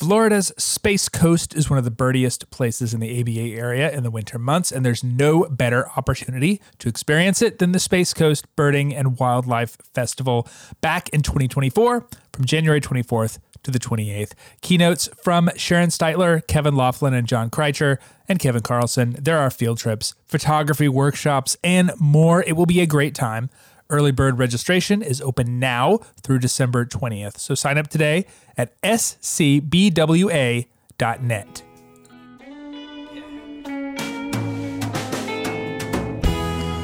Florida's 0.00 0.50
Space 0.56 1.10
Coast 1.10 1.54
is 1.54 1.68
one 1.68 1.78
of 1.78 1.84
the 1.84 1.90
birdiest 1.90 2.50
places 2.50 2.94
in 2.94 3.00
the 3.00 3.20
ABA 3.20 3.60
area 3.60 3.90
in 3.90 4.02
the 4.02 4.10
winter 4.10 4.38
months, 4.38 4.72
and 4.72 4.82
there's 4.82 5.04
no 5.04 5.44
better 5.50 5.90
opportunity 5.90 6.58
to 6.78 6.88
experience 6.88 7.42
it 7.42 7.58
than 7.58 7.72
the 7.72 7.78
Space 7.78 8.14
Coast 8.14 8.46
Birding 8.56 8.94
and 8.94 9.18
Wildlife 9.18 9.76
Festival 9.92 10.48
back 10.80 11.10
in 11.10 11.20
2024 11.20 12.06
from 12.32 12.44
January 12.46 12.80
24th 12.80 13.40
to 13.62 13.70
the 13.70 13.78
28th. 13.78 14.32
Keynotes 14.62 15.10
from 15.22 15.50
Sharon 15.56 15.90
Stiteler, 15.90 16.46
Kevin 16.46 16.76
Loughlin, 16.76 17.12
and 17.12 17.28
John 17.28 17.50
Kreitcher, 17.50 17.98
and 18.26 18.38
Kevin 18.38 18.62
Karlson. 18.62 19.22
There 19.22 19.36
are 19.36 19.50
field 19.50 19.76
trips, 19.76 20.14
photography 20.24 20.88
workshops, 20.88 21.58
and 21.62 21.92
more. 21.98 22.42
It 22.46 22.56
will 22.56 22.64
be 22.64 22.80
a 22.80 22.86
great 22.86 23.14
time. 23.14 23.50
Early 23.90 24.12
bird 24.12 24.38
registration 24.38 25.02
is 25.02 25.20
open 25.20 25.58
now 25.58 25.98
through 26.22 26.38
December 26.38 26.86
20th. 26.86 27.38
So 27.38 27.56
sign 27.56 27.76
up 27.76 27.88
today 27.88 28.24
at 28.56 28.80
scbwa.net. 28.82 29.52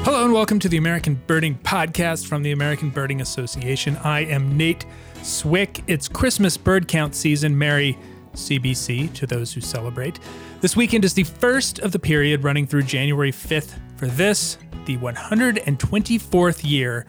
Hello 0.03 0.25
and 0.25 0.33
welcome 0.33 0.59
to 0.59 0.67
the 0.67 0.75
American 0.75 1.21
Birding 1.27 1.57
Podcast 1.59 2.27
from 2.27 2.43
the 2.43 2.51
American 2.51 2.89
Birding 2.89 3.21
Association. 3.21 3.95
I 4.03 4.25
am 4.25 4.57
Nate 4.57 4.85
Swick. 5.23 5.83
It's 5.87 6.09
Christmas 6.09 6.57
bird 6.57 6.89
count 6.89 7.15
season. 7.15 7.57
Merry 7.57 7.97
CBC 8.33 9.13
to 9.13 9.25
those 9.25 9.53
who 9.53 9.61
celebrate. 9.61 10.19
This 10.59 10.75
weekend 10.75 11.05
is 11.05 11.13
the 11.13 11.23
first 11.23 11.79
of 11.79 11.93
the 11.93 11.99
period 11.99 12.43
running 12.43 12.67
through 12.67 12.83
January 12.83 13.31
5th 13.31 13.79
for 13.97 14.07
this, 14.07 14.57
the 14.85 14.95
124th 14.97 16.69
year 16.69 17.05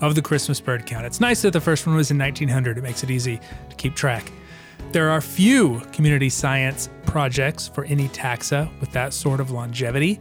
of 0.00 0.14
the 0.14 0.22
Christmas 0.22 0.60
bird 0.60 0.86
count. 0.86 1.04
It's 1.04 1.20
nice 1.20 1.42
that 1.42 1.52
the 1.52 1.60
first 1.60 1.86
one 1.86 1.96
was 1.96 2.10
in 2.10 2.18
1900, 2.18 2.78
it 2.78 2.82
makes 2.82 3.02
it 3.02 3.10
easy 3.10 3.40
to 3.68 3.76
keep 3.76 3.94
track. 3.94 4.30
There 4.92 5.10
are 5.10 5.20
few 5.20 5.80
community 5.92 6.30
science 6.30 6.88
projects 7.04 7.68
for 7.68 7.84
any 7.84 8.08
taxa 8.08 8.70
with 8.80 8.92
that 8.92 9.12
sort 9.12 9.40
of 9.40 9.50
longevity. 9.50 10.20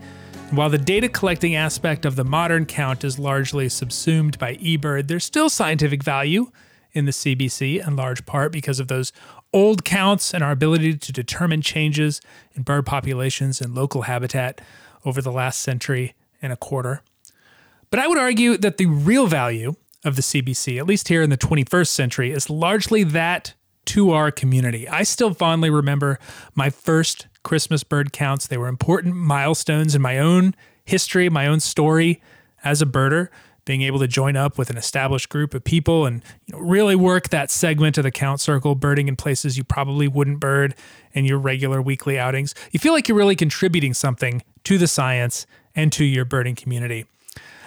While 0.52 0.70
the 0.70 0.78
data 0.78 1.08
collecting 1.08 1.56
aspect 1.56 2.06
of 2.06 2.16
the 2.16 2.24
modern 2.24 2.66
count 2.66 3.04
is 3.04 3.20
largely 3.20 3.70
subsumed 3.70 4.40
by 4.40 4.56
eBird, 4.56 5.08
there's 5.08 5.26
still 5.26 5.50
scientific 5.50 6.04
value 6.04 6.52
in 6.94 7.06
the 7.06 7.12
CBC 7.12 7.86
in 7.86 7.96
large 7.96 8.26
part 8.26 8.52
because 8.52 8.80
of 8.80 8.88
those 8.88 9.14
old 9.54 9.86
counts 9.86 10.34
and 10.34 10.44
our 10.44 10.52
ability 10.52 10.98
to 10.98 11.12
determine 11.12 11.62
changes 11.62 12.22
in 12.56 12.64
bird 12.64 12.86
populations 12.86 13.62
and 13.62 13.76
local 13.76 14.04
habitat 14.04 14.60
over 15.08 15.22
the 15.22 15.32
last 15.32 15.62
century 15.62 16.14
and 16.42 16.52
a 16.52 16.58
quarter. 16.58 17.02
But 17.90 18.00
I 18.00 18.08
would 18.08 18.18
argue 18.18 18.58
that 18.58 18.78
the 18.78 18.86
real 18.86 19.28
value 19.28 19.76
of 20.04 20.16
the 20.16 20.22
CBC, 20.22 20.78
at 20.78 20.86
least 20.86 21.08
here 21.08 21.22
in 21.22 21.30
the 21.30 21.38
21st 21.38 21.88
century, 21.88 22.32
is 22.32 22.50
largely 22.50 23.04
that 23.04 23.54
to 23.86 24.12
our 24.12 24.32
community. 24.32 24.88
I 24.88 25.04
still 25.04 25.34
fondly 25.34 25.70
remember 25.70 26.20
my 26.54 26.70
first 26.70 27.28
Christmas 27.44 27.84
bird 27.84 28.12
counts. 28.12 28.46
They 28.46 28.58
were 28.58 28.68
important 28.68 29.16
milestones 29.16 29.96
in 29.96 30.02
my 30.02 30.20
own 30.20 30.54
history, 30.84 31.30
my 31.30 31.48
own 31.48 31.62
story 31.62 32.22
as 32.64 32.82
a 32.82 32.86
birder. 32.86 33.30
Being 33.68 33.82
able 33.82 34.00
to 34.00 34.08
join 34.08 34.38
up 34.38 34.58
with 34.58 34.70
an 34.70 34.78
established 34.78 35.28
group 35.28 35.54
of 35.54 35.62
people 35.62 36.06
and 36.06 36.24
you 36.46 36.54
know, 36.54 36.60
really 36.60 36.96
work 36.96 37.30
that 37.30 37.52
segment 37.52 37.98
of 37.98 38.04
the 38.06 38.12
count 38.12 38.40
circle, 38.40 38.76
birding 38.76 39.10
in 39.10 39.18
places 39.18 39.58
you 39.58 39.66
probably 39.66 40.08
wouldn't 40.08 40.40
bird 40.40 40.74
in 41.12 41.26
your 41.26 41.38
regular 41.38 41.82
weekly 41.82 42.18
outings. 42.18 42.56
You 42.72 42.80
feel 42.80 42.94
like 42.94 43.10
you're 43.10 43.18
really 43.18 43.36
contributing 43.36 43.94
something 43.94 44.42
to 44.64 44.78
the 44.78 44.88
science 44.88 45.46
and 45.76 45.92
to 45.92 46.06
your 46.06 46.24
birding 46.24 46.56
community. 46.56 47.08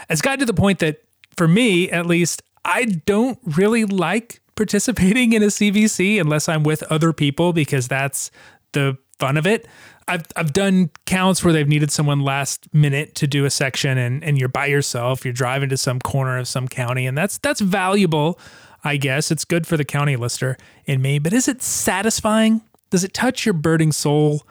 It's 0.09 0.23
gotten 0.23 0.39
to 0.41 0.47
the 0.47 0.55
point 0.55 0.79
that, 0.79 1.03
for 1.37 1.47
me 1.47 1.91
at 1.91 2.07
least, 2.07 2.43
I 2.65 2.87
don't 2.87 3.39
really 3.45 3.85
like 3.85 4.41
participating 4.57 5.35
in 5.35 5.43
a 5.43 5.49
CBC 5.49 6.19
unless 6.19 6.49
I'm 6.49 6.63
with 6.63 6.83
other 6.85 7.13
people 7.13 7.53
because 7.53 7.89
that's 7.89 8.31
the 8.73 8.97
fun 9.19 9.37
of 9.37 9.47
it. 9.47 9.69
I've, 10.11 10.25
I've 10.37 10.53
done 10.53 10.91
counts 11.07 11.45
where 11.45 11.53
they've 11.53 11.69
needed 11.69 11.91
someone 11.91 12.21
last 12.21 12.73
minute 12.75 13.15
to 13.17 13.27
do 13.27 13.45
a 13.45 13.51
section 13.51 13.97
and, 13.97 14.23
and 14.25 14.39
you're 14.39 14.49
by 14.49 14.67
yourself, 14.67 15.25
you're 15.25 15.33
driving 15.33 15.69
to 15.71 15.77
some 15.77 16.01
corner 16.01 16.39
of 16.39 16.49
some 16.49 16.69
county, 16.69 17.07
and 17.07 17.17
that's 17.17 17.39
that's 17.39 17.61
valuable, 17.61 18.39
I 18.85 18.97
guess. 18.97 19.31
It's 19.31 19.45
good 19.45 19.67
for 19.67 19.77
the 19.77 19.85
county 19.85 20.17
lister 20.17 20.57
in 20.85 21.01
me, 21.01 21.19
but 21.19 21.33
is 21.33 21.49
it 21.49 21.63
satisfying? 21.63 22.63
Does 22.91 23.05
it 23.05 23.15
touch 23.15 23.47
your 23.47 23.53
birding 23.53 23.93
soul 23.93 24.43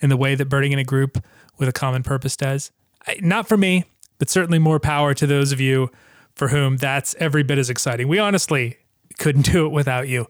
in 0.00 0.08
the 0.08 0.16
way 0.16 0.34
that 0.36 0.46
birding 0.46 0.72
in 0.72 0.78
a 0.78 0.84
group 0.84 1.22
with 1.58 1.68
a 1.68 1.72
common 1.72 2.02
purpose 2.02 2.36
does? 2.36 2.70
I, 3.06 3.18
not 3.20 3.48
for 3.48 3.56
me 3.56 3.84
but 4.18 4.28
certainly 4.28 4.58
more 4.58 4.78
power 4.78 5.14
to 5.14 5.26
those 5.26 5.52
of 5.52 5.60
you 5.60 5.90
for 6.34 6.48
whom 6.48 6.76
that's 6.76 7.14
every 7.18 7.42
bit 7.42 7.58
as 7.58 7.70
exciting. 7.70 8.08
We 8.08 8.18
honestly 8.18 8.78
couldn't 9.18 9.42
do 9.52 9.66
it 9.66 9.70
without 9.70 10.08
you. 10.08 10.26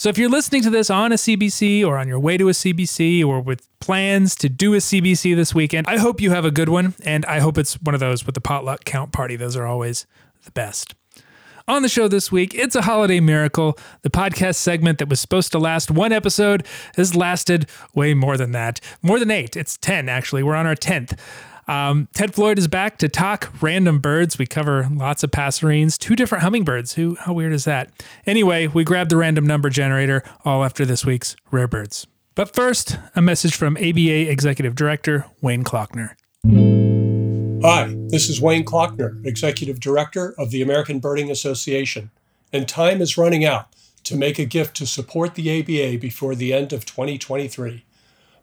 So 0.00 0.08
if 0.08 0.16
you're 0.16 0.28
listening 0.28 0.62
to 0.62 0.70
this 0.70 0.90
on 0.90 1.10
a 1.10 1.16
CBC 1.16 1.84
or 1.84 1.98
on 1.98 2.06
your 2.06 2.20
way 2.20 2.36
to 2.36 2.48
a 2.48 2.52
CBC 2.52 3.26
or 3.26 3.40
with 3.40 3.66
plans 3.80 4.36
to 4.36 4.48
do 4.48 4.74
a 4.74 4.76
CBC 4.76 5.34
this 5.34 5.56
weekend, 5.56 5.88
I 5.88 5.96
hope 5.98 6.20
you 6.20 6.30
have 6.30 6.44
a 6.44 6.52
good 6.52 6.68
one. 6.68 6.94
And 7.04 7.26
I 7.26 7.40
hope 7.40 7.58
it's 7.58 7.74
one 7.82 7.94
of 7.94 8.00
those 8.00 8.24
with 8.24 8.36
the 8.36 8.40
potluck 8.40 8.84
count 8.84 9.10
party. 9.10 9.34
Those 9.34 9.56
are 9.56 9.66
always 9.66 10.06
the 10.44 10.52
best. 10.52 10.94
On 11.66 11.82
the 11.82 11.88
show 11.88 12.06
this 12.06 12.30
week, 12.30 12.54
it's 12.54 12.76
a 12.76 12.82
holiday 12.82 13.18
miracle. 13.18 13.76
The 14.02 14.08
podcast 14.08 14.54
segment 14.54 14.98
that 14.98 15.08
was 15.08 15.20
supposed 15.20 15.50
to 15.50 15.58
last 15.58 15.90
one 15.90 16.12
episode 16.12 16.64
has 16.96 17.16
lasted 17.16 17.68
way 17.92 18.14
more 18.14 18.36
than 18.36 18.52
that. 18.52 18.80
More 19.02 19.18
than 19.18 19.32
eight. 19.32 19.56
It's 19.56 19.76
10, 19.78 20.08
actually. 20.08 20.44
We're 20.44 20.54
on 20.54 20.68
our 20.68 20.76
10th. 20.76 21.18
Um, 21.68 22.08
Ted 22.14 22.34
Floyd 22.34 22.58
is 22.58 22.66
back 22.66 22.96
to 22.98 23.08
talk 23.08 23.52
random 23.60 23.98
birds. 23.98 24.38
We 24.38 24.46
cover 24.46 24.88
lots 24.90 25.22
of 25.22 25.30
passerines, 25.30 25.98
two 25.98 26.16
different 26.16 26.42
hummingbirds. 26.42 26.94
Who? 26.94 27.16
How 27.16 27.34
weird 27.34 27.52
is 27.52 27.64
that? 27.64 27.90
Anyway, 28.26 28.66
we 28.68 28.84
grabbed 28.84 29.10
the 29.10 29.18
random 29.18 29.46
number 29.46 29.68
generator 29.68 30.22
all 30.46 30.64
after 30.64 30.86
this 30.86 31.04
week's 31.04 31.36
Rare 31.50 31.68
Birds. 31.68 32.06
But 32.34 32.54
first, 32.54 32.98
a 33.14 33.20
message 33.20 33.54
from 33.54 33.76
ABA 33.76 34.30
Executive 34.30 34.74
Director 34.74 35.26
Wayne 35.42 35.62
Klockner. 35.62 36.14
Hi, 37.62 37.94
this 38.08 38.30
is 38.30 38.40
Wayne 38.40 38.64
Klockner, 38.64 39.24
Executive 39.26 39.78
Director 39.78 40.34
of 40.38 40.50
the 40.50 40.62
American 40.62 41.00
Birding 41.00 41.30
Association, 41.30 42.10
and 42.50 42.66
time 42.66 43.02
is 43.02 43.18
running 43.18 43.44
out 43.44 43.66
to 44.04 44.16
make 44.16 44.38
a 44.38 44.46
gift 44.46 44.76
to 44.76 44.86
support 44.86 45.34
the 45.34 45.60
ABA 45.60 45.98
before 45.98 46.34
the 46.34 46.54
end 46.54 46.72
of 46.72 46.86
2023. 46.86 47.84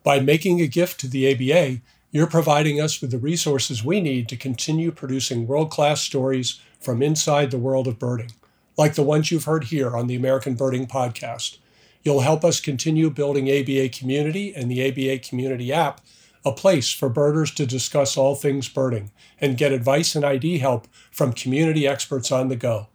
By 0.03 0.19
making 0.19 0.61
a 0.61 0.67
gift 0.67 0.99
to 0.99 1.07
the 1.07 1.31
ABA, 1.31 1.79
you're 2.15 2.27
providing 2.27 2.79
us 2.79 3.01
with 3.01 3.11
the 3.11 3.17
resources 3.17 3.83
we 3.83 3.99
need 3.99 4.29
to 4.29 4.37
continue 4.37 4.89
producing 4.89 5.45
world 5.45 5.69
class 5.69 5.99
stories 5.99 6.61
from 6.79 7.03
inside 7.03 7.51
the 7.51 7.57
world 7.57 7.89
of 7.89 7.99
birding, 7.99 8.31
like 8.77 8.95
the 8.95 9.03
ones 9.03 9.29
you've 9.29 9.43
heard 9.43 9.65
here 9.65 9.97
on 9.97 10.07
the 10.07 10.15
American 10.15 10.55
Birding 10.55 10.87
Podcast. 10.87 11.57
You'll 12.03 12.21
help 12.21 12.45
us 12.45 12.61
continue 12.61 13.09
building 13.09 13.49
ABA 13.49 13.89
Community 13.89 14.55
and 14.55 14.71
the 14.71 14.87
ABA 14.87 15.27
Community 15.27 15.73
app, 15.73 15.99
a 16.45 16.53
place 16.53 16.89
for 16.89 17.09
birders 17.09 17.51
to 17.55 17.65
discuss 17.65 18.15
all 18.15 18.33
things 18.33 18.69
birding 18.69 19.11
and 19.41 19.57
get 19.57 19.73
advice 19.73 20.15
and 20.15 20.23
ID 20.23 20.59
help 20.59 20.87
from 21.11 21.33
community 21.33 21.85
experts 21.85 22.31
on 22.31 22.47
the 22.47 22.55
go. 22.55 22.87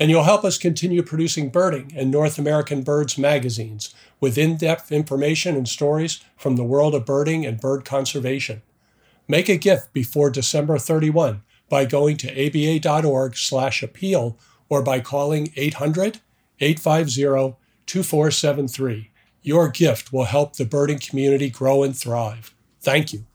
And 0.00 0.10
you'll 0.10 0.22
help 0.22 0.44
us 0.44 0.56
continue 0.56 1.02
producing 1.02 1.50
birding 1.50 1.92
and 1.94 2.10
North 2.10 2.38
American 2.38 2.82
Birds 2.82 3.18
magazines 3.18 3.94
with 4.18 4.38
in 4.38 4.56
depth 4.56 4.90
information 4.90 5.54
and 5.54 5.68
stories 5.68 6.20
from 6.38 6.56
the 6.56 6.64
world 6.64 6.94
of 6.94 7.04
birding 7.04 7.44
and 7.44 7.60
bird 7.60 7.84
conservation. 7.84 8.62
Make 9.28 9.50
a 9.50 9.58
gift 9.58 9.92
before 9.92 10.30
December 10.30 10.78
31 10.78 11.42
by 11.68 11.84
going 11.84 12.16
to 12.16 12.28
aba.org/slash 12.32 13.82
appeal 13.82 14.38
or 14.70 14.82
by 14.82 15.00
calling 15.00 15.52
800 15.54 16.20
850 16.60 17.56
2473. 17.84 19.10
Your 19.42 19.68
gift 19.68 20.12
will 20.12 20.24
help 20.24 20.56
the 20.56 20.64
birding 20.64 20.98
community 20.98 21.50
grow 21.50 21.82
and 21.82 21.96
thrive. 21.96 22.54
Thank 22.80 23.12
you. 23.12 23.26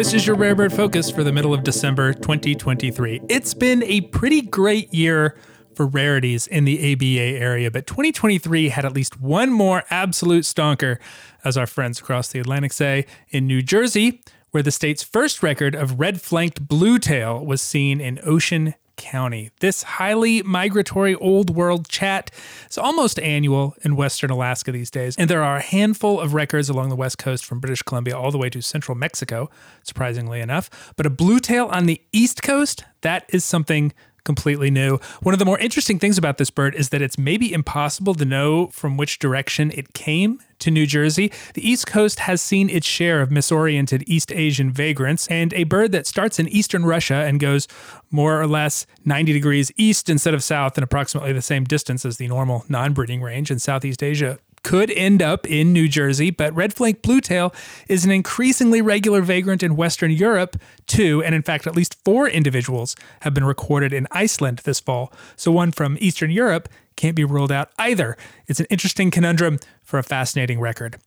This 0.00 0.14
is 0.14 0.26
your 0.26 0.34
Rare 0.34 0.54
Bird 0.54 0.72
Focus 0.72 1.10
for 1.10 1.22
the 1.22 1.30
middle 1.30 1.52
of 1.52 1.62
December 1.62 2.14
2023. 2.14 3.20
It's 3.28 3.52
been 3.52 3.82
a 3.82 4.00
pretty 4.00 4.40
great 4.40 4.94
year 4.94 5.36
for 5.74 5.86
rarities 5.86 6.46
in 6.46 6.64
the 6.64 6.94
ABA 6.94 7.38
area, 7.38 7.70
but 7.70 7.86
2023 7.86 8.70
had 8.70 8.86
at 8.86 8.94
least 8.94 9.20
one 9.20 9.52
more 9.52 9.84
absolute 9.90 10.44
stonker, 10.44 10.96
as 11.44 11.58
our 11.58 11.66
friends 11.66 12.00
across 12.00 12.28
the 12.28 12.38
Atlantic 12.38 12.72
say, 12.72 13.04
in 13.28 13.46
New 13.46 13.60
Jersey, 13.60 14.22
where 14.52 14.62
the 14.62 14.70
state's 14.70 15.02
first 15.02 15.42
record 15.42 15.74
of 15.74 16.00
red 16.00 16.22
flanked 16.22 16.66
bluetail 16.66 17.44
was 17.44 17.60
seen 17.60 18.00
in 18.00 18.18
Ocean 18.24 18.72
County. 19.00 19.50
This 19.60 19.82
highly 19.82 20.42
migratory 20.42 21.14
old 21.14 21.50
world 21.50 21.88
chat 21.88 22.30
is 22.68 22.76
almost 22.76 23.18
annual 23.18 23.74
in 23.82 23.96
Western 23.96 24.30
Alaska 24.30 24.70
these 24.70 24.90
days, 24.90 25.16
and 25.16 25.28
there 25.28 25.42
are 25.42 25.56
a 25.56 25.62
handful 25.62 26.20
of 26.20 26.34
records 26.34 26.68
along 26.68 26.90
the 26.90 26.96
west 26.96 27.16
coast 27.16 27.44
from 27.44 27.60
British 27.60 27.82
Columbia 27.82 28.16
all 28.16 28.30
the 28.30 28.38
way 28.38 28.50
to 28.50 28.60
central 28.60 28.94
Mexico, 28.94 29.48
surprisingly 29.82 30.40
enough. 30.40 30.92
But 30.96 31.06
a 31.06 31.10
bluetail 31.10 31.66
on 31.66 31.86
the 31.86 32.00
east 32.12 32.42
coast, 32.42 32.84
that 33.00 33.24
is 33.30 33.44
something 33.44 33.92
completely 34.24 34.70
new. 34.70 34.98
One 35.20 35.34
of 35.34 35.38
the 35.38 35.44
more 35.44 35.58
interesting 35.58 35.98
things 35.98 36.18
about 36.18 36.38
this 36.38 36.50
bird 36.50 36.74
is 36.74 36.90
that 36.90 37.02
it's 37.02 37.18
maybe 37.18 37.52
impossible 37.52 38.14
to 38.14 38.24
know 38.24 38.68
from 38.68 38.96
which 38.96 39.18
direction 39.18 39.70
it 39.72 39.92
came 39.92 40.40
to 40.60 40.70
New 40.70 40.86
Jersey. 40.86 41.32
The 41.54 41.68
East 41.68 41.86
Coast 41.86 42.20
has 42.20 42.40
seen 42.40 42.68
its 42.68 42.86
share 42.86 43.22
of 43.22 43.30
misoriented 43.30 44.04
East 44.06 44.30
Asian 44.30 44.70
vagrants, 44.70 45.26
and 45.28 45.52
a 45.54 45.64
bird 45.64 45.92
that 45.92 46.06
starts 46.06 46.38
in 46.38 46.48
eastern 46.48 46.84
Russia 46.84 47.14
and 47.14 47.40
goes 47.40 47.66
more 48.10 48.40
or 48.40 48.46
less 48.46 48.86
90 49.04 49.32
degrees 49.32 49.72
east 49.76 50.08
instead 50.08 50.34
of 50.34 50.44
south 50.44 50.76
and 50.76 50.84
approximately 50.84 51.32
the 51.32 51.42
same 51.42 51.64
distance 51.64 52.04
as 52.04 52.18
the 52.18 52.28
normal 52.28 52.64
non 52.68 52.92
breeding 52.92 53.22
range 53.22 53.50
in 53.50 53.58
Southeast 53.58 54.02
Asia 54.02 54.38
could 54.62 54.90
end 54.90 55.22
up 55.22 55.46
in 55.46 55.72
New 55.72 55.88
Jersey, 55.88 56.30
but 56.30 56.54
red 56.54 56.72
flank 56.72 57.02
bluetail 57.02 57.54
is 57.88 58.04
an 58.04 58.10
increasingly 58.10 58.82
regular 58.82 59.22
vagrant 59.22 59.62
in 59.62 59.76
Western 59.76 60.10
Europe 60.10 60.56
too, 60.86 61.22
and 61.22 61.34
in 61.34 61.42
fact, 61.42 61.66
at 61.66 61.76
least 61.76 61.96
four 62.04 62.28
individuals 62.28 62.96
have 63.20 63.34
been 63.34 63.44
recorded 63.44 63.92
in 63.92 64.06
Iceland 64.10 64.60
this 64.64 64.80
fall. 64.80 65.12
So 65.36 65.50
one 65.50 65.72
from 65.72 65.96
Eastern 66.00 66.30
Europe 66.30 66.68
can't 66.96 67.16
be 67.16 67.24
ruled 67.24 67.52
out 67.52 67.70
either. 67.78 68.16
It's 68.46 68.60
an 68.60 68.66
interesting 68.70 69.10
conundrum 69.10 69.58
for 69.82 69.98
a 69.98 70.02
fascinating 70.02 70.60
record. 70.60 70.98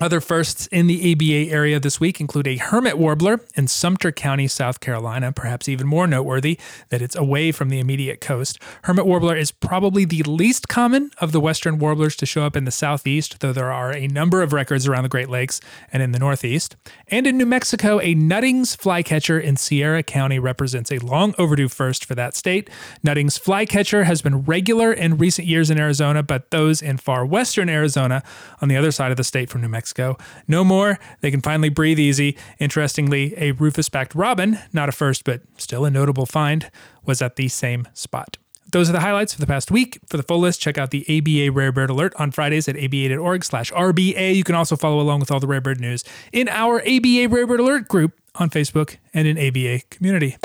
Other 0.00 0.20
firsts 0.20 0.66
in 0.68 0.88
the 0.88 1.12
ABA 1.12 1.52
area 1.54 1.78
this 1.78 2.00
week 2.00 2.18
include 2.18 2.48
a 2.48 2.56
hermit 2.56 2.98
warbler 2.98 3.40
in 3.54 3.68
Sumter 3.68 4.10
County, 4.10 4.48
South 4.48 4.80
Carolina. 4.80 5.30
Perhaps 5.30 5.68
even 5.68 5.86
more 5.86 6.08
noteworthy 6.08 6.58
that 6.88 7.02
it's 7.02 7.14
away 7.14 7.52
from 7.52 7.68
the 7.68 7.78
immediate 7.78 8.20
coast. 8.20 8.58
Hermit 8.84 9.06
warbler 9.06 9.36
is 9.36 9.52
probably 9.52 10.04
the 10.04 10.22
least 10.24 10.66
common 10.66 11.12
of 11.18 11.30
the 11.30 11.40
western 11.40 11.78
warblers 11.78 12.16
to 12.16 12.26
show 12.26 12.42
up 12.42 12.56
in 12.56 12.64
the 12.64 12.72
southeast, 12.72 13.40
though 13.40 13.52
there 13.52 13.70
are 13.70 13.92
a 13.92 14.08
number 14.08 14.42
of 14.42 14.52
records 14.52 14.88
around 14.88 15.04
the 15.04 15.08
Great 15.08 15.28
Lakes 15.28 15.60
and 15.92 16.02
in 16.02 16.10
the 16.10 16.18
northeast. 16.18 16.74
And 17.06 17.26
in 17.26 17.36
New 17.36 17.46
Mexico, 17.46 18.00
a 18.00 18.14
Nutting's 18.14 18.74
flycatcher 18.74 19.38
in 19.38 19.56
Sierra 19.56 20.02
County 20.02 20.40
represents 20.40 20.90
a 20.90 20.98
long 20.98 21.32
overdue 21.38 21.68
first 21.68 22.04
for 22.04 22.16
that 22.16 22.34
state. 22.34 22.68
Nutting's 23.04 23.38
flycatcher 23.38 24.02
has 24.04 24.20
been 24.20 24.42
regular 24.42 24.92
in 24.92 25.18
recent 25.18 25.46
years 25.46 25.70
in 25.70 25.78
Arizona, 25.78 26.24
but 26.24 26.50
those 26.50 26.82
in 26.82 26.96
far 26.96 27.24
western 27.24 27.68
Arizona 27.68 28.24
on 28.60 28.68
the 28.68 28.76
other 28.76 28.90
side 28.90 29.12
of 29.12 29.16
the 29.16 29.22
state 29.22 29.48
from 29.48 29.60
New 29.60 29.68
Mexico 29.68 29.91
Mexico. 29.92 30.16
No 30.48 30.64
more. 30.64 30.98
They 31.20 31.30
can 31.30 31.40
finally 31.40 31.68
breathe 31.68 31.98
easy. 31.98 32.36
Interestingly, 32.58 33.34
a 33.36 33.52
Rufous 33.52 33.88
backed 33.88 34.14
robin, 34.14 34.58
not 34.72 34.88
a 34.88 34.92
first, 34.92 35.24
but 35.24 35.42
still 35.58 35.84
a 35.84 35.90
notable 35.90 36.26
find, 36.26 36.70
was 37.04 37.20
at 37.20 37.36
the 37.36 37.48
same 37.48 37.86
spot. 37.92 38.38
Those 38.70 38.88
are 38.88 38.92
the 38.92 39.00
highlights 39.00 39.34
for 39.34 39.40
the 39.40 39.46
past 39.46 39.70
week. 39.70 39.98
For 40.06 40.16
the 40.16 40.22
full 40.22 40.38
list, 40.38 40.60
check 40.60 40.78
out 40.78 40.92
the 40.92 41.04
ABA 41.06 41.52
Rare 41.52 41.72
Bird 41.72 41.90
Alert 41.90 42.14
on 42.16 42.30
Fridays 42.30 42.68
at 42.68 42.76
aba.org 42.76 43.44
slash 43.44 43.70
RBA. 43.72 44.34
You 44.34 44.44
can 44.44 44.54
also 44.54 44.76
follow 44.76 44.98
along 44.98 45.20
with 45.20 45.30
all 45.30 45.40
the 45.40 45.46
rare 45.46 45.60
bird 45.60 45.78
news 45.78 46.04
in 46.32 46.48
our 46.48 46.80
ABA 46.80 47.28
Rare 47.28 47.46
Bird 47.46 47.60
Alert 47.60 47.88
group 47.88 48.18
on 48.36 48.48
Facebook 48.48 48.96
and 49.12 49.28
in 49.28 49.36
ABA 49.36 49.80
community. 49.90 50.38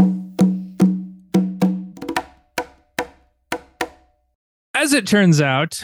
As 4.73 4.93
it 4.93 5.07
turns 5.07 5.39
out, 5.39 5.81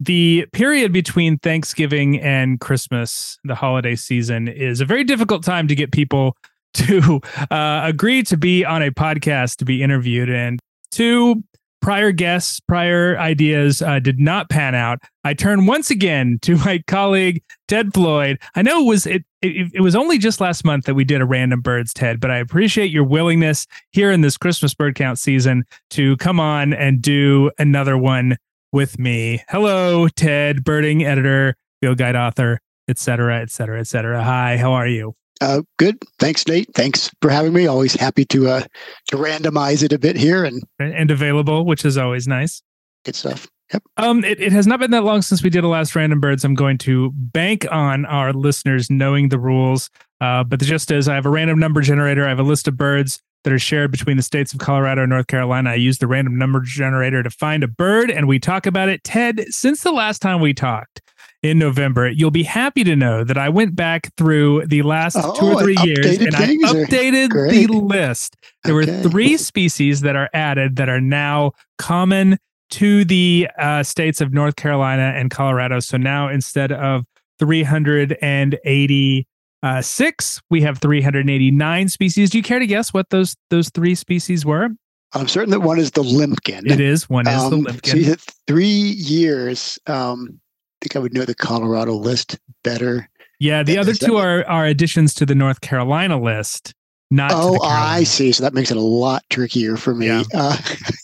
the 0.00 0.46
period 0.52 0.92
between 0.92 1.38
Thanksgiving 1.38 2.20
and 2.20 2.60
Christmas, 2.60 3.38
the 3.44 3.54
holiday 3.54 3.96
season, 3.96 4.48
is 4.48 4.80
a 4.80 4.84
very 4.84 5.04
difficult 5.04 5.44
time 5.44 5.68
to 5.68 5.74
get 5.74 5.92
people 5.92 6.36
to 6.74 7.20
uh, 7.50 7.82
agree 7.84 8.22
to 8.24 8.36
be 8.36 8.64
on 8.64 8.82
a 8.82 8.90
podcast 8.90 9.56
to 9.56 9.64
be 9.64 9.82
interviewed. 9.82 10.28
And 10.28 10.58
two 10.90 11.44
prior 11.84 12.12
guests, 12.12 12.60
prior 12.60 13.18
ideas 13.18 13.82
uh, 13.82 13.98
did 13.98 14.18
not 14.18 14.48
pan 14.48 14.74
out. 14.74 15.00
I 15.22 15.34
turn 15.34 15.66
once 15.66 15.90
again 15.90 16.38
to 16.40 16.56
my 16.64 16.82
colleague 16.86 17.42
Ted 17.68 17.92
Floyd. 17.92 18.38
I 18.54 18.62
know 18.62 18.80
it 18.80 18.88
was 18.88 19.06
it, 19.06 19.22
it, 19.42 19.70
it 19.74 19.80
was 19.82 19.94
only 19.94 20.16
just 20.16 20.40
last 20.40 20.64
month 20.64 20.86
that 20.86 20.94
we 20.94 21.04
did 21.04 21.20
a 21.20 21.26
random 21.26 21.60
birds, 21.60 21.92
Ted, 21.92 22.20
but 22.20 22.30
I 22.30 22.38
appreciate 22.38 22.90
your 22.90 23.04
willingness 23.04 23.66
here 23.92 24.10
in 24.10 24.22
this 24.22 24.38
Christmas 24.38 24.74
bird 24.74 24.94
count 24.94 25.18
season 25.18 25.64
to 25.90 26.16
come 26.16 26.40
on 26.40 26.72
and 26.72 27.02
do 27.02 27.50
another 27.58 27.98
one 27.98 28.38
with 28.74 28.98
me. 28.98 29.40
Hello, 29.48 30.08
Ted, 30.08 30.64
birding 30.64 31.04
editor, 31.04 31.54
field 31.80 31.96
guide 31.96 32.16
author, 32.16 32.60
etc., 32.88 33.40
etc., 33.40 33.78
etc. 33.78 34.22
Hi, 34.22 34.56
how 34.56 34.72
are 34.72 34.88
you? 34.88 35.14
Uh, 35.40 35.62
good. 35.78 35.96
Thanks, 36.18 36.46
Nate. 36.48 36.68
Thanks 36.74 37.08
for 37.22 37.30
having 37.30 37.52
me. 37.52 37.68
Always 37.68 37.94
happy 37.94 38.24
to 38.26 38.48
uh, 38.48 38.62
to 39.08 39.16
randomize 39.16 39.84
it 39.84 39.92
a 39.92 39.98
bit 39.98 40.16
here 40.16 40.44
and 40.44 40.62
and 40.80 41.10
available, 41.10 41.64
which 41.64 41.84
is 41.84 41.96
always 41.96 42.26
nice. 42.26 42.62
Good 43.04 43.14
stuff. 43.14 43.48
Yep. 43.72 43.82
Um, 43.96 44.24
it, 44.24 44.40
it 44.40 44.52
has 44.52 44.66
not 44.66 44.80
been 44.80 44.90
that 44.90 45.04
long 45.04 45.22
since 45.22 45.42
we 45.42 45.50
did 45.50 45.64
a 45.64 45.68
last 45.68 45.94
random 45.94 46.20
birds. 46.20 46.44
I'm 46.44 46.54
going 46.54 46.78
to 46.78 47.12
bank 47.14 47.66
on 47.70 48.04
our 48.06 48.32
listeners 48.32 48.90
knowing 48.90 49.28
the 49.28 49.38
rules. 49.38 49.88
Uh, 50.20 50.44
but 50.44 50.58
the 50.58 50.66
gist 50.66 50.90
is 50.90 51.08
I 51.08 51.14
have 51.14 51.26
a 51.26 51.30
random 51.30 51.58
number 51.58 51.80
generator. 51.80 52.26
I 52.26 52.28
have 52.28 52.40
a 52.40 52.44
list 52.44 52.68
of 52.68 52.76
birds 52.76 53.22
that 53.44 53.52
are 53.52 53.58
shared 53.58 53.90
between 53.90 54.16
the 54.16 54.22
states 54.22 54.52
of 54.52 54.58
Colorado 54.58 55.02
and 55.02 55.10
North 55.10 55.26
Carolina. 55.26 55.70
I 55.70 55.74
use 55.74 55.98
the 55.98 56.06
random 56.06 56.36
number 56.36 56.60
generator 56.60 57.22
to 57.22 57.30
find 57.30 57.62
a 57.62 57.68
bird 57.68 58.10
and 58.10 58.26
we 58.26 58.38
talk 58.38 58.66
about 58.66 58.88
it. 58.88 59.04
Ted, 59.04 59.44
since 59.50 59.82
the 59.82 59.92
last 59.92 60.20
time 60.20 60.40
we 60.40 60.54
talked 60.54 61.02
in 61.42 61.58
November, 61.58 62.08
you'll 62.08 62.30
be 62.30 62.42
happy 62.42 62.82
to 62.84 62.96
know 62.96 63.22
that 63.22 63.36
I 63.36 63.50
went 63.50 63.76
back 63.76 64.10
through 64.16 64.66
the 64.66 64.82
last 64.82 65.16
oh, 65.18 65.34
two 65.38 65.46
or 65.46 65.62
three 65.62 65.76
years 65.84 66.18
and 66.18 66.34
I 66.34 66.56
updated 66.56 67.50
the 67.50 67.66
list. 67.66 68.36
There 68.64 68.80
okay. 68.80 68.90
were 68.90 69.08
three 69.10 69.36
species 69.36 70.00
that 70.00 70.16
are 70.16 70.30
added 70.32 70.76
that 70.76 70.88
are 70.88 71.00
now 71.00 71.52
common 71.76 72.38
to 72.70 73.04
the 73.04 73.48
uh, 73.58 73.82
states 73.82 74.22
of 74.22 74.32
North 74.32 74.56
Carolina 74.56 75.12
and 75.14 75.30
Colorado. 75.30 75.80
So 75.80 75.98
now 75.98 76.28
instead 76.28 76.72
of 76.72 77.04
380 77.38 79.26
uh, 79.64 79.80
six, 79.80 80.42
we 80.50 80.60
have 80.60 80.78
389 80.78 81.88
species. 81.88 82.28
Do 82.28 82.36
you 82.36 82.44
care 82.44 82.58
to 82.58 82.66
guess 82.66 82.92
what 82.92 83.08
those 83.08 83.34
those 83.48 83.70
three 83.70 83.94
species 83.94 84.44
were? 84.44 84.68
I'm 85.14 85.26
certain 85.26 85.50
that 85.52 85.60
one 85.60 85.78
is 85.78 85.92
the 85.92 86.02
limpkin. 86.02 86.70
It 86.70 86.80
is. 86.80 87.08
One 87.08 87.26
is 87.26 87.34
um, 87.42 87.62
the 87.62 87.70
limpkin. 87.70 88.04
So 88.04 88.32
three 88.46 88.66
years. 88.66 89.78
Um, 89.86 90.38
I 90.38 90.76
think 90.84 90.96
I 90.96 90.98
would 90.98 91.14
know 91.14 91.24
the 91.24 91.34
Colorado 91.34 91.94
list 91.94 92.38
better. 92.62 93.08
Yeah, 93.40 93.62
the 93.62 93.78
other 93.78 93.94
two 93.94 94.18
are 94.18 94.46
are 94.46 94.66
additions 94.66 95.14
to 95.14 95.24
the 95.24 95.34
North 95.34 95.62
Carolina 95.62 96.20
list. 96.20 96.74
Not 97.10 97.32
oh, 97.34 97.60
I 97.62 98.04
see. 98.04 98.32
So 98.32 98.42
that 98.42 98.54
makes 98.54 98.70
it 98.70 98.76
a 98.76 98.80
lot 98.80 99.22
trickier 99.30 99.76
for 99.76 99.94
me. 99.94 100.06
Yeah. 100.06 100.24
Uh, 100.32 100.56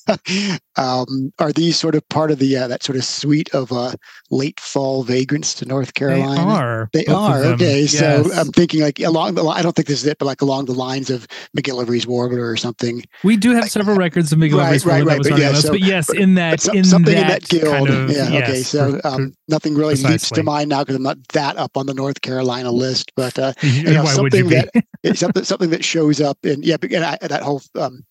um, 0.76 1.32
are 1.38 1.52
these 1.52 1.79
sort 1.79 1.94
of 1.94 2.08
part 2.08 2.31
of 2.31 2.38
the 2.38 2.56
uh, 2.56 2.69
that 2.69 2.82
sort 2.82 2.97
of 2.97 3.05
suite 3.05 3.55
of 3.55 3.70
uh, 3.70 3.93
late 4.31 4.58
fall 4.58 5.02
vagrants 5.02 5.55
to 5.55 5.67
North 5.67 5.94
Carolina? 5.94 6.35
They 6.35 6.50
are. 6.50 6.91
They 6.93 7.06
are. 7.06 7.44
Okay, 7.52 7.82
yes. 7.82 7.99
so 7.99 8.25
I'm 8.35 8.49
thinking 8.49 8.81
like 8.81 8.99
along 9.00 9.35
the. 9.35 9.44
I 9.44 9.62
don't 9.62 9.76
think 9.76 9.88
this 9.88 10.00
is 10.00 10.06
it, 10.06 10.19
but 10.19 10.25
like 10.25 10.41
along 10.41 10.64
the 10.64 10.73
lines 10.73 11.11
of 11.11 11.29
McGillivray's 11.56 12.06
warbler 12.06 12.49
or 12.49 12.56
something. 12.56 13.05
We 13.23 13.37
do 13.37 13.50
have 13.52 13.62
like, 13.64 13.70
several 13.70 13.97
records 13.97 14.32
of 14.32 14.38
McGillivray's 14.38 14.87
right, 14.87 15.05
warbler 15.05 15.19
right, 15.19 15.25
right, 15.25 15.31
but, 15.31 15.38
yeah, 15.38 15.52
so, 15.52 15.70
but 15.70 15.81
yes, 15.81 16.12
in 16.12 16.35
that 16.35 16.67
in 16.75 16.85
something 16.85 17.14
that 17.14 17.23
in 17.23 17.29
that 17.29 17.49
guild. 17.49 17.88
Kind 17.88 17.88
of, 17.88 18.11
yeah. 18.11 18.31
Yes, 18.31 18.49
okay. 18.49 18.62
So 18.62 19.00
um, 19.05 19.35
nothing 19.49 19.75
really 19.75 19.94
precisely. 19.94 20.12
leaps 20.12 20.31
to 20.31 20.43
mind 20.43 20.70
now 20.70 20.81
because 20.81 20.97
I'm 20.97 21.02
not 21.02 21.19
that 21.35 21.56
up 21.56 21.76
on 21.76 21.87
the 21.87 21.94
North 21.94 22.23
Carolina 22.23 22.70
list, 22.70 23.12
but 23.14 23.38
uh, 23.38 23.52
you 23.62 23.85
know, 23.85 24.05
something 24.06 24.49
that 24.49 24.70
something 25.14 25.44
something 25.44 25.70
that 25.70 25.85
shows 25.91 26.21
up 26.21 26.39
in 26.45 26.63
yeah, 26.63 26.77
and 26.83 27.05
I, 27.05 27.19
that 27.21 27.43
whole 27.43 27.63
um, 27.75 28.05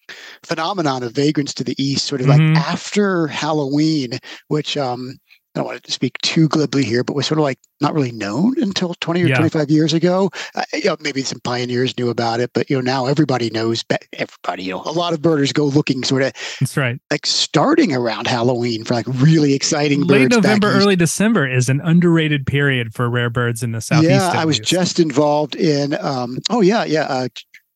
phenomenon 0.43 1.03
of 1.03 1.13
vagrants 1.13 1.53
to 1.55 1.63
the 1.63 1.81
east, 1.81 2.05
sort 2.05 2.21
of 2.21 2.27
mm-hmm. 2.27 2.53
like 2.53 2.63
after 2.67 3.27
Halloween, 3.27 4.19
which 4.47 4.77
um, 4.77 5.17
I 5.55 5.59
don't 5.59 5.65
want 5.65 5.83
to 5.83 5.91
speak 5.91 6.17
too 6.19 6.47
glibly 6.47 6.83
here, 6.83 7.03
but 7.03 7.15
was 7.15 7.25
sort 7.25 7.39
of 7.39 7.43
like 7.43 7.57
not 7.81 7.95
really 7.95 8.11
known 8.11 8.53
until 8.61 8.93
20 8.93 9.23
or 9.23 9.27
yeah. 9.27 9.35
25 9.35 9.71
years 9.71 9.93
ago. 9.93 10.29
Uh, 10.53 10.63
you 10.73 10.85
know, 10.85 10.97
maybe 10.99 11.23
some 11.23 11.39
pioneers 11.39 11.97
knew 11.97 12.09
about 12.09 12.39
it, 12.39 12.51
but 12.53 12.69
you 12.69 12.75
know, 12.75 12.81
now 12.81 13.07
everybody 13.07 13.49
knows, 13.49 13.83
everybody, 14.13 14.63
you 14.63 14.71
know, 14.71 14.83
a 14.85 14.91
lot 14.91 15.11
of 15.11 15.23
birders 15.23 15.51
go 15.51 15.65
looking 15.65 16.03
sort 16.03 16.21
of 16.21 16.33
that's 16.59 16.77
right. 16.77 17.01
Like 17.09 17.25
starting 17.25 17.95
around 17.95 18.27
Halloween 18.27 18.83
for 18.83 18.93
like 18.93 19.07
really 19.07 19.53
exciting 19.53 20.01
birds. 20.05 20.35
Late 20.35 20.43
November, 20.43 20.71
early 20.71 20.95
December 20.95 21.49
is 21.49 21.67
an 21.67 21.81
underrated 21.81 22.45
period 22.45 22.93
for 22.93 23.09
rare 23.09 23.31
birds 23.31 23.63
in 23.63 23.71
the 23.71 23.81
southeast. 23.81 24.11
Yeah, 24.11 24.31
I 24.31 24.45
was 24.45 24.59
just 24.59 24.99
involved 24.99 25.55
in, 25.55 25.97
um, 25.99 26.37
oh 26.51 26.61
yeah, 26.61 26.83
yeah. 26.83 27.05
Uh, 27.05 27.27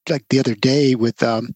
like 0.09 0.25
the 0.29 0.39
other 0.39 0.55
day 0.55 0.95
with 0.95 1.21
um, 1.23 1.55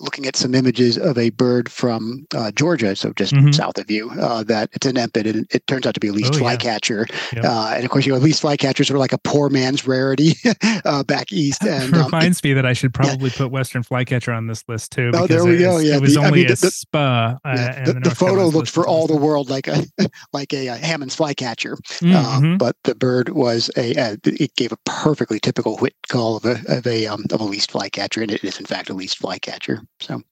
looking 0.00 0.26
at 0.26 0.36
some 0.36 0.54
images 0.54 0.96
of 0.96 1.18
a 1.18 1.30
bird 1.30 1.70
from 1.70 2.26
uh, 2.34 2.50
Georgia, 2.52 2.94
so 2.94 3.12
just 3.14 3.32
mm-hmm. 3.32 3.50
south 3.52 3.78
of 3.78 3.90
you. 3.90 4.10
Uh, 4.10 4.42
that 4.44 4.70
it's 4.72 4.86
an 4.86 4.96
Empid, 4.96 5.26
and 5.26 5.46
it 5.52 5.66
turns 5.66 5.86
out 5.86 5.94
to 5.94 6.00
be 6.00 6.08
a 6.08 6.12
least 6.12 6.34
oh, 6.34 6.38
flycatcher. 6.38 7.06
Yeah. 7.10 7.40
Yep. 7.42 7.44
Uh, 7.44 7.72
and 7.76 7.84
of 7.84 7.90
course, 7.90 8.06
you 8.06 8.12
know, 8.12 8.18
least 8.18 8.42
flycatchers 8.42 8.90
are 8.90 8.98
like 8.98 9.12
a 9.12 9.18
poor 9.18 9.48
man's 9.50 9.86
rarity 9.86 10.34
uh, 10.84 11.04
back 11.04 11.32
east. 11.32 11.62
And 11.68 11.94
um, 11.94 12.04
reminds 12.04 12.42
me 12.42 12.54
that 12.54 12.64
I 12.64 12.72
should 12.72 12.94
probably 12.94 13.28
yeah. 13.30 13.36
put 13.36 13.50
Western 13.50 13.82
flycatcher 13.82 14.32
on 14.32 14.46
this 14.46 14.64
list 14.68 14.90
too. 14.92 15.10
Oh, 15.12 15.26
there 15.26 15.44
we 15.44 15.58
go. 15.58 15.78
Yeah, 15.78 15.96
it 15.96 16.00
was 16.00 16.14
the, 16.14 16.20
only 16.20 16.28
I 16.28 16.44
mean, 16.44 16.46
a 16.46 16.56
the, 16.56 16.70
spa. 16.70 17.38
Uh, 17.44 17.54
yeah, 17.54 17.84
the, 17.84 17.92
the, 17.94 18.14
photo 18.14 18.46
looked 18.46 18.70
for 18.70 18.86
all 18.86 19.06
the 19.06 19.16
world 19.16 19.50
like 19.50 19.68
a 19.68 19.84
like 20.32 20.54
a, 20.54 20.68
a 20.68 20.76
Hammond's 20.76 21.14
flycatcher, 21.14 21.76
mm-hmm. 21.76 22.14
Um, 22.14 22.58
but 22.58 22.76
the 22.84 22.94
bird 22.94 23.30
was 23.30 23.70
a. 23.76 23.94
Uh, 23.94 24.16
it 24.24 24.54
gave 24.56 24.72
a 24.72 24.78
perfectly 24.86 25.38
typical 25.38 25.76
whit 25.76 25.94
call 26.08 26.36
of 26.36 26.44
a 26.46 26.58
of 26.68 26.86
a 26.86 27.06
um, 27.06 27.24
of 27.30 27.40
a 27.40 27.44
least 27.44 27.70
flycatcher, 27.70 28.22
and 28.22 28.30
it 28.30 28.42
is 28.42 28.58
in 28.58 28.66
fact 28.66 28.88
a 28.88 28.94
least 28.94 29.18
flycatcher. 29.18 29.82
So. 30.00 30.22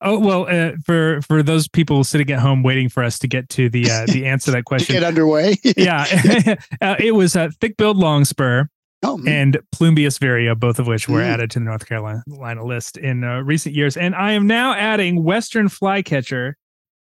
Oh 0.00 0.18
well, 0.18 0.46
uh, 0.48 0.72
for 0.84 1.22
for 1.22 1.42
those 1.42 1.66
people 1.66 2.04
sitting 2.04 2.30
at 2.30 2.40
home 2.40 2.62
waiting 2.62 2.88
for 2.88 3.02
us 3.02 3.18
to 3.20 3.28
get 3.28 3.48
to 3.50 3.70
the 3.70 3.90
uh, 3.90 4.06
the 4.06 4.26
answer 4.26 4.46
to 4.46 4.50
that 4.52 4.64
question, 4.66 4.94
get 4.94 5.02
underway. 5.02 5.56
yeah, 5.76 6.56
uh, 6.80 6.96
it 6.98 7.12
was 7.12 7.36
a 7.36 7.50
thick-billed 7.52 7.96
longspur. 7.96 8.64
oh, 9.02 9.20
and 9.26 9.58
Plumbeous 9.72 10.18
vireo, 10.18 10.54
both 10.54 10.78
of 10.78 10.86
which 10.86 11.08
were 11.08 11.20
mm. 11.20 11.26
added 11.26 11.50
to 11.52 11.58
the 11.58 11.64
North 11.64 11.86
Carolina 11.86 12.64
list 12.64 12.98
in 12.98 13.24
uh, 13.24 13.40
recent 13.40 13.74
years. 13.74 13.96
And 13.96 14.14
I 14.14 14.32
am 14.32 14.46
now 14.46 14.74
adding 14.74 15.22
Western 15.22 15.68
flycatcher 15.68 16.56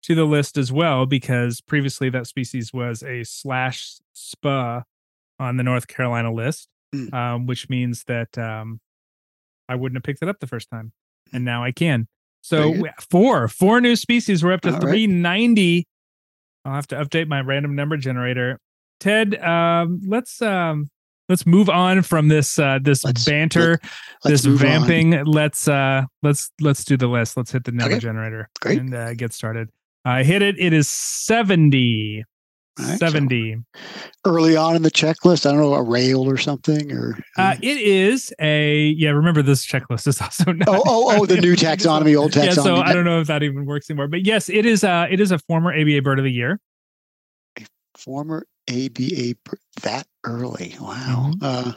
to 0.03 0.15
the 0.15 0.25
list 0.25 0.57
as 0.57 0.71
well 0.71 1.05
because 1.05 1.61
previously 1.61 2.09
that 2.09 2.27
species 2.27 2.73
was 2.73 3.01
a 3.03 3.23
slash 3.23 3.95
spa 4.13 4.83
on 5.39 5.57
the 5.57 5.63
North 5.63 5.87
Carolina 5.87 6.31
list, 6.31 6.67
mm. 6.93 7.11
um, 7.13 7.47
which 7.47 7.69
means 7.69 8.03
that 8.03 8.37
um, 8.37 8.79
I 9.67 9.75
wouldn't 9.75 9.97
have 9.97 10.03
picked 10.03 10.21
it 10.21 10.29
up 10.29 10.39
the 10.39 10.47
first 10.47 10.69
time, 10.69 10.91
and 11.33 11.43
now 11.43 11.63
I 11.63 11.71
can. 11.71 12.07
So 12.41 12.75
four, 13.09 13.47
four 13.47 13.79
new 13.79 13.95
species. 13.95 14.43
We're 14.43 14.51
up 14.53 14.61
to 14.61 14.73
All 14.73 14.79
390. 14.79 15.75
Right. 15.75 15.85
I'll 16.65 16.75
have 16.75 16.87
to 16.87 16.95
update 16.95 17.27
my 17.27 17.41
random 17.41 17.75
number 17.75 17.97
generator. 17.97 18.59
Ted, 18.99 19.41
um, 19.41 20.01
let's 20.05 20.41
um, 20.41 20.89
let's 21.29 21.45
move 21.45 21.69
on 21.69 22.01
from 22.03 22.27
this 22.27 22.59
uh, 22.59 22.79
this 22.81 23.03
let's, 23.03 23.25
banter, 23.25 23.79
let, 24.23 24.31
this 24.31 24.45
vamping. 24.45 25.15
On. 25.15 25.25
Let's 25.25 25.67
uh, 25.67 26.03
let's 26.21 26.51
let's 26.61 26.83
do 26.83 26.97
the 26.97 27.07
list. 27.07 27.37
Let's 27.37 27.51
hit 27.51 27.63
the 27.63 27.71
number 27.71 27.95
okay. 27.95 27.99
generator 27.99 28.49
Great. 28.61 28.79
and 28.79 28.93
uh, 28.93 29.13
get 29.13 29.33
started. 29.33 29.69
I 30.05 30.23
hit 30.23 30.41
it. 30.41 30.55
It 30.59 30.73
is 30.73 30.89
70. 30.89 32.25
Right, 32.79 32.97
70. 32.97 33.55
So 33.55 33.81
early 34.25 34.55
on 34.55 34.75
in 34.75 34.81
the 34.81 34.89
checklist, 34.89 35.45
I 35.45 35.51
don't 35.51 35.61
know, 35.61 35.75
a 35.75 35.83
rail 35.83 36.27
or 36.27 36.37
something 36.37 36.91
or 36.91 37.17
uh, 37.37 37.55
it 37.61 37.77
is 37.77 38.33
a 38.39 38.95
yeah, 38.97 39.11
remember 39.11 39.43
this 39.43 39.65
checklist 39.65 40.07
is 40.07 40.19
also 40.21 40.51
not, 40.53 40.67
Oh, 40.67 40.81
oh, 40.85 41.17
oh, 41.17 41.25
the 41.27 41.39
new 41.39 41.55
taxonomy, 41.55 42.17
old 42.17 42.31
taxonomy. 42.31 42.45
Yeah, 42.45 42.53
so 42.53 42.75
I 42.77 42.93
don't 42.93 43.05
know 43.05 43.19
if 43.19 43.27
that 43.27 43.43
even 43.43 43.65
works 43.65 43.89
anymore. 43.89 44.07
But 44.07 44.25
yes, 44.25 44.49
it 44.49 44.65
is 44.65 44.83
uh 44.83 45.07
it 45.09 45.19
is 45.19 45.31
a 45.31 45.37
former 45.39 45.71
ABA 45.71 46.01
bird 46.01 46.17
of 46.17 46.25
the 46.25 46.31
year. 46.31 46.59
A 47.59 47.65
former 47.95 48.45
ABA 48.69 49.35
that 49.83 50.07
early. 50.23 50.75
Wow. 50.79 51.31
Mm-hmm. 51.35 51.43
Uh 51.43 51.73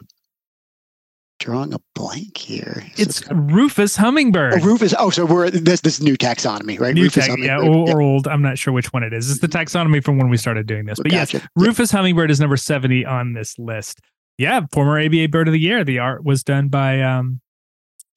drawing 1.46 1.72
a 1.72 1.78
blank 1.94 2.36
here. 2.36 2.82
So 2.96 3.02
it's, 3.02 3.20
it's 3.20 3.30
Rufous 3.30 3.96
hummingbird. 3.96 4.54
Oh, 4.54 4.64
Rufous. 4.64 4.92
Oh, 4.98 5.10
so 5.10 5.24
we're 5.24 5.48
this 5.48 5.80
this 5.80 6.00
new 6.00 6.16
taxonomy, 6.16 6.78
right? 6.78 6.92
New 6.92 7.04
Rufous 7.04 7.28
tax, 7.28 7.40
yeah, 7.40 7.58
or, 7.58 7.88
or, 7.88 8.02
old. 8.02 8.26
I'm 8.26 8.42
not 8.42 8.58
sure 8.58 8.72
which 8.72 8.92
one 8.92 9.04
it 9.04 9.12
is. 9.12 9.30
It's 9.30 9.40
the 9.40 9.46
taxonomy 9.46 10.02
from 10.02 10.18
when 10.18 10.28
we 10.28 10.38
started 10.38 10.66
doing 10.66 10.86
this. 10.86 10.98
But 10.98 11.12
gotcha. 11.12 11.38
yes, 11.38 11.46
Rufous 11.54 11.92
yeah. 11.92 11.98
hummingbird 11.98 12.32
is 12.32 12.40
number 12.40 12.56
70 12.56 13.06
on 13.06 13.34
this 13.34 13.56
list. 13.60 14.00
Yeah, 14.38 14.62
former 14.72 15.00
ABA 15.00 15.28
bird 15.28 15.46
of 15.46 15.52
the 15.52 15.60
year. 15.60 15.84
The 15.84 16.00
art 16.00 16.24
was 16.24 16.42
done 16.42 16.66
by 16.66 17.00
um, 17.00 17.40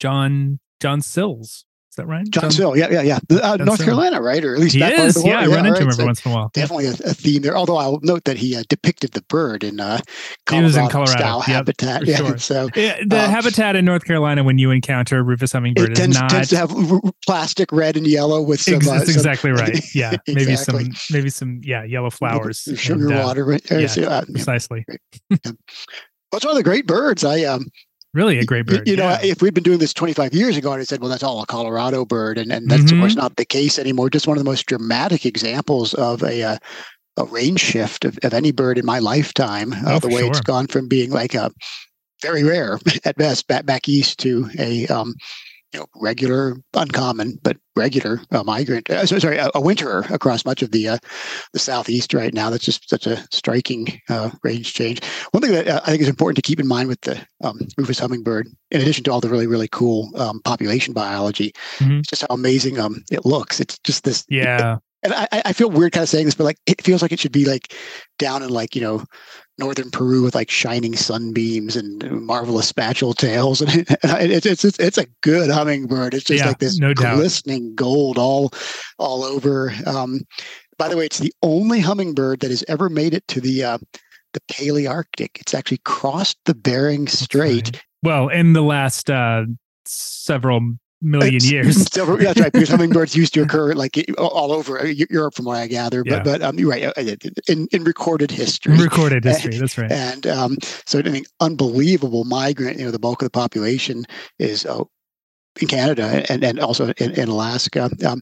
John 0.00 0.58
John 0.80 1.00
Sills 1.00 1.64
that 1.96 2.06
right? 2.06 2.28
John, 2.30 2.50
John 2.50 2.76
yeah, 2.76 2.88
yeah, 2.90 3.02
yeah. 3.02 3.18
Uh, 3.42 3.56
North 3.56 3.82
Carolina, 3.82 4.20
right? 4.20 4.44
Or 4.44 4.54
at 4.54 4.60
least 4.60 4.74
he 4.74 4.80
that 4.80 4.92
is. 4.92 5.22
Yeah, 5.24 5.40
I 5.40 5.46
run 5.46 5.66
into 5.66 5.72
right. 5.72 5.82
him 5.82 5.88
every 5.88 5.92
so 5.94 6.04
once 6.04 6.24
in 6.24 6.30
a 6.30 6.34
while. 6.34 6.50
Definitely 6.54 6.86
a, 6.86 6.90
a, 6.90 7.14
theme 7.14 7.42
there. 7.42 7.56
Although 7.56 7.76
I'll 7.76 7.98
note 8.02 8.24
that 8.24 8.36
he 8.36 8.56
uh, 8.56 8.62
depicted 8.68 9.12
the 9.12 9.22
bird 9.22 9.64
in 9.64 9.80
uh, 9.80 10.00
Colorado, 10.46 10.84
in 10.84 10.88
Colorado 10.90 11.12
style 11.12 11.38
yep, 11.46 11.56
habitat. 11.56 12.06
Yeah, 12.10 12.16
sure. 12.16 12.38
so 12.38 12.68
yeah, 12.74 12.98
the 13.06 13.24
um, 13.24 13.30
habitat 13.30 13.76
in 13.76 13.84
North 13.84 14.04
Carolina 14.04 14.42
when 14.42 14.58
you 14.58 14.70
encounter 14.70 15.22
Rufous 15.22 15.52
hummingbird 15.52 15.90
it 15.90 15.94
tends, 15.94 16.18
not 16.18 16.30
tends 16.30 16.48
to 16.48 16.56
have 16.56 16.74
plastic 17.26 17.70
red 17.72 17.96
and 17.96 18.06
yellow 18.06 18.40
with 18.40 18.60
some. 18.60 18.74
Ex- 18.74 18.88
uh, 18.88 18.98
that's 18.98 19.10
exactly 19.10 19.50
right. 19.50 19.78
Yeah, 19.94 20.16
exactly. 20.26 20.34
maybe 20.34 20.56
some, 20.56 20.90
maybe 21.10 21.30
some, 21.30 21.60
yeah, 21.64 21.84
yellow 21.84 22.10
flowers, 22.10 22.68
sugar 22.76 23.08
and, 23.08 23.18
uh, 23.18 23.22
water. 23.24 23.44
Right? 23.44 23.70
Yeah, 23.70 23.86
uh, 24.08 24.24
precisely. 24.24 24.84
Yeah. 25.28 25.36
Well, 26.32 26.36
it's 26.36 26.44
one 26.44 26.52
of 26.52 26.56
the 26.56 26.62
great 26.62 26.86
birds. 26.86 27.24
I 27.24 27.42
um, 27.42 27.66
really 28.14 28.38
a 28.38 28.44
great 28.44 28.66
bird. 28.66 28.86
You, 28.86 28.94
you 28.94 28.98
yeah. 28.98 29.16
know, 29.16 29.18
if 29.22 29.42
we'd 29.42 29.54
been 29.54 29.62
doing 29.62 29.78
this 29.78 29.92
25 29.92 30.34
years 30.34 30.56
ago 30.56 30.72
and 30.72 30.80
I 30.80 30.84
said, 30.84 31.00
well, 31.00 31.10
that's 31.10 31.22
all 31.22 31.42
a 31.42 31.46
Colorado 31.46 32.04
bird, 32.04 32.38
and, 32.38 32.52
and 32.52 32.70
that's 32.70 32.84
mm-hmm. 32.84 32.96
of 32.96 33.00
course 33.00 33.12
mm-hmm. 33.12 33.22
not 33.22 33.36
the 33.36 33.44
case 33.44 33.78
anymore. 33.78 34.10
Just 34.10 34.26
one 34.26 34.36
of 34.36 34.44
the 34.44 34.50
most 34.50 34.66
dramatic 34.66 35.26
examples 35.26 35.94
of 35.94 36.22
a 36.22 36.42
uh, 36.42 36.58
a 37.16 37.24
range 37.24 37.60
shift 37.60 38.04
of, 38.04 38.18
of 38.22 38.32
any 38.32 38.52
bird 38.52 38.78
in 38.78 38.86
my 38.86 38.98
lifetime. 38.98 39.72
Uh, 39.72 39.94
oh, 39.94 39.98
the 39.98 40.08
way 40.08 40.22
sure. 40.22 40.28
it's 40.28 40.40
gone 40.40 40.66
from 40.66 40.88
being 40.88 41.10
like 41.10 41.34
a 41.34 41.50
very 42.22 42.42
rare 42.42 42.78
at 43.04 43.16
best 43.16 43.46
back 43.46 43.66
back 43.66 43.88
east 43.88 44.18
to 44.20 44.48
a 44.58 44.86
um, 44.88 45.14
you 45.72 45.80
know, 45.80 45.86
regular, 45.96 46.56
uncommon, 46.74 47.38
but 47.42 47.56
regular 47.76 48.20
uh, 48.32 48.42
migrant. 48.42 48.90
Uh, 48.90 49.06
sorry, 49.06 49.36
a, 49.36 49.48
a, 49.48 49.60
winterer 49.60 50.08
across 50.10 50.44
much 50.44 50.62
of 50.62 50.72
the 50.72 50.88
uh, 50.88 50.98
the 51.52 51.58
southeast 51.58 52.12
right 52.12 52.34
now. 52.34 52.50
That's 52.50 52.64
just 52.64 52.88
such 52.88 53.06
a 53.06 53.24
striking 53.30 54.00
uh, 54.08 54.30
range 54.42 54.74
change. 54.74 55.04
One 55.30 55.42
thing 55.42 55.52
that 55.52 55.68
uh, 55.68 55.80
I 55.84 55.90
think 55.90 56.02
is 56.02 56.08
important 56.08 56.36
to 56.36 56.42
keep 56.42 56.60
in 56.60 56.66
mind 56.66 56.88
with 56.88 57.00
the 57.02 57.24
um, 57.42 57.60
rufous 57.76 57.98
hummingbird, 57.98 58.48
in 58.70 58.80
addition 58.80 59.04
to 59.04 59.12
all 59.12 59.20
the 59.20 59.28
really 59.28 59.46
really 59.46 59.68
cool 59.68 60.10
um, 60.16 60.40
population 60.42 60.92
biology, 60.92 61.52
mm-hmm. 61.78 62.00
just 62.08 62.22
how 62.22 62.34
amazing 62.34 62.78
um, 62.78 63.02
it 63.10 63.24
looks. 63.24 63.60
It's 63.60 63.78
just 63.80 64.04
this 64.04 64.24
yeah 64.28 64.78
and 65.02 65.14
I, 65.14 65.28
I 65.46 65.52
feel 65.52 65.70
weird 65.70 65.92
kind 65.92 66.02
of 66.02 66.08
saying 66.08 66.26
this, 66.26 66.34
but 66.34 66.44
like 66.44 66.58
it 66.66 66.82
feels 66.82 67.02
like 67.02 67.12
it 67.12 67.20
should 67.20 67.32
be 67.32 67.44
like 67.44 67.74
down 68.18 68.42
in 68.42 68.50
like 68.50 68.74
you 68.74 68.82
know 68.82 69.04
northern 69.58 69.90
Peru 69.90 70.22
with 70.22 70.34
like 70.34 70.50
shining 70.50 70.96
sunbeams 70.96 71.76
and 71.76 72.02
marvelous 72.22 72.72
spatuletails, 72.72 73.60
and 74.02 74.32
it's 74.32 74.46
it's 74.46 74.64
it's, 74.64 74.78
it's 74.78 74.98
a 74.98 75.06
good 75.22 75.50
hummingbird. 75.50 76.14
It's 76.14 76.24
just 76.24 76.42
yeah, 76.42 76.48
like 76.48 76.58
this 76.58 76.78
no 76.78 76.94
glistening 76.94 77.74
gold 77.74 78.18
all 78.18 78.52
all 78.98 79.24
over. 79.24 79.72
Um, 79.86 80.20
by 80.78 80.88
the 80.88 80.96
way, 80.96 81.04
it's 81.04 81.18
the 81.18 81.34
only 81.42 81.80
hummingbird 81.80 82.40
that 82.40 82.50
has 82.50 82.64
ever 82.68 82.88
made 82.88 83.14
it 83.14 83.26
to 83.28 83.40
the 83.40 83.62
uh, 83.64 83.78
the 84.32 84.40
Palearctic. 84.50 85.40
It's 85.40 85.54
actually 85.54 85.80
crossed 85.84 86.38
the 86.46 86.54
Bering 86.54 87.06
Strait. 87.06 87.66
Right. 87.66 87.82
Well, 88.02 88.28
in 88.28 88.54
the 88.54 88.62
last 88.62 89.10
uh, 89.10 89.44
several 89.84 90.76
million 91.02 91.36
it's, 91.36 91.50
years. 91.50 91.84
That's 91.84 92.40
right. 92.40 92.52
Because 92.52 92.68
hummingbirds 92.68 93.16
used 93.16 93.34
to 93.34 93.42
occur 93.42 93.72
like 93.74 94.04
all 94.18 94.52
over 94.52 94.80
uh, 94.80 94.84
Europe, 94.84 95.34
from 95.34 95.46
what 95.46 95.56
I 95.56 95.66
gather. 95.66 96.04
But 96.04 96.10
yeah. 96.10 96.22
but 96.22 96.42
um, 96.42 96.58
you're 96.58 96.70
right. 96.70 96.84
Uh, 96.84 97.16
in, 97.48 97.68
in 97.72 97.84
recorded 97.84 98.30
history. 98.30 98.76
Recorded 98.76 99.24
history. 99.24 99.52
And, 99.52 99.62
that's 99.62 99.78
right. 99.78 99.92
And 99.92 100.26
um, 100.26 100.56
so 100.86 100.98
I 100.98 101.02
think 101.02 101.26
unbelievable 101.40 102.24
migrant. 102.24 102.78
You 102.78 102.86
know, 102.86 102.90
the 102.90 102.98
bulk 102.98 103.22
of 103.22 103.26
the 103.26 103.30
population 103.30 104.04
is 104.38 104.66
uh, 104.66 104.84
in 105.60 105.68
Canada 105.68 106.24
and 106.28 106.44
and 106.44 106.58
also 106.58 106.92
in, 106.98 107.12
in 107.12 107.28
Alaska. 107.28 107.90
Um, 108.06 108.20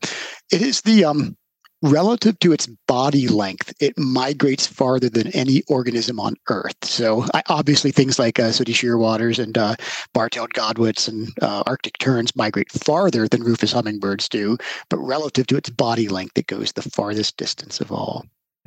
it 0.50 0.62
is 0.62 0.82
the 0.82 1.04
um 1.04 1.36
relative 1.82 2.38
to 2.40 2.52
its 2.52 2.66
body 2.86 3.28
length, 3.28 3.72
it 3.80 3.98
migrates 3.98 4.66
farther 4.66 5.08
than 5.08 5.28
any 5.28 5.62
organism 5.68 6.18
on 6.18 6.34
Earth. 6.48 6.76
So, 6.84 7.24
I, 7.34 7.42
obviously, 7.48 7.92
things 7.92 8.18
like 8.18 8.38
uh, 8.38 8.52
sooty 8.52 8.72
shearwaters 8.72 9.42
and 9.42 9.56
uh, 9.56 9.76
bar-tailed 10.12 10.52
godwits 10.54 11.08
and 11.08 11.28
uh, 11.42 11.62
Arctic 11.66 11.98
terns 11.98 12.34
migrate 12.34 12.72
farther 12.72 13.28
than 13.28 13.42
rufous 13.42 13.72
hummingbirds 13.72 14.28
do, 14.28 14.56
but 14.88 14.98
relative 14.98 15.46
to 15.48 15.56
its 15.56 15.70
body 15.70 16.08
length, 16.08 16.36
it 16.38 16.46
goes 16.46 16.72
the 16.72 16.82
farthest 16.82 17.36
distance 17.36 17.80
of 17.80 17.92
all. 17.92 18.24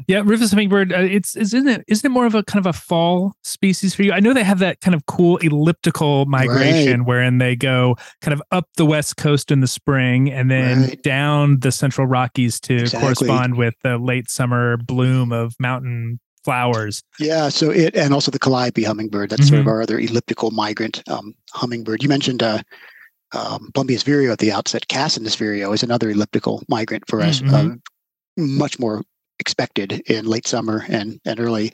Yeah, 0.07 0.21
Rufous 0.23 0.51
hummingbird. 0.51 0.93
Uh, 0.93 0.99
it's 0.99 1.35
isn't 1.35 1.67
it 1.67 1.83
isn't 1.87 2.09
it 2.09 2.13
more 2.13 2.25
of 2.25 2.35
a 2.35 2.43
kind 2.43 2.65
of 2.65 2.69
a 2.69 2.77
fall 2.77 3.33
species 3.43 3.93
for 3.95 4.03
you? 4.03 4.11
I 4.11 4.19
know 4.19 4.33
they 4.33 4.43
have 4.43 4.59
that 4.59 4.81
kind 4.81 4.95
of 4.95 5.05
cool 5.05 5.37
elliptical 5.37 6.25
migration 6.25 7.01
right. 7.01 7.07
wherein 7.07 7.37
they 7.37 7.55
go 7.55 7.95
kind 8.21 8.33
of 8.33 8.41
up 8.51 8.67
the 8.77 8.85
west 8.85 9.17
coast 9.17 9.51
in 9.51 9.59
the 9.59 9.67
spring 9.67 10.31
and 10.31 10.49
then 10.49 10.81
right. 10.81 11.03
down 11.03 11.59
the 11.59 11.71
central 11.71 12.07
Rockies 12.07 12.59
to 12.61 12.75
exactly. 12.75 13.05
correspond 13.05 13.57
with 13.57 13.75
the 13.83 13.97
late 13.97 14.29
summer 14.29 14.77
bloom 14.77 15.31
of 15.31 15.55
mountain 15.59 16.19
flowers. 16.43 17.03
Yeah, 17.19 17.49
so 17.49 17.69
it 17.69 17.95
and 17.95 18.13
also 18.13 18.31
the 18.31 18.39
calliope 18.39 18.83
hummingbird. 18.83 19.29
That's 19.29 19.43
mm-hmm. 19.43 19.49
sort 19.49 19.59
of 19.59 19.65
mm-hmm. 19.65 19.73
our 19.73 19.81
other 19.81 19.99
elliptical 19.99 20.51
migrant 20.51 21.03
um, 21.07 21.35
hummingbird. 21.53 22.03
You 22.03 22.09
mentioned 22.09 22.43
uh, 22.43 22.61
um, 23.33 23.71
Plumbeous 23.73 24.03
vireo 24.03 24.31
at 24.31 24.39
the 24.39 24.51
outset. 24.51 24.87
Cassin's 24.87 25.35
vireo 25.35 25.71
is 25.71 25.83
another 25.83 26.09
elliptical 26.09 26.63
migrant 26.67 27.03
for 27.07 27.21
us. 27.21 27.41
Mm-hmm. 27.41 27.53
Um, 27.53 27.81
much 28.37 28.79
more 28.79 29.03
expected 29.41 30.01
in 30.09 30.25
late 30.25 30.47
summer 30.47 30.85
and, 30.87 31.19
and 31.25 31.39
early 31.39 31.73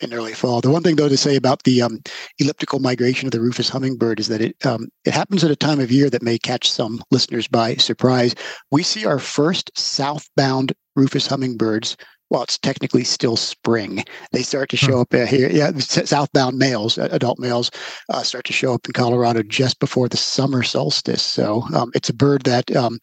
in 0.00 0.12
early 0.12 0.32
fall. 0.32 0.60
The 0.60 0.70
one 0.70 0.82
thing 0.82 0.96
though 0.96 1.08
to 1.08 1.16
say 1.16 1.36
about 1.36 1.62
the 1.62 1.82
um, 1.82 2.00
elliptical 2.40 2.80
migration 2.80 3.28
of 3.28 3.32
the 3.32 3.40
rufous 3.40 3.68
hummingbird 3.68 4.18
is 4.18 4.26
that 4.28 4.40
it 4.40 4.56
um, 4.66 4.88
it 5.04 5.12
happens 5.12 5.44
at 5.44 5.50
a 5.52 5.56
time 5.56 5.78
of 5.78 5.92
year 5.92 6.10
that 6.10 6.22
may 6.22 6.38
catch 6.38 6.68
some 6.68 7.00
listeners 7.12 7.46
by 7.46 7.76
surprise. 7.76 8.34
We 8.72 8.82
see 8.82 9.06
our 9.06 9.20
first 9.20 9.70
southbound 9.78 10.72
rufous 10.96 11.28
hummingbirds 11.28 11.96
well, 12.32 12.42
it's 12.42 12.58
technically 12.58 13.04
still 13.04 13.36
spring. 13.36 14.04
They 14.32 14.42
start 14.42 14.70
to 14.70 14.76
show 14.78 15.02
up 15.02 15.12
uh, 15.12 15.26
here. 15.26 15.50
Yeah, 15.50 15.70
southbound 15.76 16.56
males, 16.56 16.96
adult 16.96 17.38
males, 17.38 17.70
uh, 18.08 18.22
start 18.22 18.46
to 18.46 18.54
show 18.54 18.72
up 18.72 18.86
in 18.86 18.94
Colorado 18.94 19.42
just 19.42 19.78
before 19.78 20.08
the 20.08 20.16
summer 20.16 20.62
solstice. 20.62 21.22
So 21.22 21.62
um, 21.74 21.92
it's 21.94 22.08
a 22.08 22.14
bird 22.14 22.44
that 22.44 22.74
um, 22.74 23.00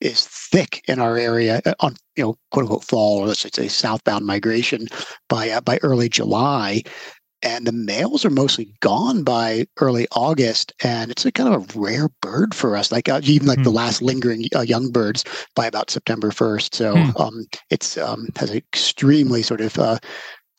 is 0.00 0.26
thick 0.26 0.82
in 0.88 0.98
our 0.98 1.16
area 1.16 1.62
uh, 1.64 1.74
on 1.78 1.94
you 2.16 2.24
know 2.24 2.36
quote 2.50 2.64
unquote 2.64 2.82
fall 2.82 3.18
or 3.18 3.28
let's 3.28 3.46
say 3.54 3.68
southbound 3.68 4.26
migration 4.26 4.88
by 5.28 5.48
uh, 5.50 5.60
by 5.60 5.78
early 5.82 6.08
July 6.08 6.82
and 7.42 7.66
the 7.66 7.72
males 7.72 8.24
are 8.24 8.30
mostly 8.30 8.72
gone 8.80 9.22
by 9.24 9.66
early 9.80 10.06
August, 10.12 10.72
and 10.82 11.10
it's 11.10 11.24
a 11.24 11.32
kind 11.32 11.52
of 11.52 11.74
a 11.74 11.78
rare 11.78 12.08
bird 12.20 12.54
for 12.54 12.76
us. 12.76 12.92
Like 12.92 13.08
uh, 13.08 13.20
even 13.24 13.48
like 13.48 13.60
mm. 13.60 13.64
the 13.64 13.70
hmm. 13.70 13.76
last 13.76 14.02
lingering 14.02 14.46
uh, 14.54 14.60
young 14.60 14.90
birds 14.90 15.24
by 15.54 15.66
about 15.66 15.90
September 15.90 16.30
first. 16.30 16.74
So 16.74 16.94
mm. 16.94 17.20
um, 17.20 17.46
it's 17.70 17.98
um, 17.98 18.28
has 18.36 18.50
an 18.50 18.56
extremely 18.56 19.42
sort 19.42 19.60
of 19.60 19.78
uh, 19.78 19.98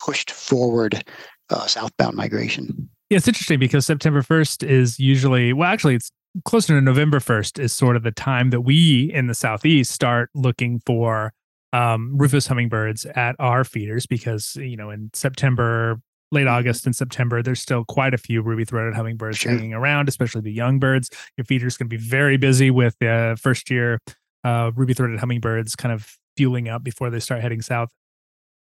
pushed 0.04 0.30
forward 0.30 1.04
uh, 1.50 1.66
southbound 1.66 2.16
migration. 2.16 2.88
Yeah, 3.10 3.18
it's 3.18 3.28
interesting 3.28 3.58
because 3.58 3.86
September 3.86 4.22
first 4.22 4.62
is 4.62 4.98
usually 4.98 5.52
well, 5.52 5.70
actually, 5.70 5.94
it's 5.94 6.10
closer 6.44 6.74
to 6.74 6.80
November 6.80 7.20
first 7.20 7.58
is 7.58 7.72
sort 7.72 7.96
of 7.96 8.02
the 8.02 8.10
time 8.10 8.50
that 8.50 8.62
we 8.62 9.10
in 9.12 9.26
the 9.26 9.34
southeast 9.34 9.92
start 9.92 10.30
looking 10.34 10.80
for 10.84 11.32
um, 11.72 12.16
rufous 12.16 12.46
hummingbirds 12.46 13.04
at 13.16 13.36
our 13.38 13.64
feeders 13.64 14.06
because 14.06 14.56
you 14.56 14.76
know 14.76 14.90
in 14.90 15.10
September 15.12 16.00
late 16.34 16.46
August 16.46 16.84
and 16.84 16.94
September, 16.94 17.42
there's 17.42 17.60
still 17.60 17.84
quite 17.84 18.12
a 18.12 18.18
few 18.18 18.42
ruby 18.42 18.64
throated 18.64 18.94
hummingbirds 18.94 19.38
sure. 19.38 19.52
hanging 19.52 19.72
around, 19.72 20.08
especially 20.08 20.42
the 20.42 20.52
young 20.52 20.78
birds. 20.78 21.08
Your 21.36 21.44
feeder's 21.44 21.76
going 21.76 21.88
to 21.88 21.96
be 21.96 22.02
very 22.02 22.36
busy 22.36 22.70
with 22.70 23.00
uh, 23.02 23.36
first 23.36 23.70
year 23.70 24.00
uh, 24.44 24.70
ruby 24.74 24.94
throated 24.94 25.20
hummingbirds 25.20 25.74
kind 25.74 25.92
of 25.92 26.16
fueling 26.36 26.68
up 26.68 26.84
before 26.84 27.10
they 27.10 27.20
start 27.20 27.40
heading 27.40 27.62
south. 27.62 27.88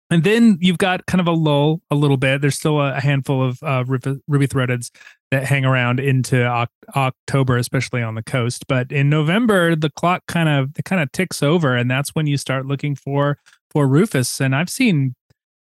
And 0.08 0.22
then 0.22 0.56
you've 0.60 0.78
got 0.78 1.04
kind 1.06 1.20
of 1.20 1.26
a 1.26 1.32
lull 1.32 1.80
a 1.90 1.96
little 1.96 2.16
bit. 2.16 2.40
There's 2.40 2.54
still 2.54 2.80
a, 2.80 3.00
handful 3.00 3.42
of 3.42 3.60
uh, 3.62 3.84
ruby 3.86 4.46
throateds 4.46 4.90
that 5.32 5.44
hang 5.44 5.64
around 5.64 5.98
into 5.98 6.46
October, 6.94 7.56
especially 7.56 8.02
on 8.02 8.14
the 8.14 8.22
coast. 8.22 8.66
But 8.68 8.92
in 8.92 9.10
November, 9.10 9.74
the 9.74 9.90
clock 9.90 10.22
kind 10.28 10.48
of 10.48 10.70
it 10.78 10.84
kind 10.84 11.02
of 11.02 11.10
ticks 11.10 11.42
over, 11.42 11.74
and 11.74 11.90
that's 11.90 12.10
when 12.10 12.28
you 12.28 12.36
start 12.36 12.66
looking 12.66 12.94
for 12.94 13.38
for 13.68 13.88
rufous. 13.88 14.40
And 14.40 14.54
I've 14.54 14.70
seen 14.70 15.16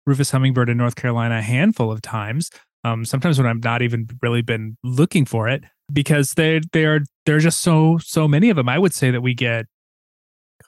rufous 0.06 0.32
hummingbird 0.32 0.70
in 0.70 0.78
North 0.78 0.96
Carolina 0.96 1.38
a 1.38 1.42
handful 1.42 1.92
of 1.92 2.02
times. 2.02 2.50
Um, 2.84 3.06
sometimes 3.06 3.38
when 3.38 3.48
I've 3.48 3.64
not 3.64 3.82
even 3.82 4.08
really 4.22 4.42
been 4.42 4.78
looking 4.84 5.26
for 5.26 5.48
it 5.50 5.64
because 5.92 6.34
they 6.34 6.62
they 6.72 6.86
are 6.86 7.02
there 7.26 7.38
are 7.38 7.40
just 7.40 7.62
so 7.62 7.98
so 7.98 8.28
many 8.28 8.50
of 8.50 8.56
them. 8.56 8.70
I 8.70 8.78
would 8.78 8.94
say 8.94 9.12
that 9.12 9.22
we 9.22 9.34
get, 9.34 9.66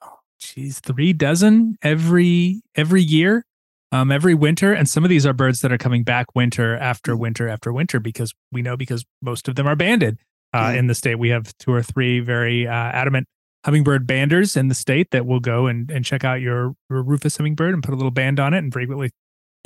oh, 0.04 0.20
geez, 0.40 0.80
three 0.80 1.14
dozen 1.14 1.78
every 1.84 2.62
every 2.76 3.04
year 3.04 3.46
um, 3.92 4.12
every 4.12 4.36
winter. 4.36 4.74
And 4.74 4.90
some 4.90 5.04
of 5.04 5.10
these 5.10 5.26
are 5.26 5.34
birds 5.34 5.62
that 5.62 5.72
are 5.72 5.78
coming 5.78 6.04
back 6.04 6.28
winter 6.36 6.78
after 6.78 7.16
mm. 7.16 7.20
winter 7.20 7.48
after 7.48 7.72
winter 7.72 8.00
because 8.00 8.34
we 8.52 8.62
know 8.62 8.78
because 8.78 9.06
most 9.22 9.48
of 9.48 9.56
them 9.56 9.68
are 9.68 9.76
banded 9.76 10.18
uh, 10.54 10.72
mm. 10.72 10.78
in 10.78 10.88
the 10.88 10.96
state. 10.96 11.16
We 11.16 11.30
have 11.30 11.56
two 11.58 11.72
or 11.72 11.84
three 11.84 12.20
very 12.20 12.68
uh, 12.68 12.72
adamant 12.72 13.28
hummingbird 13.66 14.08
banders 14.08 14.56
in 14.56 14.68
the 14.68 14.76
state 14.76 15.12
that 15.12 15.26
will 15.26 15.40
go 15.40 15.68
and, 15.68 15.90
and 15.92 16.06
check 16.06 16.24
out 16.24 16.42
your, 16.42 16.74
your 16.90 17.02
rufous 17.04 17.38
hummingbird 17.38 17.74
and 17.74 17.84
put 17.84 17.94
a 17.94 17.98
little 17.98 18.12
band 18.12 18.40
on 18.40 18.54
it. 18.54 18.60
And 18.60 18.72
frequently 18.72 19.12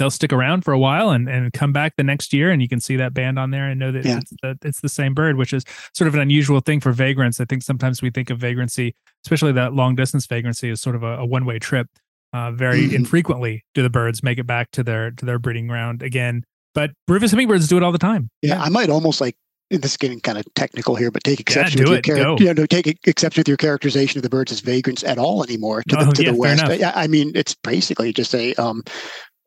they'll 0.01 0.11
stick 0.11 0.33
around 0.33 0.65
for 0.65 0.73
a 0.73 0.79
while 0.79 1.11
and, 1.11 1.29
and 1.29 1.53
come 1.53 1.71
back 1.71 1.95
the 1.95 2.03
next 2.03 2.33
year 2.33 2.51
and 2.51 2.61
you 2.61 2.67
can 2.67 2.81
see 2.81 2.95
that 2.95 3.13
band 3.13 3.37
on 3.39 3.51
there 3.51 3.67
and 3.67 3.79
know 3.79 3.91
that 3.91 4.03
yeah. 4.05 4.17
it's, 4.17 4.33
the, 4.41 4.57
it's 4.63 4.81
the 4.81 4.89
same 4.89 5.13
bird 5.13 5.37
which 5.37 5.53
is 5.53 5.63
sort 5.93 6.07
of 6.07 6.15
an 6.15 6.19
unusual 6.19 6.59
thing 6.59 6.79
for 6.79 6.91
vagrants 6.91 7.39
i 7.39 7.45
think 7.45 7.63
sometimes 7.63 8.01
we 8.01 8.09
think 8.09 8.29
of 8.29 8.37
vagrancy 8.37 8.95
especially 9.23 9.51
that 9.51 9.73
long 9.73 9.95
distance 9.95 10.25
vagrancy 10.25 10.69
as 10.69 10.81
sort 10.81 10.95
of 10.95 11.03
a, 11.03 11.17
a 11.17 11.25
one 11.25 11.45
way 11.45 11.59
trip 11.59 11.87
uh, 12.33 12.51
very 12.51 12.83
mm-hmm. 12.83 12.95
infrequently 12.95 13.65
do 13.73 13.83
the 13.83 13.89
birds 13.89 14.23
make 14.23 14.37
it 14.37 14.47
back 14.47 14.71
to 14.71 14.83
their 14.83 15.11
to 15.11 15.25
their 15.25 15.39
breeding 15.39 15.67
ground 15.67 16.01
again. 16.01 16.43
But 16.73 16.91
rufous 17.07 17.31
hummingbirds 17.31 17.67
do 17.67 17.77
it 17.77 17.83
all 17.83 17.91
the 17.91 17.97
time. 17.97 18.29
Yeah, 18.41 18.55
yeah. 18.55 18.63
I 18.63 18.69
might 18.69 18.89
almost 18.89 19.19
like 19.19 19.35
this 19.69 19.91
is 19.91 19.97
getting 19.97 20.19
kind 20.19 20.37
of 20.37 20.45
technical 20.53 20.95
here, 20.95 21.11
but 21.11 21.23
take 21.23 21.39
exception 21.39 21.79
yeah, 21.79 21.89
with 21.89 22.07
your 22.07 22.15
character. 22.15 22.43
You 22.43 22.53
know, 22.53 22.65
take 22.65 22.87
exception 23.05 23.41
with 23.41 23.47
your 23.47 23.57
characterization 23.57 24.17
of 24.17 24.23
the 24.23 24.29
birds 24.29 24.51
as 24.51 24.61
vagrants 24.61 25.03
at 25.03 25.17
all 25.17 25.43
anymore 25.43 25.83
to 25.83 25.95
the, 25.95 26.07
oh, 26.07 26.11
to 26.11 26.23
yeah, 26.23 26.31
the 26.31 26.37
west. 26.37 26.79
Yeah, 26.79 26.93
I 26.95 27.07
mean, 27.07 27.31
it's 27.35 27.55
basically 27.55 28.13
just 28.13 28.33
a 28.33 28.53
um, 28.55 28.83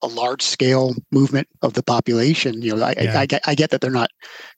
a 0.04 0.06
large 0.06 0.42
scale 0.42 0.94
movement 1.10 1.48
of 1.62 1.72
the 1.72 1.82
population. 1.82 2.60
You 2.60 2.76
know, 2.76 2.84
I, 2.84 2.94
yeah. 2.96 3.18
I, 3.18 3.22
I, 3.22 3.26
get, 3.26 3.42
I, 3.46 3.54
get 3.54 3.70
that 3.70 3.80
they're 3.80 3.90
not 3.90 4.10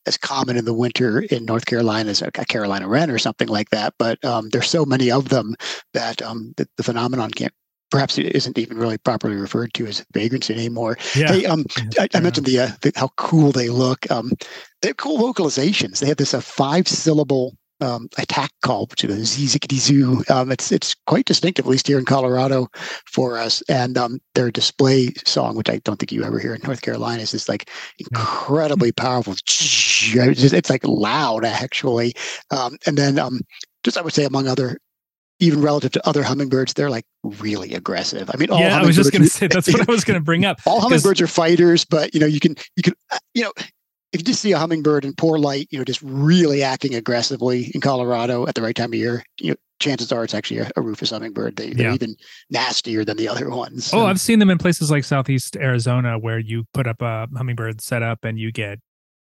as 0.06 0.16
common 0.16 0.56
in 0.56 0.64
the 0.64 0.74
winter 0.74 1.20
in 1.20 1.44
North 1.44 1.66
Carolina 1.66 2.10
as 2.10 2.20
a, 2.22 2.30
Carolina 2.30 2.88
wren 2.88 3.10
or 3.10 3.18
something 3.18 3.48
like 3.48 3.70
that, 3.70 3.94
but 3.98 4.22
um, 4.24 4.48
there's 4.50 4.68
so 4.68 4.84
many 4.84 5.10
of 5.10 5.28
them 5.28 5.54
that 5.94 6.20
um, 6.22 6.52
that 6.56 6.68
the 6.76 6.82
phenomenon 6.82 7.30
can't 7.30 7.52
perhaps 7.90 8.18
it 8.18 8.34
isn't 8.34 8.58
even 8.58 8.76
really 8.76 8.98
properly 8.98 9.36
referred 9.36 9.72
to 9.74 9.86
as 9.86 10.04
vagrancy 10.12 10.52
anymore. 10.52 10.98
Yeah. 11.14 11.32
Hey, 11.32 11.46
um, 11.46 11.64
I, 11.98 12.08
I 12.14 12.20
mentioned 12.20 12.46
the, 12.46 12.58
uh, 12.58 12.70
the, 12.82 12.92
how 12.96 13.10
cool 13.16 13.52
they 13.52 13.68
look. 13.68 14.10
Um, 14.10 14.32
they 14.82 14.88
have 14.88 14.96
cool 14.96 15.18
vocalizations. 15.18 16.00
They 16.00 16.08
have 16.08 16.16
this 16.16 16.34
uh, 16.34 16.40
five 16.40 16.88
syllable 16.88 17.56
um, 17.80 18.08
attack 18.18 18.50
call, 18.62 18.86
which 18.86 19.04
is 19.04 19.36
zizickety 19.36 19.78
zoo. 19.78 20.24
Um, 20.30 20.50
it's 20.50 20.72
it's 20.72 20.94
quite 21.06 21.26
distinctive, 21.26 21.64
at 21.66 21.70
least 21.70 21.86
here 21.86 21.98
in 21.98 22.04
Colorado, 22.04 22.68
for 23.06 23.38
us. 23.38 23.62
And 23.68 23.98
um, 23.98 24.20
their 24.34 24.50
display 24.50 25.12
song, 25.24 25.56
which 25.56 25.70
I 25.70 25.78
don't 25.78 25.98
think 25.98 26.12
you 26.12 26.24
ever 26.24 26.38
hear 26.38 26.54
in 26.54 26.62
North 26.64 26.82
Carolina, 26.82 27.22
is 27.22 27.32
this 27.32 27.48
like 27.48 27.70
incredibly 27.98 28.92
powerful. 28.92 29.34
It's, 29.34 30.52
it's 30.52 30.70
like 30.70 30.86
loud, 30.86 31.44
actually. 31.44 32.14
Um, 32.50 32.76
and 32.86 32.96
then 32.96 33.18
um, 33.18 33.40
just 33.84 33.98
I 33.98 34.02
would 34.02 34.14
say 34.14 34.24
among 34.24 34.48
other 34.48 34.78
even 35.38 35.60
relative 35.60 35.92
to 35.92 36.08
other 36.08 36.22
hummingbirds, 36.22 36.72
they're 36.72 36.90
like 36.90 37.04
really 37.22 37.74
aggressive. 37.74 38.30
I 38.32 38.36
mean, 38.38 38.50
all 38.50 38.58
yeah, 38.58 38.78
I 38.78 38.84
was 38.84 38.96
just 38.96 39.12
going 39.12 39.22
to 39.22 39.28
say 39.28 39.46
that's 39.46 39.70
what 39.70 39.86
I 39.86 39.92
was 39.92 40.04
going 40.04 40.18
to 40.18 40.24
bring 40.24 40.44
up. 40.44 40.60
all 40.66 40.80
hummingbirds 40.80 41.20
are 41.20 41.26
fighters, 41.26 41.84
but 41.84 42.14
you 42.14 42.20
know, 42.20 42.26
you 42.26 42.40
can 42.40 42.56
you 42.76 42.82
can 42.82 42.94
uh, 43.10 43.18
you 43.34 43.42
know, 43.42 43.52
if 44.12 44.20
you 44.20 44.24
just 44.24 44.40
see 44.40 44.52
a 44.52 44.58
hummingbird 44.58 45.04
in 45.04 45.14
poor 45.14 45.38
light, 45.38 45.68
you 45.70 45.78
know, 45.78 45.84
just 45.84 46.00
really 46.02 46.62
acting 46.62 46.94
aggressively 46.94 47.70
in 47.74 47.80
Colorado 47.80 48.46
at 48.46 48.54
the 48.54 48.62
right 48.62 48.74
time 48.74 48.90
of 48.90 48.94
year, 48.94 49.24
you 49.40 49.50
know, 49.50 49.56
chances 49.78 50.12
are 50.12 50.24
it's 50.24 50.34
actually 50.34 50.60
a, 50.60 50.70
a 50.76 50.80
rufous 50.80 51.10
hummingbird. 51.10 51.56
They, 51.56 51.72
they're 51.72 51.88
yeah. 51.88 51.94
even 51.94 52.16
nastier 52.50 53.04
than 53.04 53.16
the 53.16 53.28
other 53.28 53.50
ones. 53.50 53.92
Oh, 53.92 54.06
I've 54.06 54.20
seen 54.20 54.38
them 54.38 54.50
in 54.50 54.58
places 54.58 54.90
like 54.90 55.04
Southeast 55.04 55.56
Arizona 55.56 56.18
where 56.18 56.38
you 56.38 56.64
put 56.72 56.86
up 56.86 57.02
a 57.02 57.28
hummingbird 57.36 57.80
setup 57.80 58.24
and 58.24 58.38
you 58.38 58.52
get 58.52 58.78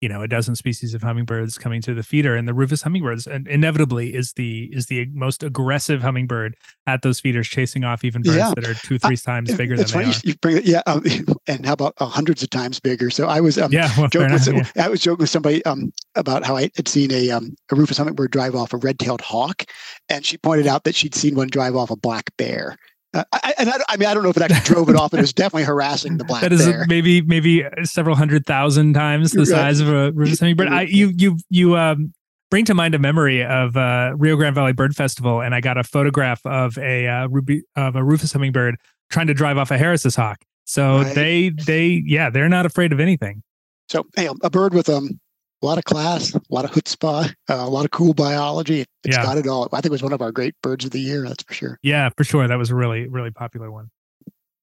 you 0.02 0.08
know 0.08 0.20
a 0.20 0.28
dozen 0.28 0.54
species 0.56 0.92
of 0.92 1.02
hummingbirds 1.02 1.56
coming 1.56 1.80
to 1.80 1.94
the 1.94 2.02
feeder 2.02 2.34
and 2.34 2.46
the 2.46 2.52
rufous 2.52 2.82
hummingbirds 2.82 3.26
and 3.26 3.46
inevitably 3.46 4.14
is 4.14 4.32
the 4.32 4.68
is 4.72 4.86
the 4.86 5.06
most 5.14 5.44
aggressive 5.44 6.02
hummingbird 6.02 6.56
at 6.88 7.02
those 7.02 7.20
feeders 7.20 7.48
chasing 7.48 7.84
off 7.84 8.04
even 8.04 8.20
birds 8.20 8.36
yeah. 8.36 8.52
that 8.54 8.66
are 8.66 8.74
two 8.74 8.98
three 8.98 9.16
times 9.16 9.54
bigger 9.56 9.76
than 9.76 9.86
funny. 9.86 10.06
they 10.06 10.10
are 10.10 10.20
you 10.24 10.34
bring 10.42 10.56
it, 10.58 10.64
yeah 10.64 10.82
um, 10.86 11.02
and 11.46 11.64
how 11.64 11.72
about 11.72 11.94
uh, 11.98 12.06
hundreds 12.06 12.42
of 12.42 12.50
times 12.50 12.80
bigger 12.80 13.08
so 13.08 13.28
i 13.28 13.40
was 13.40 13.56
um, 13.58 13.72
yeah, 13.72 13.88
well, 13.96 14.08
joking 14.08 14.32
with, 14.32 14.72
yeah. 14.76 14.84
i 14.84 14.88
was 14.88 15.00
joking 15.00 15.22
with 15.22 15.30
somebody 15.30 15.64
um, 15.64 15.92
about 16.16 16.44
how 16.44 16.56
i 16.56 16.68
had 16.74 16.88
seen 16.88 17.12
a 17.12 17.30
um, 17.30 17.54
a 17.70 17.76
rufous 17.76 17.96
hummingbird 17.96 18.32
drive 18.32 18.56
off 18.56 18.72
a 18.72 18.78
red-tailed 18.78 19.20
hawk 19.20 19.64
and 20.08 20.26
she 20.26 20.36
pointed 20.36 20.66
out 20.66 20.82
that 20.82 20.96
she'd 20.96 21.14
seen 21.14 21.36
one 21.36 21.48
drive 21.48 21.76
off 21.76 21.90
a 21.90 21.96
black 21.96 22.28
bear 22.36 22.76
uh, 23.14 23.24
I, 23.32 23.54
and 23.58 23.70
I, 23.70 23.76
I, 23.88 23.96
mean, 23.96 24.08
I 24.08 24.14
don't 24.14 24.22
know 24.22 24.30
if 24.30 24.36
it 24.36 24.42
actually 24.42 24.74
drove 24.74 24.88
it 24.88 24.96
off, 24.96 25.10
but 25.10 25.18
it 25.18 25.22
was 25.22 25.32
definitely 25.32 25.64
harassing 25.64 26.16
the 26.16 26.24
black. 26.24 26.42
That 26.42 26.52
is 26.52 26.66
bear. 26.66 26.86
maybe 26.88 27.20
maybe 27.20 27.64
several 27.84 28.16
hundred 28.16 28.46
thousand 28.46 28.94
times 28.94 29.32
the 29.32 29.40
right. 29.40 29.48
size 29.48 29.80
of 29.80 29.88
a 29.88 30.12
rufous 30.12 30.40
hummingbird. 30.40 30.68
I 30.68 30.82
you 30.82 31.12
you 31.16 31.36
you 31.50 31.76
um 31.76 32.12
bring 32.50 32.64
to 32.66 32.74
mind 32.74 32.94
a 32.94 32.98
memory 32.98 33.44
of 33.44 33.76
uh, 33.76 34.12
Rio 34.16 34.36
Grande 34.36 34.54
Valley 34.54 34.72
Bird 34.74 34.94
Festival, 34.94 35.40
and 35.40 35.54
I 35.54 35.60
got 35.60 35.78
a 35.78 35.84
photograph 35.84 36.44
of 36.44 36.76
a 36.78 37.08
uh, 37.08 37.26
ruby 37.28 37.62
of 37.76 37.96
a 37.96 38.04
rufous 38.04 38.32
hummingbird 38.32 38.76
trying 39.10 39.26
to 39.26 39.34
drive 39.34 39.58
off 39.58 39.70
a 39.70 39.78
Harris's 39.78 40.16
hawk. 40.16 40.38
So 40.64 40.98
right. 40.98 41.14
they 41.14 41.48
they 41.50 42.02
yeah 42.06 42.30
they're 42.30 42.48
not 42.48 42.66
afraid 42.66 42.92
of 42.92 43.00
anything. 43.00 43.42
So 43.88 44.06
hey, 44.16 44.28
a 44.42 44.50
bird 44.50 44.74
with 44.74 44.88
um 44.88 45.20
a 45.62 45.66
lot 45.66 45.78
of 45.78 45.84
class, 45.84 46.34
a 46.34 46.40
lot 46.50 46.64
of 46.64 46.72
chutzpah, 46.72 47.28
uh, 47.28 47.54
a 47.54 47.68
lot 47.68 47.84
of 47.84 47.90
cool 47.90 48.14
biology. 48.14 48.84
It's 49.04 49.16
yeah. 49.16 49.22
got 49.22 49.38
it 49.38 49.46
all. 49.46 49.68
I 49.72 49.76
think 49.76 49.86
it 49.86 49.92
was 49.92 50.02
one 50.02 50.12
of 50.12 50.20
our 50.20 50.32
great 50.32 50.54
birds 50.62 50.84
of 50.84 50.90
the 50.90 51.00
year. 51.00 51.26
That's 51.26 51.42
for 51.44 51.54
sure. 51.54 51.78
Yeah, 51.82 52.10
for 52.16 52.24
sure. 52.24 52.46
That 52.48 52.58
was 52.58 52.70
a 52.70 52.74
really, 52.74 53.08
really 53.08 53.30
popular 53.30 53.70
one. 53.70 53.90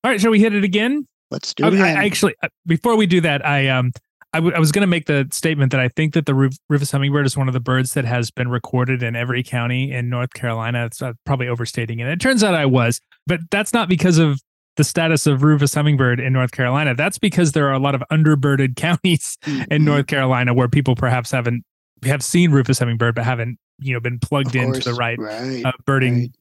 All 0.03 0.11
right, 0.11 0.19
shall 0.19 0.31
we 0.31 0.39
hit 0.39 0.53
it 0.53 0.63
again? 0.63 1.07
Let's 1.31 1.53
do 1.53 1.65
it. 1.65 1.73
I, 1.79 2.01
I 2.01 2.05
actually, 2.05 2.35
uh, 2.41 2.49
before 2.65 2.95
we 2.95 3.05
do 3.05 3.21
that, 3.21 3.45
I 3.45 3.67
um, 3.67 3.91
I, 4.33 4.37
w- 4.37 4.55
I 4.55 4.59
was 4.59 4.71
going 4.71 4.81
to 4.81 4.87
make 4.87 5.05
the 5.05 5.27
statement 5.31 5.71
that 5.71 5.79
I 5.79 5.87
think 5.89 6.13
that 6.13 6.25
the 6.25 6.35
rufous 6.69 6.91
hummingbird 6.91 7.25
is 7.25 7.35
one 7.35 7.47
of 7.47 7.53
the 7.53 7.59
birds 7.59 7.93
that 7.93 8.05
has 8.05 8.29
been 8.29 8.47
recorded 8.47 9.01
in 9.01 9.15
every 9.15 9.43
county 9.43 9.91
in 9.91 10.09
North 10.09 10.33
Carolina. 10.33 10.85
It's 10.85 11.01
uh, 11.01 11.13
probably 11.25 11.47
overstating 11.47 11.99
it. 11.99 12.07
It 12.07 12.19
turns 12.21 12.43
out 12.43 12.53
I 12.53 12.65
was, 12.65 12.99
but 13.25 13.39
that's 13.49 13.73
not 13.73 13.89
because 13.89 14.17
of 14.17 14.39
the 14.79 14.85
status 14.85 15.27
of 15.27 15.43
Rufous 15.43 15.73
hummingbird 15.73 16.21
in 16.21 16.31
North 16.31 16.53
Carolina. 16.53 16.95
That's 16.95 17.17
because 17.17 17.51
there 17.51 17.67
are 17.67 17.73
a 17.73 17.79
lot 17.79 17.95
of 17.95 18.03
underbirded 18.09 18.75
counties 18.77 19.37
mm-hmm. 19.43 19.69
in 19.69 19.83
North 19.83 20.07
Carolina 20.07 20.53
where 20.53 20.69
people 20.69 20.95
perhaps 20.95 21.31
haven't 21.31 21.65
have 22.05 22.23
seen 22.23 22.51
Rufous 22.51 22.79
hummingbird 22.79 23.13
but 23.13 23.25
haven't 23.25 23.59
you 23.79 23.93
know 23.93 23.99
been 23.99 24.19
plugged 24.19 24.55
into 24.55 24.79
the 24.79 24.93
right, 24.93 25.19
right 25.19 25.65
uh, 25.65 25.73
birding 25.85 26.19
right. 26.19 26.31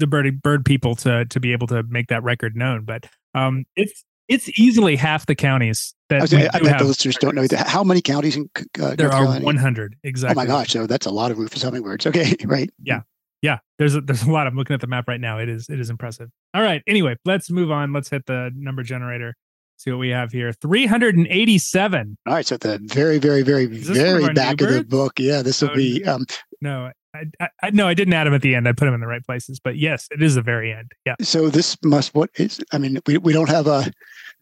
the 0.00 0.06
birding 0.06 0.36
bird 0.36 0.66
people 0.66 0.96
to 0.96 1.24
to 1.24 1.40
be 1.40 1.52
able 1.52 1.66
to 1.68 1.82
make 1.84 2.08
that 2.08 2.22
record 2.22 2.56
known. 2.56 2.84
But 2.84 3.06
um, 3.34 3.64
it's 3.74 4.04
it's 4.28 4.50
easily 4.60 4.94
half 4.94 5.24
the 5.24 5.34
counties 5.34 5.94
that 6.10 6.30
I, 6.34 6.50
I 6.52 6.60
bet 6.60 6.78
the 6.78 6.84
listeners 6.84 7.16
don't 7.16 7.34
know 7.34 7.46
that. 7.46 7.68
How 7.68 7.82
many 7.82 8.02
counties 8.02 8.36
in 8.36 8.50
uh, 8.54 8.96
there 8.96 9.08
North 9.08 9.14
are 9.14 9.18
Carolina? 9.20 9.44
100 9.46 9.96
exactly. 10.04 10.34
Oh 10.34 10.44
my 10.44 10.46
gosh! 10.46 10.68
So 10.72 10.86
that's 10.86 11.06
a 11.06 11.10
lot 11.10 11.30
of 11.30 11.38
Rufous 11.38 11.62
hummingbirds. 11.62 12.06
Okay, 12.06 12.36
right. 12.44 12.68
Yeah, 12.82 13.00
yeah, 13.42 13.58
there's 13.78 13.94
a, 13.94 14.00
there's 14.00 14.22
a 14.22 14.30
lot. 14.30 14.46
I'm 14.46 14.56
looking 14.56 14.74
at 14.74 14.80
the 14.80 14.86
map 14.86 15.06
right 15.08 15.20
now. 15.20 15.38
It 15.38 15.48
is 15.48 15.68
it 15.68 15.78
is 15.80 15.90
impressive. 15.90 16.28
All 16.54 16.62
right. 16.62 16.82
Anyway, 16.86 17.16
let's 17.24 17.50
move 17.50 17.70
on. 17.70 17.92
Let's 17.92 18.08
hit 18.08 18.26
the 18.26 18.50
number 18.54 18.82
generator. 18.82 19.34
See 19.76 19.92
what 19.92 19.98
we 19.98 20.08
have 20.08 20.32
here. 20.32 20.52
387. 20.52 22.18
All 22.26 22.34
right. 22.34 22.44
So 22.44 22.56
at 22.56 22.62
the 22.62 22.80
very, 22.82 23.18
very, 23.18 23.42
very, 23.42 23.66
very 23.66 24.32
back 24.34 24.60
of 24.60 24.70
the 24.70 24.82
book. 24.82 25.20
Yeah, 25.20 25.42
this 25.42 25.62
will 25.62 25.70
oh, 25.70 25.76
be. 25.76 26.04
Um, 26.04 26.26
no, 26.60 26.90
I, 27.14 27.24
I, 27.38 27.48
I, 27.62 27.70
no, 27.70 27.86
I 27.86 27.94
didn't 27.94 28.12
add 28.12 28.24
them 28.24 28.34
at 28.34 28.42
the 28.42 28.56
end. 28.56 28.66
I 28.66 28.72
put 28.72 28.86
them 28.86 28.94
in 28.94 29.00
the 29.00 29.06
right 29.06 29.24
places. 29.24 29.60
But 29.60 29.76
yes, 29.76 30.08
it 30.10 30.20
is 30.20 30.34
the 30.34 30.42
very 30.42 30.72
end. 30.72 30.90
Yeah. 31.06 31.14
So 31.20 31.48
this 31.48 31.76
must 31.84 32.12
what 32.12 32.30
is. 32.34 32.60
I 32.72 32.78
mean, 32.78 32.98
we 33.06 33.18
we 33.18 33.32
don't 33.32 33.48
have 33.48 33.68
a. 33.68 33.84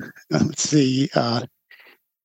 Uh, 0.02 0.08
let's 0.30 0.62
see. 0.62 1.10
Uh, 1.14 1.44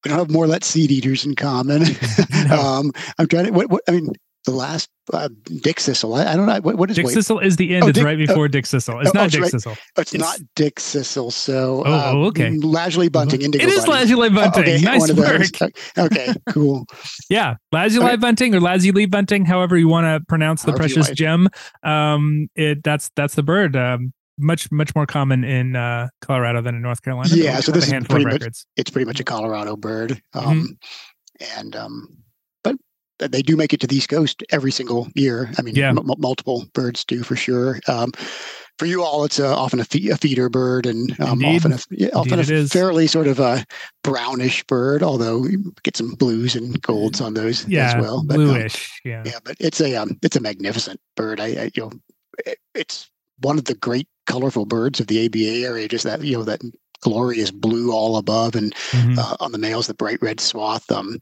we 0.05 0.10
don't 0.10 0.19
have 0.19 0.31
more 0.31 0.47
let 0.47 0.63
seed 0.63 0.89
eaters 0.89 1.25
in 1.25 1.36
common. 1.36 1.84
no. 2.47 2.55
um, 2.62 2.93
I'm 3.17 3.27
trying 3.27 3.47
to. 3.47 3.51
What, 3.51 3.69
what 3.69 3.84
I 3.89 3.91
mean, 3.91 4.13
the 4.45 4.51
last 4.51 4.89
uh, 5.13 5.30
Dickcissel. 5.45 6.17
I, 6.17 6.34
I, 6.34 6.36
don't 6.36 6.45
know 6.45 6.60
what, 6.62 6.75
what 6.75 6.89
is 6.89 6.95
Dick 6.95 7.06
wait? 7.06 7.13
Sissel 7.13 7.39
is 7.39 7.58
the 7.58 7.75
end. 7.75 7.84
Oh, 7.84 7.88
it's 7.88 7.97
Dick, 7.97 8.06
right 8.06 8.17
before 8.17 8.45
uh, 8.45 8.49
Dickcissel. 8.49 9.01
It's 9.01 9.10
oh, 9.10 9.13
not 9.13 9.25
oh, 9.25 9.27
Dick 9.27 9.41
right. 9.41 9.51
Sissel. 9.51 9.75
Oh, 9.77 10.01
it's, 10.01 10.13
it's, 10.13 10.21
not 10.21 10.39
Dickcissel. 10.56 11.32
So 11.32 11.84
oh, 11.86 12.23
uh, 12.23 12.27
okay. 12.27 12.58
Lazuli 12.58 13.10
Bunting. 13.10 13.41
Indigo 13.41 13.63
it 13.63 13.69
is 13.69 13.88
Lazuli 13.88 14.30
Bunting. 14.30 14.63
okay, 14.63 14.82
nice 14.82 15.12
work. 15.13 15.71
Okay, 15.97 16.34
cool. 16.49 16.86
yeah, 17.30 17.56
Lazuli 17.71 18.06
right. 18.06 18.19
Bunting 18.19 18.56
or 18.56 18.62
Lazuli 18.62 19.06
Bunting, 19.06 19.45
however 19.45 19.77
you 19.77 19.88
want 19.88 20.06
to 20.06 20.25
pronounce 20.27 20.63
the 20.63 20.71
however 20.71 20.80
precious 20.80 21.10
gem. 21.12 21.47
Um, 21.84 22.49
it 22.56 22.84
that's 22.84 23.12
that's 23.15 23.36
the 23.36 23.43
bird. 23.43 23.75
Um, 23.75 24.13
much 24.38 24.71
much 24.71 24.95
more 24.95 25.06
common 25.06 25.43
in 25.43 25.75
uh, 25.75 26.08
Colorado 26.21 26.62
than 26.62 26.75
in 26.75 26.82
North 26.82 27.01
Carolina. 27.01 27.30
Yeah, 27.34 27.60
so 27.60 27.71
this 27.71 27.91
is 27.91 28.08
pretty 28.08 28.25
much 28.25 28.43
it's 28.75 28.89
pretty 28.89 29.06
much 29.06 29.19
a 29.19 29.23
Colorado 29.23 29.75
bird, 29.75 30.21
um, 30.34 30.77
mm-hmm. 31.41 31.60
and 31.60 31.75
um, 31.75 32.20
they 33.27 33.41
do 33.41 33.55
make 33.55 33.73
it 33.73 33.79
to 33.81 33.88
the 33.88 33.95
East 33.95 34.10
Coast 34.10 34.43
every 34.51 34.71
single 34.71 35.07
year. 35.15 35.51
I 35.57 35.62
mean, 35.62 35.75
yeah. 35.75 35.89
M- 35.89 35.99
multiple 36.17 36.65
birds 36.73 37.03
do 37.05 37.23
for 37.23 37.36
sure. 37.36 37.79
Um, 37.88 38.12
for 38.81 38.88
you 38.88 39.03
all, 39.03 39.23
it's 39.23 39.39
uh, 39.39 39.55
often 39.55 39.79
a, 39.79 39.86
fe- 39.86 40.10
a, 40.10 40.17
feeder 40.17 40.49
bird 40.49 40.88
and 40.88 41.12
um, 41.19 41.43
often 41.45 41.73
a, 41.73 41.79
yeah, 41.91 42.10
often 42.15 42.39
a 42.39 42.67
fairly 42.67 43.05
sort 43.05 43.27
of 43.27 43.39
a 43.39 43.63
brownish 44.03 44.63
bird, 44.63 45.03
although 45.03 45.45
you 45.45 45.71
get 45.84 45.95
some 45.95 46.15
blues 46.15 46.55
and 46.55 46.81
golds 46.81 47.21
on 47.21 47.36
those 47.36 47.67
yeah, 47.67 47.89
as 47.89 48.01
well. 48.01 48.23
But, 48.25 48.39
um, 48.39 48.45
bluish, 48.45 48.99
um, 49.05 49.12
yeah, 49.12 49.23
yeah. 49.25 49.39
But 49.43 49.57
it's 49.60 49.81
a 49.81 49.95
um, 49.95 50.17
it's 50.23 50.36
a 50.36 50.41
magnificent 50.41 50.99
bird. 51.15 51.39
I, 51.39 51.45
I 51.45 51.71
you 51.75 51.84
know, 51.84 51.91
it, 52.45 52.57
it's 52.73 53.12
one 53.41 53.60
of 53.60 53.65
the 53.65 53.75
great 53.75 54.07
colorful 54.25 54.65
birds 54.65 54.99
of 54.99 55.05
the 55.05 55.27
ABA 55.27 55.63
area. 55.63 55.88
Just 55.88 56.05
that 56.05 56.23
you 56.23 56.38
know 56.38 56.43
that 56.43 56.62
glorious 57.01 57.51
blue 57.51 57.91
all 57.91 58.17
above, 58.17 58.55
and 58.55 58.73
mm-hmm. 58.73 59.19
uh, 59.19 59.36
on 59.39 59.51
the 59.51 59.57
males 59.60 59.88
the 59.88 59.93
bright 59.93 60.21
red 60.21 60.39
swath. 60.39 60.89
Um, 60.91 61.19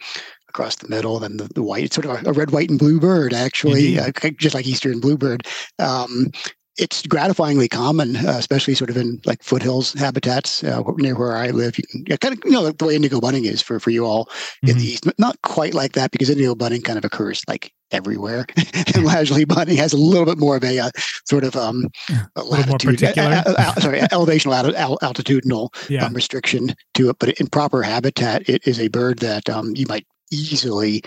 across 0.49 0.75
the 0.75 0.87
middle, 0.89 1.19
then 1.19 1.37
the, 1.37 1.45
the 1.45 1.63
white. 1.63 1.85
It's 1.85 1.95
sort 1.95 2.05
of 2.05 2.25
a, 2.25 2.29
a, 2.29 2.33
red, 2.33 2.51
white, 2.51 2.69
and 2.69 2.79
blue 2.79 2.99
bird, 2.99 3.33
actually, 3.33 3.99
uh, 3.99 4.11
just 4.37 4.55
like 4.55 4.67
Eastern 4.67 4.99
bluebird. 4.99 5.47
Um, 5.77 6.31
it's 6.79 7.03
gratifyingly 7.03 7.69
common, 7.69 8.15
uh, 8.15 8.35
especially 8.37 8.73
sort 8.73 8.89
of 8.89 8.97
in 8.97 9.21
like 9.25 9.43
foothills 9.43 9.93
habitats 9.93 10.63
uh, 10.63 10.81
near 10.97 11.15
where 11.15 11.35
I 11.35 11.49
live. 11.49 11.77
You 11.77 11.83
can 12.05 12.17
kind 12.17 12.37
of 12.37 12.41
you 12.45 12.51
know 12.51 12.71
the 12.71 12.85
way 12.85 12.95
indigo 12.95 13.19
bunting 13.19 13.45
is 13.45 13.61
for 13.61 13.79
for 13.79 13.89
you 13.89 14.05
all 14.05 14.25
mm-hmm. 14.25 14.69
in 14.69 14.77
the 14.77 14.85
east. 14.85 15.05
Not 15.19 15.41
quite 15.41 15.73
like 15.73 15.93
that 15.93 16.11
because 16.11 16.29
indigo 16.29 16.55
bunting 16.55 16.81
kind 16.81 16.97
of 16.97 17.03
occurs 17.03 17.43
like 17.47 17.73
everywhere, 17.91 18.45
and 18.95 19.03
lazuli 19.03 19.45
bunting 19.45 19.77
has 19.77 19.93
a 19.93 19.97
little 19.97 20.25
bit 20.25 20.37
more 20.37 20.55
of 20.55 20.63
a 20.63 20.79
uh, 20.79 20.91
sort 21.25 21.43
of 21.43 21.55
um, 21.55 21.87
a 22.35 22.43
latitude, 22.43 22.99
sorry, 22.99 23.99
elevational 23.99 24.73
altitudinal 25.01 25.69
yeah. 25.89 26.05
um, 26.05 26.13
restriction 26.13 26.73
to 26.93 27.09
it. 27.09 27.17
But 27.19 27.29
in 27.39 27.47
proper 27.47 27.83
habitat, 27.83 28.47
it 28.47 28.65
is 28.65 28.79
a 28.79 28.87
bird 28.87 29.19
that 29.19 29.49
um, 29.49 29.73
you 29.75 29.85
might 29.87 30.07
easily 30.31 31.03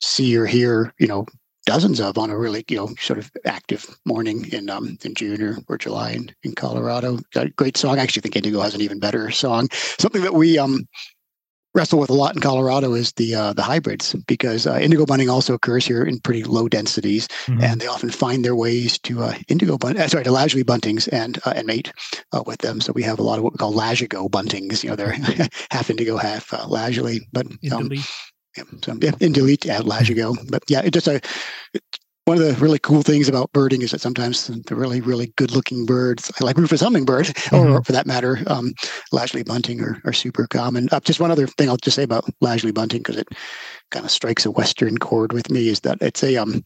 see 0.00 0.36
or 0.36 0.46
hear, 0.46 0.92
you 0.98 1.06
know, 1.06 1.26
dozens 1.66 1.98
of 1.98 2.18
on 2.18 2.30
a 2.30 2.38
really 2.38 2.62
you 2.68 2.76
know 2.76 2.88
sort 3.00 3.18
of 3.18 3.30
active 3.46 3.86
morning 4.04 4.46
in 4.52 4.68
um 4.68 4.98
in 5.02 5.14
June 5.14 5.42
or, 5.42 5.56
or 5.68 5.78
July 5.78 6.12
in, 6.12 6.30
in 6.42 6.54
Colorado. 6.54 7.18
Got 7.32 7.46
a 7.46 7.50
great 7.50 7.76
song. 7.76 7.98
I 7.98 8.02
actually 8.02 8.22
think 8.22 8.36
Indigo 8.36 8.60
has 8.60 8.74
an 8.74 8.80
even 8.80 8.98
better 8.98 9.30
song. 9.30 9.68
Something 9.72 10.22
that 10.22 10.34
we 10.34 10.58
um 10.58 10.86
wrestle 11.74 11.98
with 11.98 12.10
a 12.10 12.14
lot 12.14 12.36
in 12.36 12.40
Colorado 12.40 12.94
is 12.94 13.12
the 13.14 13.34
uh, 13.34 13.52
the 13.52 13.62
hybrids 13.62 14.14
because 14.26 14.66
uh, 14.66 14.78
indigo 14.80 15.04
bunting 15.04 15.28
also 15.28 15.54
occurs 15.54 15.84
here 15.84 16.04
in 16.04 16.20
pretty 16.20 16.44
low 16.44 16.68
densities, 16.68 17.26
mm-hmm. 17.46 17.62
and 17.62 17.80
they 17.80 17.86
often 17.86 18.10
find 18.10 18.44
their 18.44 18.54
ways 18.54 18.98
to 19.00 19.22
uh, 19.22 19.34
indigo 19.48 19.76
bunt 19.76 19.98
uh, 19.98 20.08
sorry 20.08 20.24
to 20.24 20.30
lazuli 20.30 20.62
buntings 20.62 21.08
and 21.12 21.40
uh, 21.44 21.52
and 21.56 21.66
mate 21.66 21.92
uh, 22.32 22.42
with 22.46 22.60
them. 22.60 22.80
So 22.80 22.92
we 22.92 23.02
have 23.02 23.18
a 23.18 23.22
lot 23.22 23.38
of 23.38 23.44
what 23.44 23.52
we 23.52 23.58
call 23.58 23.72
lagigo 23.72 24.30
buntings. 24.30 24.84
You 24.84 24.90
know, 24.90 24.96
they're 24.96 25.12
half 25.70 25.90
indigo, 25.90 26.16
half 26.16 26.52
lazuli. 26.68 27.26
But 27.32 27.46
um, 27.72 27.90
yeah, 28.56 28.64
so 28.82 28.96
yeah, 29.00 29.12
in 29.20 29.32
delete 29.32 29.66
at 29.66 29.84
Lagigo. 29.84 30.36
But 30.50 30.62
yeah, 30.68 30.82
it 30.84 30.92
just 30.92 31.08
a 31.08 31.20
one 32.24 32.38
of 32.38 32.42
the 32.42 32.54
really 32.54 32.78
cool 32.78 33.02
things 33.02 33.28
about 33.28 33.52
birding 33.52 33.82
is 33.82 33.90
that 33.90 34.00
sometimes 34.00 34.46
the 34.46 34.74
really, 34.74 35.00
really 35.02 35.32
good 35.36 35.50
looking 35.50 35.84
birds, 35.84 36.32
I 36.40 36.44
like 36.44 36.56
Rufous 36.56 36.80
hummingbird, 36.80 37.26
mm-hmm. 37.26 37.72
or 37.72 37.84
for 37.84 37.92
that 37.92 38.06
matter, 38.06 38.38
um, 38.46 38.72
Lazuli 39.12 39.42
bunting 39.42 39.82
are, 39.82 40.00
are 40.06 40.12
super 40.12 40.46
common. 40.46 40.88
Uh, 40.90 41.00
just 41.00 41.20
one 41.20 41.30
other 41.30 41.46
thing 41.46 41.68
I'll 41.68 41.76
just 41.76 41.96
say 41.96 42.02
about 42.02 42.24
Lazuli 42.40 42.72
bunting, 42.72 43.00
because 43.00 43.18
it 43.18 43.28
kind 43.90 44.06
of 44.06 44.10
strikes 44.10 44.46
a 44.46 44.50
Western 44.50 44.96
chord 44.96 45.34
with 45.34 45.50
me, 45.50 45.68
is 45.68 45.80
that 45.80 45.98
it's 46.00 46.22
a 46.22 46.36
um, 46.36 46.64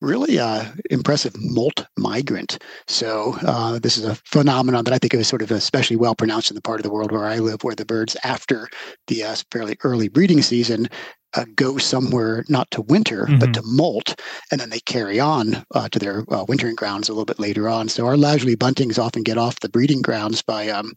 really 0.00 0.38
uh, 0.38 0.64
impressive 0.90 1.34
molt 1.38 1.86
migrant. 1.96 2.58
So 2.86 3.36
uh, 3.42 3.78
this 3.78 3.96
is 3.96 4.04
a 4.04 4.14
phenomenon 4.14 4.84
that 4.84 4.94
I 4.94 4.98
think 4.98 5.14
is 5.14 5.28
sort 5.28 5.42
of 5.42 5.50
especially 5.50 5.96
well 5.96 6.14
pronounced 6.14 6.50
in 6.50 6.54
the 6.54 6.62
part 6.62 6.80
of 6.80 6.84
the 6.84 6.90
world 6.90 7.12
where 7.12 7.24
I 7.24 7.38
live, 7.38 7.64
where 7.64 7.74
the 7.74 7.86
birds 7.86 8.16
after 8.22 8.68
the 9.06 9.24
uh, 9.24 9.36
fairly 9.50 9.76
early 9.82 10.08
breeding 10.08 10.42
season 10.42 10.88
uh, 11.34 11.44
go 11.54 11.76
somewhere 11.78 12.44
not 12.48 12.70
to 12.70 12.82
winter 12.82 13.24
mm-hmm. 13.24 13.38
but 13.38 13.54
to 13.54 13.62
molt, 13.64 14.20
and 14.50 14.60
then 14.60 14.70
they 14.70 14.80
carry 14.80 15.20
on 15.20 15.64
uh, 15.74 15.88
to 15.88 15.98
their 15.98 16.24
uh, 16.32 16.44
wintering 16.48 16.76
grounds 16.76 17.08
a 17.08 17.12
little 17.12 17.24
bit 17.24 17.38
later 17.38 17.68
on. 17.68 17.88
So 17.88 18.06
our 18.06 18.16
lazuli 18.16 18.56
buntings 18.56 18.98
often 18.98 19.22
get 19.22 19.38
off 19.38 19.60
the 19.60 19.68
breeding 19.68 20.02
grounds 20.02 20.42
by 20.42 20.68
um, 20.68 20.94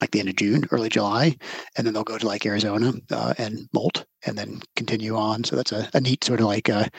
like 0.00 0.10
the 0.10 0.20
end 0.20 0.28
of 0.28 0.36
June, 0.36 0.66
early 0.70 0.88
July, 0.88 1.36
and 1.76 1.86
then 1.86 1.94
they'll 1.94 2.04
go 2.04 2.18
to 2.18 2.26
like 2.26 2.44
Arizona 2.44 2.92
uh, 3.10 3.34
and 3.38 3.68
molt, 3.72 4.04
and 4.26 4.36
then 4.36 4.60
continue 4.76 5.16
on. 5.16 5.44
So 5.44 5.56
that's 5.56 5.72
a, 5.72 5.88
a 5.94 6.00
neat 6.00 6.24
sort 6.24 6.40
of 6.40 6.46
like 6.46 6.68
a 6.68 6.90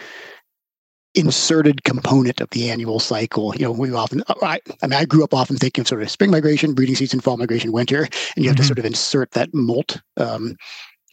inserted 1.16 1.84
component 1.84 2.42
of 2.42 2.50
the 2.52 2.70
annual 2.70 3.00
cycle. 3.00 3.56
You 3.56 3.66
know, 3.66 3.72
we 3.72 3.94
often, 3.94 4.24
uh, 4.28 4.36
I, 4.42 4.60
I 4.82 4.88
mean, 4.88 5.00
I 5.00 5.06
grew 5.06 5.24
up 5.24 5.34
often 5.34 5.58
thinking 5.58 5.82
of 5.82 5.88
sort 5.88 6.02
of 6.02 6.10
spring 6.10 6.32
migration, 6.32 6.74
breeding 6.74 6.96
season, 6.96 7.20
fall 7.20 7.38
migration, 7.38 7.72
winter, 7.72 8.04
and 8.04 8.44
you 8.44 8.50
have 8.50 8.56
mm-hmm. 8.56 8.62
to 8.62 8.64
sort 8.64 8.80
of 8.80 8.86
insert 8.86 9.32
that 9.32 9.54
molt 9.54 10.02
um, 10.18 10.56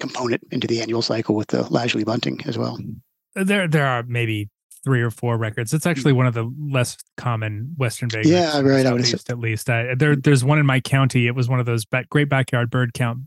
component 0.00 0.42
into 0.50 0.66
the 0.66 0.80
annual 0.80 1.02
cycle 1.02 1.34
with 1.34 1.48
the 1.48 1.62
lazuli 1.72 2.04
bunting 2.04 2.40
as 2.46 2.58
well. 2.58 2.78
There, 3.34 3.68
there 3.68 3.86
are 3.86 4.02
maybe 4.02 4.50
three 4.84 5.00
or 5.00 5.10
four 5.10 5.38
records. 5.38 5.72
It's 5.72 5.86
actually 5.86 6.12
one 6.12 6.26
of 6.26 6.34
the 6.34 6.52
less 6.70 6.96
common 7.16 7.74
Western 7.76 8.08
vagrants. 8.08 8.30
Yeah, 8.30 8.60
right. 8.60 8.84
I 8.84 8.92
least, 8.92 9.30
at 9.30 9.38
least. 9.38 9.70
I, 9.70 9.94
there, 9.94 10.16
there's 10.16 10.44
one 10.44 10.58
in 10.58 10.66
my 10.66 10.80
county. 10.80 11.26
It 11.26 11.34
was 11.34 11.48
one 11.48 11.60
of 11.60 11.66
those 11.66 11.84
back, 11.84 12.08
great 12.08 12.28
backyard 12.28 12.70
bird 12.70 12.94
count 12.94 13.20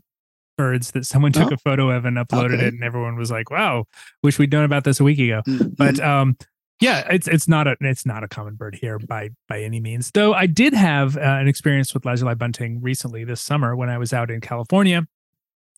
birds 0.56 0.92
that 0.92 1.04
someone 1.04 1.32
took 1.32 1.50
oh. 1.50 1.54
a 1.54 1.58
photo 1.58 1.90
of 1.90 2.04
and 2.04 2.16
uploaded 2.16 2.54
okay. 2.54 2.66
it, 2.66 2.74
and 2.74 2.82
everyone 2.82 3.16
was 3.16 3.30
like, 3.30 3.50
"Wow, 3.50 3.84
wish 4.22 4.38
we'd 4.38 4.52
known 4.52 4.64
about 4.64 4.84
this 4.84 5.00
a 5.00 5.04
week 5.04 5.18
ago." 5.18 5.42
Mm-hmm. 5.46 5.68
But 5.76 6.00
um, 6.00 6.36
yeah, 6.80 7.06
it's 7.10 7.26
it's 7.26 7.48
not 7.48 7.66
a 7.66 7.76
it's 7.80 8.04
not 8.04 8.22
a 8.22 8.28
common 8.28 8.54
bird 8.54 8.74
here 8.74 8.98
by 8.98 9.30
by 9.48 9.62
any 9.62 9.80
means. 9.80 10.10
Though 10.12 10.34
I 10.34 10.46
did 10.46 10.74
have 10.74 11.16
uh, 11.16 11.20
an 11.20 11.48
experience 11.48 11.94
with 11.94 12.04
lazuli 12.04 12.34
bunting 12.34 12.82
recently 12.82 13.24
this 13.24 13.40
summer 13.40 13.74
when 13.74 13.88
I 13.88 13.98
was 13.98 14.12
out 14.12 14.30
in 14.30 14.40
California 14.40 15.06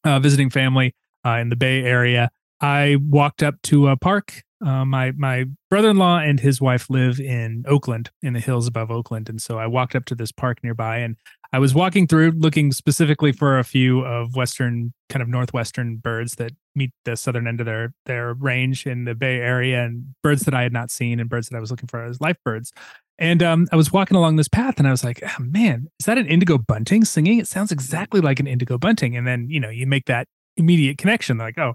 uh, 0.04 0.18
visiting 0.18 0.50
family 0.50 0.94
uh, 1.24 1.38
in 1.40 1.48
the 1.48 1.56
Bay 1.56 1.84
Area. 1.84 2.30
I 2.60 2.96
walked 3.00 3.42
up 3.42 3.60
to 3.64 3.88
a 3.88 3.96
park. 3.96 4.42
Uh, 4.64 4.84
my 4.84 5.12
my 5.12 5.44
brother 5.70 5.90
in 5.90 5.96
law 5.96 6.18
and 6.18 6.40
his 6.40 6.60
wife 6.60 6.90
live 6.90 7.20
in 7.20 7.64
Oakland, 7.66 8.10
in 8.22 8.32
the 8.32 8.40
hills 8.40 8.66
above 8.66 8.90
Oakland, 8.90 9.28
and 9.28 9.40
so 9.40 9.58
I 9.58 9.66
walked 9.66 9.94
up 9.94 10.04
to 10.06 10.14
this 10.14 10.32
park 10.32 10.58
nearby, 10.64 10.98
and 10.98 11.16
I 11.52 11.58
was 11.58 11.74
walking 11.74 12.06
through 12.06 12.32
looking 12.32 12.72
specifically 12.72 13.32
for 13.32 13.58
a 13.58 13.64
few 13.64 14.00
of 14.00 14.36
western 14.36 14.92
kind 15.08 15.22
of 15.22 15.28
northwestern 15.28 15.96
birds 15.96 16.34
that 16.36 16.52
meet 16.74 16.90
the 17.04 17.16
southern 17.16 17.46
end 17.46 17.60
of 17.60 17.66
their 17.66 17.94
their 18.06 18.34
range 18.34 18.86
in 18.86 19.04
the 19.04 19.14
Bay 19.14 19.36
Area 19.36 19.84
and 19.84 20.14
birds 20.22 20.42
that 20.42 20.54
I 20.54 20.62
had 20.62 20.72
not 20.72 20.90
seen 20.90 21.20
and 21.20 21.30
birds 21.30 21.48
that 21.48 21.56
I 21.56 21.60
was 21.60 21.70
looking 21.70 21.88
for 21.88 22.04
as 22.04 22.20
life 22.20 22.36
birds. 22.44 22.72
And 23.18 23.42
um, 23.42 23.66
I 23.72 23.76
was 23.76 23.92
walking 23.92 24.16
along 24.16 24.36
this 24.36 24.48
path 24.48 24.78
and 24.78 24.86
I 24.86 24.92
was 24.92 25.02
like, 25.02 25.20
oh, 25.24 25.42
man, 25.42 25.88
is 25.98 26.06
that 26.06 26.18
an 26.18 26.26
indigo 26.26 26.56
bunting 26.56 27.04
singing? 27.04 27.38
It 27.38 27.48
sounds 27.48 27.72
exactly 27.72 28.20
like 28.20 28.38
an 28.38 28.46
indigo 28.46 28.78
bunting. 28.78 29.16
And 29.16 29.26
then, 29.26 29.50
you 29.50 29.58
know, 29.58 29.70
you 29.70 29.88
make 29.88 30.06
that 30.06 30.28
immediate 30.58 30.98
connection. 30.98 31.38
Like, 31.38 31.56
oh, 31.58 31.74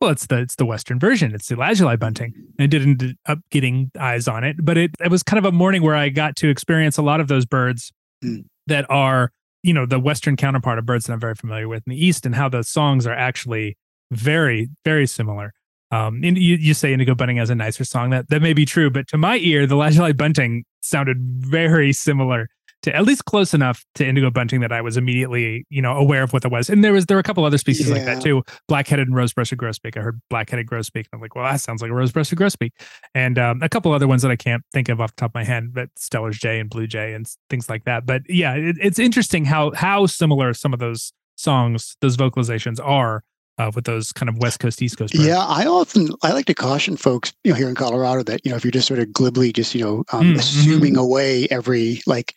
well, 0.00 0.10
it's 0.10 0.26
the 0.26 0.38
it's 0.38 0.56
the 0.56 0.64
Western 0.64 0.98
version. 0.98 1.34
It's 1.34 1.48
the 1.48 1.56
lazuli 1.56 1.96
bunting. 1.96 2.32
And 2.36 2.64
I 2.64 2.66
didn't 2.66 3.02
end 3.02 3.16
up 3.26 3.40
getting 3.50 3.90
eyes 3.98 4.26
on 4.26 4.44
it, 4.44 4.56
but 4.64 4.78
it, 4.78 4.92
it 5.04 5.10
was 5.10 5.22
kind 5.22 5.38
of 5.38 5.44
a 5.44 5.52
morning 5.52 5.82
where 5.82 5.96
I 5.96 6.08
got 6.08 6.36
to 6.36 6.48
experience 6.48 6.96
a 6.96 7.02
lot 7.02 7.20
of 7.20 7.28
those 7.28 7.44
birds 7.44 7.92
mm 8.24 8.44
that 8.66 8.88
are 8.88 9.32
you 9.62 9.74
know 9.74 9.84
the 9.84 9.98
western 9.98 10.36
counterpart 10.36 10.78
of 10.78 10.86
birds 10.86 11.06
that 11.06 11.12
i'm 11.12 11.20
very 11.20 11.34
familiar 11.34 11.68
with 11.68 11.82
in 11.86 11.90
the 11.90 12.06
east 12.06 12.24
and 12.24 12.34
how 12.34 12.48
the 12.48 12.62
songs 12.62 13.06
are 13.06 13.12
actually 13.12 13.76
very 14.10 14.68
very 14.84 15.06
similar 15.06 15.52
um 15.90 16.20
and 16.24 16.38
you, 16.38 16.56
you 16.56 16.72
say 16.72 16.92
indigo 16.92 17.14
bunting 17.14 17.36
has 17.36 17.50
a 17.50 17.54
nicer 17.54 17.84
song 17.84 18.10
that 18.10 18.28
that 18.28 18.40
may 18.40 18.52
be 18.52 18.64
true 18.64 18.90
but 18.90 19.06
to 19.08 19.18
my 19.18 19.36
ear 19.38 19.66
the 19.66 19.76
lazuli 19.76 20.12
bunting 20.12 20.64
sounded 20.80 21.18
very 21.20 21.92
similar 21.92 22.48
to 22.82 22.94
at 22.94 23.04
least 23.04 23.24
close 23.26 23.52
enough 23.52 23.84
to 23.94 24.06
indigo 24.06 24.30
bunting 24.30 24.60
that 24.60 24.72
I 24.72 24.80
was 24.80 24.96
immediately, 24.96 25.66
you 25.68 25.82
know, 25.82 25.96
aware 25.96 26.22
of 26.22 26.32
what 26.32 26.42
that 26.42 26.50
was. 26.50 26.70
And 26.70 26.82
there 26.82 26.92
was 26.92 27.06
there 27.06 27.16
were 27.16 27.20
a 27.20 27.24
couple 27.24 27.44
other 27.44 27.58
species 27.58 27.88
yeah. 27.88 27.96
like 27.96 28.04
that 28.06 28.22
too, 28.22 28.42
black-headed 28.68 29.06
and 29.06 29.16
rose-breasted 29.16 29.58
grosbeak. 29.58 29.96
I 29.96 30.00
heard 30.00 30.20
black-headed 30.30 30.66
grosbeak, 30.66 30.94
and 30.94 31.08
I'm 31.14 31.20
like, 31.20 31.34
well, 31.34 31.44
that 31.44 31.60
sounds 31.60 31.82
like 31.82 31.90
a 31.90 31.94
rose-breasted 31.94 32.38
grosbeak. 32.38 32.70
And 33.14 33.38
um, 33.38 33.62
a 33.62 33.68
couple 33.68 33.92
other 33.92 34.08
ones 34.08 34.22
that 34.22 34.30
I 34.30 34.36
can't 34.36 34.62
think 34.72 34.88
of 34.88 35.00
off 35.00 35.14
the 35.14 35.20
top 35.20 35.30
of 35.32 35.34
my 35.34 35.44
head, 35.44 35.74
but 35.74 35.88
Steller's 35.96 36.38
jay 36.38 36.58
and 36.58 36.70
blue 36.70 36.86
jay 36.86 37.12
and 37.12 37.26
things 37.48 37.68
like 37.68 37.84
that. 37.84 38.06
But 38.06 38.22
yeah, 38.28 38.54
it, 38.54 38.76
it's 38.80 38.98
interesting 38.98 39.44
how 39.44 39.72
how 39.72 40.06
similar 40.06 40.54
some 40.54 40.72
of 40.72 40.78
those 40.78 41.12
songs, 41.36 41.96
those 42.00 42.16
vocalizations 42.16 42.78
are 42.82 43.22
uh, 43.60 43.70
with 43.74 43.84
those 43.84 44.12
kind 44.12 44.28
of 44.28 44.38
West 44.38 44.58
Coast, 44.58 44.80
East 44.80 44.96
Coast. 44.96 45.12
Birds. 45.12 45.26
Yeah, 45.26 45.38
I 45.38 45.66
often 45.66 46.08
I 46.22 46.32
like 46.32 46.46
to 46.46 46.54
caution 46.54 46.96
folks, 46.96 47.32
you 47.44 47.52
know, 47.52 47.56
here 47.56 47.68
in 47.68 47.74
Colorado 47.74 48.22
that 48.22 48.40
you 48.44 48.50
know 48.50 48.56
if 48.56 48.64
you're 48.64 48.70
just 48.70 48.88
sort 48.88 49.00
of 49.00 49.12
glibly 49.12 49.52
just 49.52 49.74
you 49.74 49.84
know 49.84 50.04
um, 50.12 50.22
mm, 50.22 50.30
mm-hmm. 50.30 50.38
assuming 50.38 50.96
away 50.96 51.46
every 51.50 52.00
like 52.06 52.36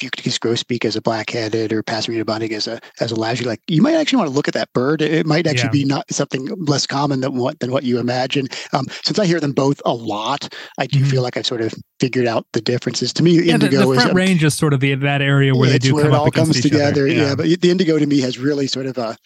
Pheucticus 0.00 0.38
grosbeak 0.38 0.84
as 0.84 0.96
a 0.96 1.02
black-headed 1.02 1.72
or 1.72 1.82
Passerina 1.82 2.24
bunting 2.24 2.52
as 2.52 2.66
a 2.66 2.80
as 3.00 3.10
a 3.10 3.16
lazuli, 3.16 3.48
like 3.48 3.60
you 3.68 3.82
might 3.82 3.94
actually 3.94 4.18
want 4.18 4.30
to 4.30 4.34
look 4.34 4.48
at 4.48 4.54
that 4.54 4.72
bird. 4.72 5.02
It 5.02 5.26
might 5.26 5.46
actually 5.46 5.78
yeah. 5.78 5.84
be 5.84 5.84
not 5.84 6.12
something 6.12 6.48
less 6.66 6.86
common 6.86 7.20
than 7.20 7.36
what 7.36 7.58
than 7.60 7.70
what 7.70 7.84
you 7.84 7.98
imagine. 7.98 8.48
Um, 8.72 8.86
since 9.02 9.18
I 9.18 9.26
hear 9.26 9.40
them 9.40 9.52
both 9.52 9.80
a 9.84 9.94
lot, 9.94 10.52
I 10.78 10.86
do 10.86 11.00
mm-hmm. 11.00 11.08
feel 11.08 11.22
like 11.22 11.36
I've 11.36 11.46
sort 11.46 11.60
of 11.60 11.74
figured 12.00 12.26
out 12.26 12.46
the 12.52 12.60
differences. 12.60 13.12
To 13.14 13.22
me, 13.22 13.42
yeah, 13.42 13.54
indigo 13.54 13.80
the, 13.80 13.86
the 13.86 13.94
front 13.94 14.10
is 14.10 14.14
range 14.14 14.44
is 14.44 14.54
sort 14.54 14.72
of 14.72 14.80
the 14.80 14.94
that 14.94 15.22
area 15.22 15.54
where 15.54 15.70
they 15.70 15.78
do 15.78 15.94
where 15.94 16.04
come 16.04 16.12
it 16.12 16.16
all 16.16 16.30
comes 16.30 16.60
together. 16.60 17.06
Yeah. 17.06 17.28
yeah. 17.28 17.34
but 17.34 17.46
the 17.60 17.70
indigo 17.70 17.98
to 17.98 18.06
me 18.06 18.20
has 18.20 18.38
really 18.38 18.66
sort 18.66 18.86
of 18.86 18.98
a 18.98 19.16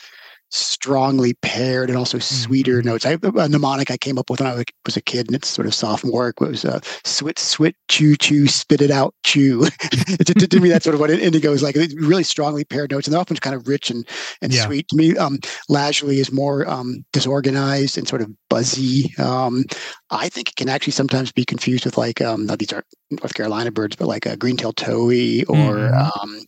strongly 0.50 1.34
paired 1.34 1.88
and 1.88 1.98
also 1.98 2.18
sweeter 2.18 2.78
mm-hmm. 2.78 2.88
notes. 2.88 3.06
I, 3.06 3.16
a 3.22 3.48
mnemonic 3.48 3.90
I 3.90 3.96
came 3.96 4.18
up 4.18 4.30
with 4.30 4.40
when 4.40 4.48
I 4.48 4.64
was 4.84 4.96
a 4.96 5.02
kid, 5.02 5.26
and 5.26 5.36
it's 5.36 5.48
sort 5.48 5.66
of 5.66 5.74
sophomore. 5.74 6.28
It 6.28 6.40
was 6.40 6.64
uh, 6.64 6.80
swit, 7.04 7.36
swit, 7.36 7.74
chew, 7.88 8.16
chew, 8.16 8.46
spit 8.46 8.82
it 8.82 8.90
out, 8.90 9.14
chew. 9.24 9.64
to, 9.90 10.34
to, 10.34 10.46
to, 10.46 10.60
me, 10.60 10.68
that's 10.68 10.84
sort 10.84 10.94
of 10.94 11.00
what 11.00 11.10
indigo 11.10 11.52
is 11.52 11.62
like. 11.62 11.76
It's 11.76 11.94
really 11.94 12.24
strongly 12.24 12.64
paired 12.64 12.90
notes, 12.90 13.06
and 13.06 13.14
they're 13.14 13.20
often 13.20 13.36
kind 13.36 13.56
of 13.56 13.68
rich 13.68 13.90
and, 13.90 14.06
and 14.42 14.52
yeah. 14.52 14.66
sweet. 14.66 14.88
To 14.88 14.96
me, 14.96 15.16
um, 15.16 15.38
lazuli 15.68 16.18
is 16.18 16.32
more 16.32 16.68
um, 16.68 17.04
disorganized 17.12 17.96
and 17.96 18.08
sort 18.08 18.22
of 18.22 18.30
buzzy. 18.48 19.14
Um, 19.18 19.64
I 20.10 20.28
think 20.28 20.48
it 20.48 20.56
can 20.56 20.68
actually 20.68 20.92
sometimes 20.92 21.30
be 21.30 21.44
confused 21.44 21.84
with 21.84 21.96
like 21.96 22.20
um, 22.20 22.46
these 22.58 22.72
are 22.72 22.84
North 23.10 23.34
Carolina 23.34 23.70
birds, 23.70 23.96
but 23.96 24.08
like 24.08 24.26
a 24.26 24.36
green-tailed 24.36 24.76
towhee 24.76 25.44
or 25.48 25.76
mm-hmm. 25.76 26.20
um, 26.20 26.40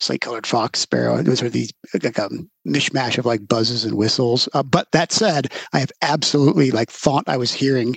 slate-colored 0.00 0.46
fox 0.46 0.80
sparrow. 0.80 1.22
Those 1.22 1.42
are 1.42 1.48
these 1.48 1.72
like 1.92 2.18
a 2.18 2.26
um, 2.26 2.48
mishmash 2.66 3.18
of 3.18 3.26
like 3.26 3.48
buzzes 3.48 3.84
and 3.84 3.96
whistles. 3.96 4.48
Uh, 4.54 4.62
but 4.62 4.90
that 4.92 5.10
said, 5.12 5.52
I 5.72 5.80
have 5.80 5.92
absolutely 6.02 6.70
like 6.70 6.90
thought 6.90 7.24
I 7.26 7.36
was 7.36 7.52
hearing 7.52 7.96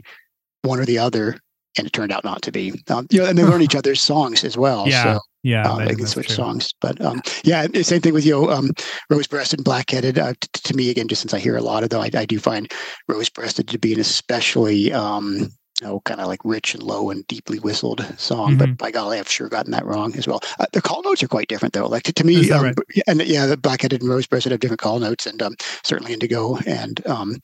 one 0.64 0.80
or 0.80 0.86
the 0.86 0.98
other, 0.98 1.38
and 1.78 1.86
it 1.86 1.94
turned 1.94 2.12
out 2.12 2.24
not 2.24 2.42
to 2.44 2.52
be. 2.52 2.74
Um, 2.90 3.08
you 3.12 3.20
know, 3.20 3.28
and 3.28 3.38
they 3.38 3.44
learn 3.44 3.62
each 3.62 3.76
other's 3.82 4.02
songs 4.02 4.44
as 4.44 4.58
well. 4.58 4.88
Yeah. 4.88 5.16
So, 5.16 5.20
yeah, 5.44 5.70
uh, 5.70 5.86
they 5.86 5.96
can 5.96 6.08
switch 6.08 6.28
true. 6.28 6.36
songs, 6.36 6.74
but 6.82 7.00
um, 7.02 7.22
yeah, 7.44 7.66
same 7.82 8.02
thing 8.02 8.14
with 8.14 8.26
you 8.26 8.34
know, 8.34 8.50
um, 8.50 8.72
rose-breasted 9.10 9.60
and 9.60 9.66
black-headed. 9.66 10.20
Uh, 10.20 10.34
t- 10.40 10.62
to 10.64 10.76
me, 10.76 10.90
again, 10.90 11.08
just 11.08 11.22
since 11.22 11.34
I 11.34 11.40
hear 11.40 11.58
a 11.58 11.62
lot 11.62 11.84
of 11.84 11.90
them, 11.90 12.02
I, 12.02 12.10
I 12.14 12.26
do 12.26 12.40
find 12.40 12.72
rose-breasted 13.08 13.68
to 13.68 13.80
be 13.80 13.94
an 13.94 14.00
especially 14.00 14.94
um, 14.94 15.52
you 15.82 15.88
know, 15.88 16.00
kind 16.02 16.22
of 16.22 16.28
like 16.28 16.42
rich 16.46 16.76
and 16.76 16.84
low 16.84 17.10
and 17.10 17.26
deeply 17.28 17.58
whistled 17.60 18.06
song. 18.18 18.50
Mm-hmm. 18.52 18.58
But 18.58 18.78
by 18.78 18.92
golly, 18.92 19.18
I've 19.18 19.30
sure 19.30 19.50
gotten 19.50 19.72
that 19.72 19.86
wrong 19.86 20.16
as 20.16 20.28
well. 20.28 20.42
Uh, 20.60 20.68
the 20.74 20.82
call 20.82 21.02
notes 21.02 21.24
are 21.24 21.28
quite 21.28 21.48
different, 21.48 21.74
though. 21.74 21.88
Like 21.88 22.04
to, 22.04 22.14
to 22.14 22.24
me, 22.24 22.52
um, 22.52 22.64
right? 22.64 22.76
and 23.08 23.22
yeah, 23.24 23.48
the 23.48 23.58
black-headed 23.58 24.02
and 24.02 24.10
rose-breasted 24.10 24.52
have 24.52 24.62
different 24.62 24.82
call 24.82 25.00
notes, 25.00 25.26
and 25.26 25.42
um, 25.42 25.56
certainly 25.84 26.14
indigo 26.14 26.58
and 26.68 27.06
um, 27.08 27.38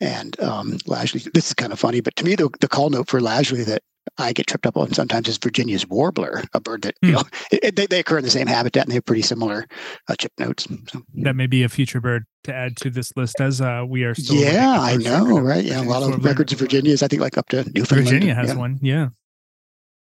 and 0.00 0.38
um, 0.40 0.76
Lazuli. 0.86 1.24
This 1.32 1.48
is 1.48 1.54
kind 1.54 1.72
of 1.72 1.78
funny, 1.78 2.00
but 2.00 2.16
to 2.16 2.24
me, 2.24 2.34
the, 2.34 2.50
the 2.60 2.68
call 2.68 2.90
note 2.90 3.08
for 3.08 3.20
Lazuli 3.20 3.64
that 3.64 3.82
I 4.18 4.32
get 4.32 4.46
tripped 4.46 4.66
up 4.66 4.76
on 4.76 4.92
sometimes 4.92 5.28
is 5.28 5.38
Virginia's 5.38 5.86
warbler, 5.86 6.42
a 6.52 6.60
bird 6.60 6.82
that, 6.82 6.94
you 7.02 7.10
hmm. 7.10 7.14
know, 7.16 7.22
it, 7.52 7.76
they, 7.76 7.86
they 7.86 8.00
occur 8.00 8.18
in 8.18 8.24
the 8.24 8.30
same 8.30 8.46
habitat 8.46 8.84
and 8.84 8.90
they 8.90 8.96
have 8.96 9.04
pretty 9.04 9.22
similar 9.22 9.66
uh, 10.08 10.16
chip 10.16 10.32
notes. 10.38 10.66
So, 10.90 11.02
that 11.14 11.36
may 11.36 11.46
be 11.46 11.62
a 11.62 11.68
future 11.68 12.00
bird 12.00 12.24
to 12.44 12.54
add 12.54 12.76
to 12.78 12.90
this 12.90 13.12
list 13.16 13.40
as 13.40 13.60
uh, 13.60 13.84
we 13.86 14.04
are 14.04 14.14
still. 14.14 14.36
Yeah, 14.36 14.78
I 14.80 14.96
know, 14.96 15.38
right? 15.38 15.64
Yeah, 15.64 15.82
a 15.82 15.84
lot 15.84 16.02
of 16.02 16.24
records 16.24 16.52
of 16.52 16.58
Virginia 16.58 16.80
Virginia's, 16.80 17.02
I 17.02 17.08
think 17.08 17.20
like 17.20 17.36
up 17.36 17.48
to 17.50 17.64
Newfoundland. 17.74 18.08
Virginia 18.08 18.34
has 18.34 18.48
yeah. 18.48 18.56
one. 18.56 18.78
Yeah. 18.80 19.08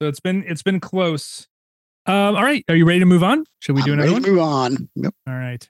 So 0.00 0.08
it's 0.08 0.20
been, 0.20 0.44
it's 0.46 0.62
been 0.62 0.80
close. 0.80 1.46
Um, 2.06 2.36
all 2.36 2.42
right. 2.42 2.64
Are 2.68 2.76
you 2.76 2.84
ready 2.84 3.00
to 3.00 3.06
move 3.06 3.24
on? 3.24 3.44
Should 3.60 3.76
we 3.76 3.82
do 3.82 3.92
I'm 3.92 4.00
another 4.00 4.12
one? 4.12 4.22
move 4.22 4.38
on. 4.38 4.88
Yep. 4.94 5.14
All 5.26 5.34
right. 5.34 5.68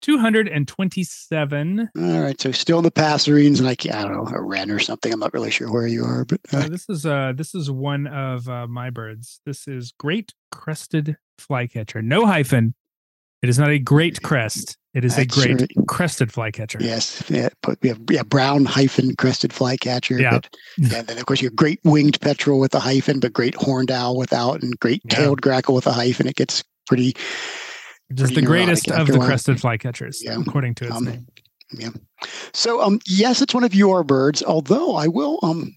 227. 0.00 1.90
All 1.96 2.20
right, 2.20 2.40
so 2.40 2.52
still 2.52 2.78
in 2.78 2.84
the 2.84 2.90
passerines, 2.90 3.60
like 3.60 3.86
I 3.86 4.02
don't 4.02 4.12
know, 4.12 4.36
a 4.36 4.42
wren 4.42 4.70
or 4.70 4.78
something. 4.78 5.12
I'm 5.12 5.20
not 5.20 5.34
really 5.34 5.50
sure 5.50 5.72
where 5.72 5.86
you 5.86 6.04
are, 6.04 6.24
but 6.24 6.40
uh, 6.52 6.68
this 6.68 6.88
is 6.88 7.06
uh 7.06 7.32
this 7.36 7.54
is 7.54 7.70
one 7.70 8.06
of 8.06 8.48
uh, 8.48 8.66
my 8.66 8.90
birds. 8.90 9.40
This 9.46 9.68
is 9.68 9.92
great 9.92 10.34
crested 10.50 11.16
flycatcher, 11.38 12.02
no 12.02 12.26
hyphen. 12.26 12.74
It 13.42 13.48
is 13.48 13.58
not 13.58 13.70
a 13.70 13.78
great 13.78 14.22
crest. 14.22 14.76
It 14.92 15.04
is 15.04 15.16
That's 15.16 15.36
a 15.36 15.40
great 15.40 15.60
right. 15.60 15.86
crested 15.86 16.32
flycatcher. 16.32 16.78
Yes, 16.80 17.22
yeah, 17.28 17.48
but 17.62 17.78
we 17.80 17.88
have 17.90 18.00
yeah 18.10 18.24
brown 18.24 18.64
hyphen 18.64 19.14
crested 19.16 19.52
flycatcher. 19.52 20.20
Yeah, 20.20 20.32
but, 20.32 20.56
and 20.76 21.06
then 21.06 21.16
of 21.16 21.26
course 21.26 21.40
you 21.40 21.48
have 21.48 21.56
great 21.56 21.80
winged 21.84 22.20
petrel 22.20 22.58
with 22.58 22.74
a 22.74 22.80
hyphen, 22.80 23.20
but 23.20 23.32
great 23.32 23.54
horned 23.54 23.90
owl 23.90 24.16
without, 24.16 24.62
and 24.62 24.78
great 24.80 25.02
tailed 25.08 25.38
yeah. 25.38 25.42
grackle 25.42 25.74
with 25.74 25.86
a 25.86 25.92
hyphen. 25.92 26.26
It 26.26 26.36
gets 26.36 26.64
pretty 26.86 27.14
just 28.14 28.34
the 28.34 28.42
greatest 28.42 28.90
of 28.90 29.06
the 29.06 29.18
crested 29.18 29.56
flycatchers, 29.56 30.18
yeah. 30.20 30.36
according 30.40 30.74
to 30.76 30.86
its 30.86 30.96
um, 30.96 31.04
name. 31.04 31.26
Yeah. 31.72 31.90
So, 32.52 32.80
um, 32.80 33.00
yes, 33.06 33.40
it's 33.40 33.54
one 33.54 33.64
of 33.64 33.74
your 33.74 34.02
birds. 34.02 34.42
Although 34.42 34.96
I 34.96 35.06
will 35.06 35.38
um 35.42 35.76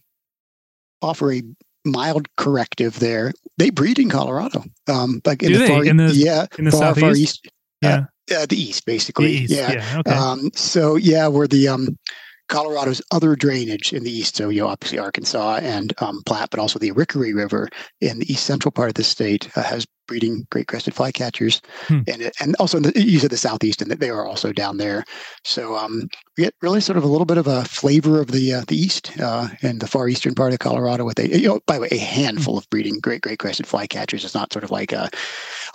offer 1.01 1.33
a 1.33 1.43
mild 1.85 2.27
corrective 2.37 2.99
there. 2.99 3.33
They 3.57 3.69
breed 3.69 3.99
in 3.99 4.09
Colorado. 4.09 4.63
Um, 4.87 5.21
like 5.25 5.43
in 5.43 5.51
Do 5.51 5.59
the 5.59 5.67
far, 5.67 5.85
in 5.85 5.97
the, 5.97 6.11
yeah, 6.13 6.47
in 6.57 6.65
the 6.65 6.71
far, 6.71 6.95
far 6.95 7.11
east. 7.11 7.47
Yeah. 7.81 8.05
Uh, 8.31 8.35
uh, 8.35 8.45
the 8.45 8.55
east, 8.55 8.85
basically. 8.85 9.25
The 9.25 9.43
east, 9.43 9.53
yeah. 9.53 9.71
yeah. 9.73 9.99
Okay. 9.99 10.11
Um, 10.11 10.49
so 10.55 10.95
yeah, 10.95 11.27
we're 11.27 11.47
the 11.47 11.67
um 11.67 11.97
Colorado's 12.49 13.01
other 13.11 13.35
drainage 13.35 13.93
in 13.93 14.03
the 14.03 14.11
east, 14.11 14.35
so 14.35 14.49
you 14.49 14.61
know, 14.61 14.67
obviously 14.67 14.99
Arkansas 14.99 15.59
and 15.61 15.93
um, 16.01 16.21
Platte, 16.25 16.49
but 16.49 16.59
also 16.59 16.79
the 16.79 16.91
Arikaree 16.91 17.33
River 17.33 17.69
in 18.01 18.19
the 18.19 18.31
east 18.31 18.45
central 18.45 18.71
part 18.71 18.89
of 18.89 18.95
the 18.95 19.03
state 19.03 19.49
uh, 19.57 19.63
has 19.63 19.87
breeding 20.07 20.45
great 20.51 20.67
crested 20.67 20.93
flycatchers, 20.93 21.61
hmm. 21.87 22.01
and 22.07 22.31
and 22.39 22.55
also 22.59 22.77
in 22.77 22.83
the, 22.83 23.01
you 23.01 23.19
said 23.19 23.31
the 23.31 23.37
southeast, 23.37 23.81
and 23.81 23.89
they 23.91 24.09
are 24.09 24.25
also 24.25 24.51
down 24.51 24.77
there. 24.77 25.03
So 25.43 25.75
um, 25.75 26.07
we 26.37 26.43
get 26.43 26.53
really 26.61 26.81
sort 26.81 26.97
of 26.97 27.03
a 27.03 27.07
little 27.07 27.25
bit 27.25 27.37
of 27.37 27.47
a 27.47 27.63
flavor 27.65 28.21
of 28.21 28.31
the 28.31 28.53
uh, 28.53 28.63
the 28.67 28.75
east 28.75 29.11
uh, 29.19 29.47
and 29.61 29.79
the 29.79 29.87
far 29.87 30.07
eastern 30.07 30.35
part 30.35 30.53
of 30.53 30.59
Colorado 30.59 31.05
with 31.05 31.19
a 31.19 31.39
you 31.39 31.47
know 31.47 31.59
by 31.65 31.75
the 31.75 31.81
way 31.81 31.89
a 31.91 31.97
handful 31.97 32.57
of 32.57 32.69
breeding 32.69 32.99
great 32.99 33.21
great 33.21 33.39
crested 33.39 33.65
flycatchers. 33.65 34.23
It's 34.23 34.35
not 34.35 34.53
sort 34.53 34.63
of 34.63 34.71
like 34.71 34.91
a. 34.91 35.09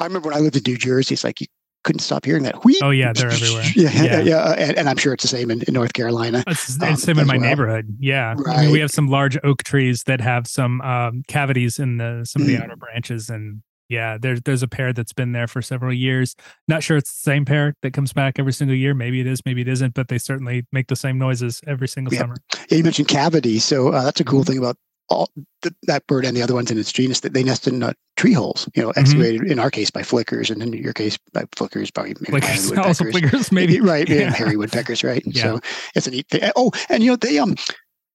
I 0.00 0.04
remember 0.04 0.28
when 0.28 0.36
I 0.36 0.40
lived 0.40 0.56
in 0.56 0.62
New 0.66 0.78
Jersey, 0.78 1.14
it's 1.14 1.24
like 1.24 1.40
you 1.40 1.46
couldn't 1.88 2.00
stop 2.00 2.26
hearing 2.26 2.42
that. 2.42 2.64
Wheat. 2.64 2.82
Oh 2.82 2.90
yeah, 2.90 3.14
they're 3.14 3.30
everywhere. 3.30 3.64
Yeah, 3.74 3.90
yeah, 4.02 4.20
yeah. 4.20 4.52
And, 4.58 4.76
and, 4.76 4.88
I'm 4.90 4.98
sure 4.98 5.14
it's 5.14 5.22
the 5.22 5.28
same 5.28 5.50
in, 5.50 5.62
in 5.62 5.72
North 5.72 5.94
Carolina. 5.94 6.44
It's, 6.46 6.76
it's 6.76 6.82
um, 6.82 6.96
same 6.96 7.18
in 7.18 7.26
my 7.26 7.38
well. 7.38 7.48
neighborhood. 7.48 7.96
Yeah, 7.98 8.34
right. 8.36 8.58
I 8.58 8.62
mean, 8.62 8.72
we 8.72 8.80
have 8.80 8.90
some 8.90 9.08
large 9.08 9.38
oak 9.42 9.62
trees 9.62 10.02
that 10.04 10.20
have 10.20 10.46
some 10.46 10.82
um, 10.82 11.22
cavities 11.28 11.78
in 11.78 11.96
the 11.96 12.26
some 12.26 12.42
of 12.42 12.48
the 12.48 12.56
mm. 12.56 12.62
outer 12.62 12.76
branches, 12.76 13.30
and 13.30 13.62
yeah, 13.88 14.18
there's 14.20 14.42
there's 14.42 14.62
a 14.62 14.68
pair 14.68 14.92
that's 14.92 15.14
been 15.14 15.32
there 15.32 15.46
for 15.46 15.62
several 15.62 15.94
years. 15.94 16.36
Not 16.66 16.82
sure 16.82 16.98
it's 16.98 17.10
the 17.10 17.30
same 17.30 17.46
pair 17.46 17.74
that 17.80 17.94
comes 17.94 18.12
back 18.12 18.38
every 18.38 18.52
single 18.52 18.76
year. 18.76 18.92
Maybe 18.92 19.20
it 19.20 19.26
is, 19.26 19.40
maybe 19.46 19.62
it 19.62 19.68
isn't, 19.68 19.94
but 19.94 20.08
they 20.08 20.18
certainly 20.18 20.66
make 20.70 20.88
the 20.88 20.96
same 20.96 21.16
noises 21.18 21.62
every 21.66 21.88
single 21.88 22.12
yeah. 22.12 22.20
summer. 22.20 22.36
Yeah, 22.70 22.76
you 22.76 22.84
mentioned 22.84 23.08
cavity, 23.08 23.58
so 23.60 23.88
uh, 23.88 24.04
that's 24.04 24.20
a 24.20 24.24
cool 24.24 24.40
mm-hmm. 24.40 24.48
thing 24.52 24.58
about 24.58 24.76
all 25.08 25.30
the, 25.62 25.74
that 25.84 26.06
bird 26.06 26.24
and 26.24 26.36
the 26.36 26.42
other 26.42 26.54
ones 26.54 26.70
in 26.70 26.78
its 26.78 26.92
genus 26.92 27.20
that 27.20 27.32
they 27.32 27.42
nest 27.42 27.66
in 27.66 27.82
uh, 27.82 27.92
tree 28.16 28.32
holes, 28.32 28.68
you 28.74 28.82
know, 28.82 28.90
mm-hmm. 28.90 29.00
excavated 29.00 29.40
mm-hmm. 29.42 29.52
in 29.52 29.58
our 29.58 29.70
case 29.70 29.90
by 29.90 30.02
flickers, 30.02 30.50
and 30.50 30.62
in 30.62 30.72
your 30.72 30.92
case 30.92 31.18
by 31.32 31.44
flickers, 31.56 31.90
probably 31.90 32.14
maybe 32.20 32.40
flickers, 32.40 32.72
also 32.78 33.10
flickers, 33.10 33.50
maybe 33.50 33.80
right, 33.82 34.08
yeah. 34.08 34.30
hairy 34.34 34.56
woodpeckers, 34.56 35.02
right? 35.02 35.22
Yeah. 35.24 35.42
So 35.42 35.60
it's 35.94 36.06
a 36.06 36.10
neat 36.10 36.28
thing. 36.28 36.50
Oh, 36.56 36.70
and 36.88 37.02
you 37.02 37.10
know 37.10 37.16
they 37.16 37.38
um 37.38 37.56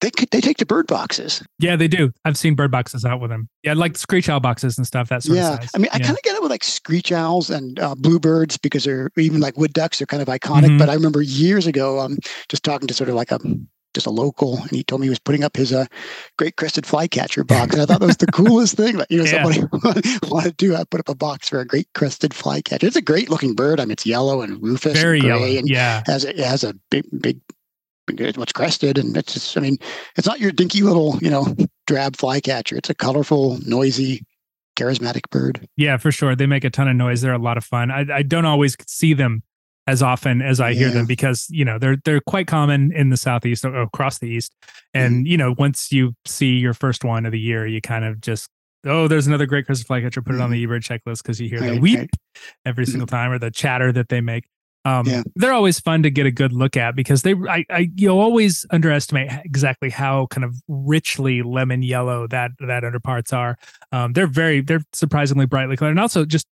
they 0.04 0.12
they 0.32 0.42
take 0.42 0.58
to 0.58 0.66
bird 0.66 0.88
boxes. 0.88 1.42
Yeah, 1.60 1.76
they 1.76 1.88
do. 1.88 2.12
I've 2.26 2.38
seen 2.38 2.56
bird 2.56 2.72
boxes 2.72 3.06
out 3.06 3.22
with 3.22 3.30
them. 3.30 3.48
Yeah, 3.64 3.74
like 3.74 3.98
screech 3.98 4.28
owl 4.28 4.42
boxes 4.42 4.78
and 4.78 4.86
stuff. 4.86 5.10
That 5.10 5.24
sort 5.24 5.38
yeah. 5.38 5.60
I 5.74 5.78
mean, 5.78 5.88
I 5.94 6.00
kind 6.00 6.18
of 6.18 6.22
get 6.24 6.36
it 6.36 6.42
with 6.42 6.52
like 6.52 6.64
screech 6.64 7.12
owls 7.12 7.50
and 7.50 7.80
uh, 7.80 7.96
bluebirds 7.96 8.58
because 8.58 8.84
they're 8.84 9.10
even 9.18 9.40
like 9.40 9.58
wood 9.58 9.72
ducks. 9.72 10.00
They're 10.00 10.06
kind 10.06 10.22
of 10.22 10.28
iconic. 10.28 10.66
Mm-hmm. 10.66 10.78
But 10.78 10.90
I 10.90 10.94
remember 10.94 11.22
years 11.22 11.68
ago, 11.68 12.02
um, 12.02 12.18
just 12.50 12.64
talking 12.64 12.88
to 12.88 12.94
sort 12.94 13.10
of 13.10 13.16
like 13.16 13.32
a 13.32 13.40
just 13.94 14.08
a 14.08 14.12
local, 14.12 14.58
and 14.58 14.72
he 14.72 14.84
told 14.84 15.02
me 15.02 15.08
he 15.08 15.10
was 15.10 15.20
putting 15.20 15.44
up 15.44 15.56
his 15.56 15.72
uh, 15.72 15.86
great 16.38 16.56
crested 16.56 16.86
flycatcher 16.86 17.44
box. 17.44 17.74
And 17.74 17.82
I 17.82 17.86
thought 17.86 18.00
that 18.00 18.06
was 18.06 18.18
the 18.18 18.28
coolest 18.34 18.76
thing 18.76 18.98
that 18.98 19.12
you 19.12 19.20
know 19.20 19.26
yeah. 19.26 19.44
somebody 19.44 20.10
wanted 20.30 20.58
to 20.58 20.66
do. 20.66 20.76
I 20.76 20.84
put 20.84 21.00
up 21.00 21.10
a 21.10 21.16
box 21.16 21.50
for 21.50 21.60
a 21.60 21.66
great 21.66 21.88
crested 21.94 22.34
flycatcher. 22.34 22.86
It's 22.86 22.96
a 22.96 23.02
great 23.02 23.30
looking 23.30 23.54
bird. 23.54 23.80
I 23.80 23.86
mean, 23.86 23.92
it's 23.92 24.06
yellow 24.06 24.42
and 24.42 24.62
rufous, 24.62 24.94
very 24.94 25.20
and 25.20 25.28
yellow. 25.28 25.46
And 25.46 25.70
yeah, 25.70 26.04
has 26.06 26.26
a, 26.26 26.30
it 26.30 26.46
has 26.46 26.64
a 26.64 26.74
big, 26.90 27.06
big, 27.22 27.40
big, 28.08 28.38
much 28.38 28.54
crested, 28.54 28.98
and 28.98 29.16
it's 29.16 29.34
just. 29.34 29.58
I 29.58 29.62
mean, 29.62 29.78
it's 30.16 30.28
not 30.28 30.40
your 30.40 30.52
dinky 30.52 30.82
little, 30.82 31.18
you 31.22 31.30
know, 31.30 31.56
drab 31.88 32.16
flycatcher. 32.16 32.78
It's 32.78 32.90
a 32.90 32.96
colorful, 32.96 33.60
noisy, 33.66 34.26
charismatic 34.76 35.30
bird. 35.30 35.68
Yeah, 35.78 35.98
for 35.98 36.12
sure. 36.12 36.36
They 36.36 36.48
make 36.48 36.64
a 36.64 36.70
ton 36.70 36.88
of 36.88 36.96
noise. 36.96 37.22
They're 37.22 37.34
a 37.34 37.38
lot 37.38 37.58
of 37.58 37.64
fun. 37.64 37.92
I, 37.92 38.06
I 38.12 38.24
don't 38.24 38.46
always 38.46 38.76
see 38.88 39.14
them 39.14 39.44
as 39.88 40.02
often 40.02 40.42
as 40.42 40.62
I 40.62 40.74
hear 40.74 40.90
them 40.90 41.06
because 41.06 41.48
you 41.50 41.66
know 41.66 41.78
they're 41.78 41.98
they're 42.06 42.22
quite 42.22 42.48
common 42.48 42.92
in 42.94 43.10
the 43.10 43.18
southeast 43.18 43.66
across 43.66 44.20
the 44.20 44.28
east, 44.28 44.56
and 44.94 45.16
mm-hmm. 45.16 45.26
you 45.26 45.38
know 45.38 45.56
once 45.58 45.92
you 45.92 46.14
see 46.26 46.54
your 46.54 46.74
first 46.74 47.04
one 47.04 47.26
of 47.26 47.32
the 47.32 47.40
year, 47.40 47.68
you 47.68 47.82
kind 47.82 48.06
of 48.06 48.22
just 48.22 48.50
oh 48.86 49.08
there's 49.08 49.28
another 49.28 49.46
great 49.46 49.66
crested 49.66 49.88
flycatcher, 49.88 50.22
put 50.22 50.36
it 50.36 50.42
on 50.42 50.52
the 50.52 50.64
mm-hmm. 50.64 50.72
eBird 50.72 50.82
checklist 50.82 51.24
because 51.24 51.40
you 51.40 51.50
hear 51.50 51.62
right, 51.62 51.74
the 51.74 51.80
weep 51.80 52.00
right. 52.00 52.10
every 52.66 52.86
single 52.86 53.08
mm-hmm. 53.08 53.16
time 53.16 53.32
or 53.32 53.40
the 53.40 53.52
chatter 53.52 53.92
that 53.92 54.10
they 54.10 54.22
make. 54.22 54.46
Um, 54.86 55.06
yeah. 55.06 55.24
They're 55.36 55.54
always 55.54 55.80
fun 55.80 56.04
to 56.04 56.12
get 56.12 56.26
a 56.26 56.32
good 56.32 56.52
look 56.52 56.76
at 56.76 56.94
because 56.94 57.22
they, 57.22 57.36
I, 57.50 57.64
I, 57.70 57.90
you 57.96 58.10
always 58.10 58.66
underestimate 58.70 59.32
exactly 59.46 59.90
how 59.90 60.28
kind 60.28 60.44
of 60.44 60.56
richly 60.68 61.42
lemon 61.42 61.84
yellow 61.84 62.28
that 62.28 62.52
that 62.60 62.84
underparts 62.84 63.32
are. 63.32 63.58
Um, 63.94 64.12
they're 64.12 64.28
very, 64.28 64.60
they're 64.60 64.84
surprisingly 64.92 65.46
brightly 65.46 65.78
colored, 65.78 65.92
and 65.92 66.02
also 66.02 66.26
just 66.26 66.48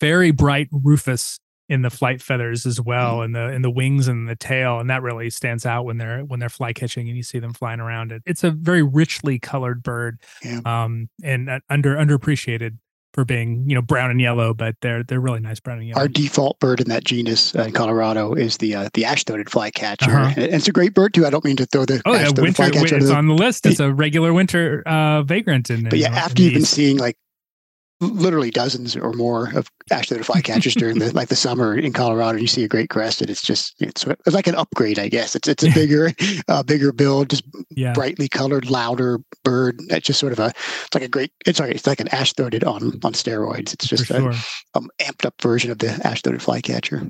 very 0.00 0.32
bright 0.32 0.68
rufous 0.72 1.38
in 1.68 1.82
the 1.82 1.90
flight 1.90 2.20
feathers 2.20 2.66
as 2.66 2.80
well 2.80 3.18
mm. 3.18 3.24
and 3.24 3.34
the 3.34 3.48
in 3.50 3.62
the 3.62 3.70
wings 3.70 4.06
and 4.08 4.28
the 4.28 4.36
tail 4.36 4.80
and 4.80 4.90
that 4.90 5.02
really 5.02 5.30
stands 5.30 5.64
out 5.64 5.84
when 5.84 5.96
they're 5.96 6.20
when 6.20 6.38
they're 6.38 6.48
fly 6.48 6.72
catching 6.72 7.08
and 7.08 7.16
you 7.16 7.22
see 7.22 7.38
them 7.38 7.52
flying 7.52 7.80
around 7.80 8.12
it 8.12 8.22
it's 8.26 8.44
a 8.44 8.50
very 8.50 8.82
richly 8.82 9.38
colored 9.38 9.82
bird 9.82 10.18
yeah. 10.42 10.60
um 10.64 11.08
and 11.22 11.48
uh, 11.48 11.60
under 11.70 11.96
underappreciated 11.96 12.76
for 13.14 13.24
being 13.24 13.64
you 13.66 13.74
know 13.74 13.80
brown 13.80 14.10
and 14.10 14.20
yellow 14.20 14.52
but 14.52 14.74
they're 14.82 15.02
they're 15.04 15.20
really 15.20 15.40
nice 15.40 15.60
brown 15.60 15.78
and 15.78 15.88
yellow 15.88 16.00
our 16.00 16.08
default 16.08 16.58
bird 16.58 16.80
in 16.80 16.88
that 16.88 17.04
genus 17.04 17.54
uh, 17.54 17.62
in 17.62 17.72
colorado 17.72 18.34
is 18.34 18.58
the 18.58 18.74
uh, 18.74 18.88
the 18.92 19.04
ash-throated 19.04 19.48
flycatcher 19.48 20.10
uh-huh. 20.10 20.34
and 20.36 20.52
it's 20.52 20.68
a 20.68 20.72
great 20.72 20.92
bird 20.92 21.14
too 21.14 21.24
i 21.24 21.30
don't 21.30 21.44
mean 21.44 21.56
to 21.56 21.64
throw 21.66 21.84
the 21.86 22.02
oh 22.04 22.12
yeah 22.12 22.28
winter 22.36 22.64
it's 22.64 23.08
the, 23.08 23.14
on 23.14 23.28
the 23.28 23.34
list 23.34 23.64
it's 23.64 23.80
a 23.80 23.92
regular 23.94 24.34
winter 24.34 24.82
uh 24.86 25.22
vagrant 25.22 25.70
in 25.70 25.88
but 25.88 25.98
yeah 25.98 26.08
after 26.08 26.42
you've 26.42 26.54
been 26.54 26.64
seeing 26.64 26.98
like 26.98 27.16
literally 28.00 28.50
dozens 28.50 28.96
or 28.96 29.12
more 29.12 29.50
of 29.56 29.70
ash-throated 29.90 30.26
flycatchers 30.26 30.74
during 30.74 30.98
the 30.98 31.12
like 31.14 31.28
the 31.28 31.36
summer 31.36 31.76
in 31.76 31.92
Colorado. 31.92 32.38
You 32.38 32.46
see 32.46 32.64
a 32.64 32.68
great 32.68 32.90
crested. 32.90 33.30
It's 33.30 33.42
just 33.42 33.74
it's, 33.80 34.04
it's 34.04 34.34
like 34.34 34.46
an 34.46 34.54
upgrade, 34.54 34.98
I 34.98 35.08
guess. 35.08 35.34
It's 35.36 35.48
it's 35.48 35.64
a 35.64 35.70
bigger 35.70 36.12
uh, 36.48 36.62
bigger 36.62 36.92
build, 36.92 37.30
just 37.30 37.44
yeah. 37.70 37.92
brightly 37.92 38.28
colored, 38.28 38.68
louder 38.68 39.20
bird. 39.44 39.80
It's 39.90 40.06
just 40.06 40.20
sort 40.20 40.32
of 40.32 40.38
a 40.38 40.48
it's 40.48 40.94
like 40.94 41.04
a 41.04 41.08
great. 41.08 41.32
It's 41.46 41.58
sorry, 41.58 41.72
it's 41.72 41.86
like 41.86 42.00
an 42.00 42.08
ash-throated 42.08 42.64
on 42.64 43.00
on 43.04 43.12
steroids. 43.12 43.72
It's 43.72 43.86
just 43.86 44.06
sure. 44.06 44.30
a 44.30 44.36
um, 44.74 44.90
amped 45.00 45.24
up 45.24 45.40
version 45.40 45.70
of 45.70 45.78
the 45.78 46.00
ash-throated 46.04 46.42
flycatcher. 46.42 47.02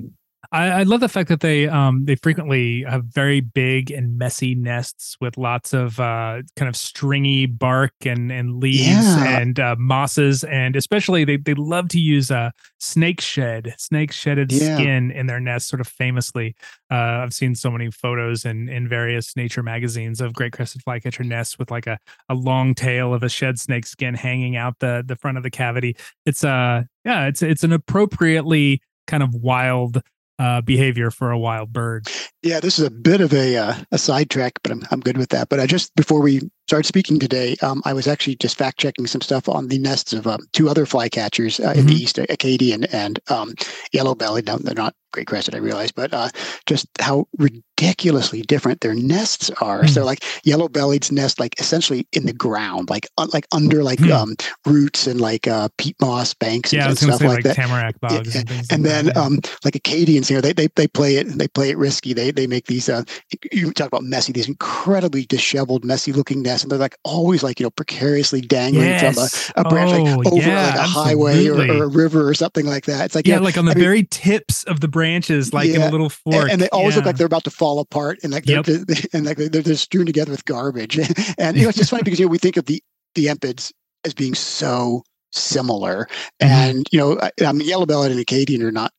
I, 0.55 0.67
I, 0.69 0.83
love 0.83 1.01
the 1.01 1.09
fact 1.09 1.27
that 1.27 1.41
they 1.41 1.67
um 1.67 2.05
they 2.05 2.15
frequently 2.15 2.83
have 2.83 3.03
very 3.03 3.41
big 3.41 3.91
and 3.91 4.17
messy 4.17 4.55
nests 4.55 5.17
with 5.19 5.37
lots 5.37 5.73
of 5.73 5.99
uh 5.99 6.41
kind 6.55 6.69
of 6.69 6.77
stringy 6.77 7.45
bark 7.45 7.93
and 8.05 8.31
and 8.31 8.61
leaves 8.61 8.79
yeah. 8.87 9.37
and 9.39 9.59
uh, 9.59 9.75
mosses 9.77 10.45
and 10.45 10.77
especially 10.77 11.25
they 11.25 11.35
they 11.35 11.55
love 11.55 11.89
to 11.89 11.99
use 11.99 12.31
a 12.31 12.37
uh, 12.37 12.51
snake 12.79 13.19
shed 13.19 13.73
snake 13.77 14.13
shedded 14.13 14.51
yeah. 14.51 14.75
skin 14.75 15.11
in 15.11 15.27
their 15.27 15.41
nests 15.41 15.69
sort 15.69 15.81
of 15.81 15.87
famously. 15.87 16.55
Uh, 16.89 17.23
I've 17.23 17.33
seen 17.33 17.55
so 17.55 17.69
many 17.69 17.91
photos 17.91 18.45
in 18.45 18.69
in 18.69 18.87
various 18.87 19.35
nature 19.35 19.63
magazines 19.63 20.21
of 20.21 20.33
great 20.33 20.53
crested 20.53 20.83
flycatcher 20.83 21.23
nests 21.23 21.59
with 21.59 21.69
like 21.69 21.85
a 21.85 21.99
a 22.29 22.33
long 22.33 22.73
tail 22.73 23.13
of 23.13 23.23
a 23.23 23.29
shed 23.29 23.59
snake 23.59 23.85
skin 23.85 24.13
hanging 24.13 24.55
out 24.55 24.79
the 24.79 25.03
the 25.05 25.17
front 25.17 25.37
of 25.37 25.43
the 25.43 25.51
cavity. 25.51 25.97
It's 26.25 26.45
uh 26.45 26.83
yeah 27.03 27.27
it's 27.27 27.41
it's 27.41 27.63
an 27.63 27.73
appropriately 27.73 28.81
kind 29.07 29.21
of 29.21 29.35
wild 29.35 30.01
uh, 30.39 30.61
behavior 30.61 31.11
for 31.11 31.31
a 31.31 31.39
wild 31.39 31.71
bird. 31.71 32.07
Yeah, 32.43 32.59
this 32.59 32.79
is 32.79 32.85
a 32.85 32.91
bit 32.91 33.21
of 33.21 33.33
a 33.33 33.57
uh, 33.57 33.75
a 33.91 33.97
sidetrack, 33.97 34.53
but 34.63 34.71
I'm 34.71 34.83
I'm 34.91 34.99
good 34.99 35.17
with 35.17 35.29
that. 35.29 35.49
But 35.49 35.59
I 35.59 35.65
just 35.65 35.95
before 35.95 36.21
we 36.21 36.41
start 36.67 36.85
speaking 36.85 37.19
today, 37.19 37.55
um, 37.61 37.81
I 37.85 37.93
was 37.93 38.07
actually 38.07 38.35
just 38.37 38.57
fact 38.57 38.79
checking 38.79 39.07
some 39.07 39.21
stuff 39.21 39.47
on 39.47 39.67
the 39.67 39.79
nests 39.79 40.13
of 40.13 40.27
um, 40.27 40.39
two 40.53 40.69
other 40.69 40.85
flycatchers 40.85 41.63
uh, 41.63 41.69
mm-hmm. 41.69 41.79
in 41.79 41.85
the 41.85 41.93
mm-hmm. 41.93 42.03
east, 42.03 42.17
Acadian 42.17 42.85
and 42.85 43.19
um, 43.29 43.53
yellow 43.91 44.15
bellied. 44.15 44.47
No, 44.47 44.57
they're 44.57 44.73
not 44.73 44.95
great 45.15 45.27
crested, 45.27 45.55
I 45.55 45.59
realize, 45.59 45.91
but 45.91 46.13
uh, 46.13 46.29
just 46.65 46.87
how 46.99 47.25
ridiculously 47.37 48.41
different 48.41 48.81
their 48.81 48.93
nests 48.93 49.49
are. 49.61 49.83
Mm. 49.83 49.89
So 49.89 50.03
like 50.03 50.23
yellow 50.43 50.67
bellied's 50.67 51.11
nest, 51.11 51.39
like 51.39 51.59
essentially 51.59 52.05
in 52.11 52.25
the 52.25 52.33
ground, 52.33 52.89
like 52.89 53.07
un- 53.17 53.29
like 53.33 53.47
under 53.53 53.81
like 53.81 53.99
mm. 53.99 54.11
um, 54.11 54.35
roots 54.65 55.07
and 55.07 55.21
like 55.21 55.47
uh, 55.47 55.69
peat 55.77 55.95
moss 56.01 56.33
banks 56.33 56.73
and, 56.73 56.81
yeah, 56.81 56.89
and 56.89 56.97
stuff 56.97 57.21
like, 57.21 57.29
like, 57.29 57.43
that. 57.43 57.55
Tamarack 57.55 57.99
bogs 58.01 58.35
yeah. 58.35 58.41
and, 58.41 58.51
and, 58.51 58.71
and 58.71 58.85
then 58.85 59.05
that, 59.05 59.15
yeah. 59.15 59.21
um, 59.21 59.39
like 59.63 59.75
Acadians, 59.75 60.29
you 60.29 60.35
know, 60.35 60.41
they, 60.41 60.53
they 60.53 60.67
they 60.75 60.87
play 60.87 61.15
it 61.15 61.27
they 61.27 61.47
play 61.47 61.69
it 61.69 61.77
risky. 61.77 62.13
They 62.13 62.31
they 62.31 62.45
make 62.45 62.67
these 62.67 62.89
uh, 62.89 63.03
you 63.51 63.71
talk 63.71 63.87
about 63.87 64.03
messy, 64.03 64.33
these 64.33 64.49
incredibly 64.49 65.25
disheveled, 65.25 65.85
messy 65.85 66.11
looking 66.11 66.41
nests, 66.41 66.54
and 66.63 66.71
they're 66.71 66.79
like 66.79 66.97
always 67.03 67.43
like 67.43 67.59
you 67.59 67.65
know 67.65 67.69
precariously 67.69 68.41
dangling 68.41 68.85
yes. 68.85 69.43
from 69.53 69.63
a, 69.63 69.67
a 69.67 69.69
branch 69.69 69.91
oh, 69.91 70.17
like 70.17 70.27
over 70.27 70.37
yeah, 70.37 70.67
like 70.67 70.75
a 70.75 70.83
highway 70.83 71.47
or, 71.47 71.59
or, 71.59 71.83
a 71.83 71.87
river 71.87 72.27
or 72.27 72.33
something 72.33 72.65
like 72.65 72.85
that. 72.85 73.05
It's 73.05 73.15
like 73.15 73.27
yeah, 73.27 73.35
yeah 73.35 73.41
like 73.41 73.57
on 73.57 73.65
the 73.65 73.71
I 73.71 73.75
very 73.75 73.97
mean, 73.97 74.07
tips 74.07 74.63
of 74.63 74.79
the 74.79 74.87
branches, 74.87 75.53
like 75.53 75.69
yeah, 75.69 75.75
in 75.75 75.81
a 75.81 75.89
little 75.89 76.09
fork, 76.09 76.35
and, 76.35 76.51
and 76.51 76.61
they 76.61 76.69
always 76.69 76.95
look 76.95 77.05
like 77.05 77.17
they're 77.17 77.27
about 77.27 77.43
to 77.45 77.51
fall 77.51 77.79
apart, 77.79 78.19
and 78.23 78.31
like 78.31 78.45
they're, 78.45 78.57
yep. 78.57 78.65
they're 78.65 78.97
and 79.13 79.25
like 79.25 79.37
they're, 79.37 79.61
they're 79.61 79.75
strewn 79.75 80.05
together 80.05 80.31
with 80.31 80.45
garbage. 80.45 80.97
and 81.37 81.57
you 81.57 81.63
know 81.63 81.69
it's 81.69 81.77
just 81.77 81.89
funny 81.89 82.03
because 82.05 82.19
you 82.19 82.25
know 82.25 82.31
we 82.31 82.37
think 82.37 82.57
of 82.57 82.65
the 82.65 82.81
the 83.15 83.29
empids 83.29 83.73
as 84.03 84.13
being 84.13 84.35
so 84.35 85.03
similar, 85.31 86.07
mm-hmm. 86.41 86.47
and 86.47 86.87
you 86.91 86.99
know 86.99 87.19
I, 87.21 87.31
I 87.45 87.51
mean 87.51 87.67
yellow 87.67 87.85
bellied 87.85 88.11
and 88.11 88.19
Acadian 88.19 88.63
are 88.63 88.71
not 88.71 88.91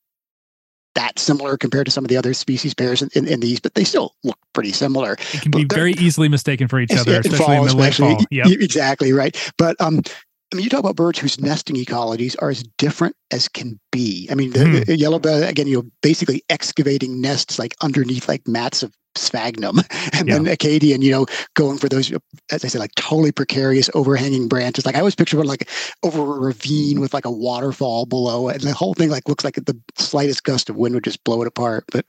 similar 1.27 1.57
compared 1.57 1.87
to 1.87 1.91
some 1.91 2.05
of 2.05 2.09
the 2.09 2.17
other 2.17 2.33
species 2.33 2.73
pairs 2.73 3.03
in, 3.03 3.11
in, 3.15 3.27
in 3.27 3.41
these, 3.41 3.61
but 3.61 3.75
they 3.75 3.85
still 3.85 4.15
look 4.25 4.39
pretty 4.53 4.73
similar. 4.73 5.15
It 5.35 5.43
can 5.43 5.51
be 5.51 5.65
very 5.65 5.93
easily 5.95 6.29
mistaken 6.29 6.69
for 6.69 6.81
each 6.81 6.93
other, 6.93 7.21
especially 7.21 7.39
fall, 7.39 7.63
in 7.63 7.69
the 7.69 7.77
late 7.77 7.95
fall. 7.95 8.25
Yep. 8.31 8.47
Exactly 8.61 9.13
right. 9.13 9.37
But 9.59 9.79
um, 9.81 10.01
I 10.53 10.57
mean, 10.57 10.65
you 10.65 10.71
talk 10.71 10.81
about 10.81 10.97
birds 10.97 11.19
whose 11.19 11.41
nesting 11.41 11.77
ecologies 11.77 12.37
are 12.41 12.51
as 12.51 12.63
different 12.79 13.17
as 13.33 13.49
can 13.49 13.81
be. 13.91 14.29
I 14.31 14.35
mean, 14.35 14.53
the, 14.53 14.61
mm. 14.61 14.87
the 14.87 14.97
yellow 14.97 15.19
belly 15.19 15.43
again, 15.43 15.67
you 15.67 15.83
know, 15.83 15.91
basically 16.03 16.43
excavating 16.49 17.21
nests 17.21 17.59
like 17.59 17.75
underneath 17.83 18.29
like 18.29 18.47
mats 18.47 18.83
of 18.83 18.95
sphagnum, 19.17 19.79
and 20.13 20.29
yeah. 20.29 20.35
then 20.35 20.47
Acadian, 20.47 21.03
you 21.03 21.11
know, 21.11 21.27
going 21.55 21.79
for 21.79 21.89
those, 21.89 22.13
as 22.51 22.65
I 22.65 22.69
said, 22.69 22.79
like 22.81 22.95
totally 22.95 23.33
precarious 23.33 23.91
overhanging 23.95 24.49
branches. 24.49 24.87
Like 24.87 24.97
I 24.97 25.01
always 25.01 25.15
picture 25.15 25.37
one 25.37 25.47
like 25.47 25.69
over 26.03 26.21
a 26.21 26.41
ravine 26.41 27.01
with 27.01 27.15
like 27.15 27.25
a 27.25 27.31
waterfall 27.31 28.07
below 28.07 28.49
it, 28.49 28.57
and 28.57 28.65
the 28.65 28.75
whole 28.75 28.95
thing 28.95 29.11
like 29.11 29.29
looks 29.29 29.45
like 29.45 29.55
the 29.55 29.79
slightest 29.97 30.45
gust 30.45 30.71
of 30.71 30.77
wind 30.77 30.95
would 30.95 31.05
just 31.05 31.23
blow 31.25 31.43
it 31.43 31.49
apart. 31.49 31.85
But 31.93 32.05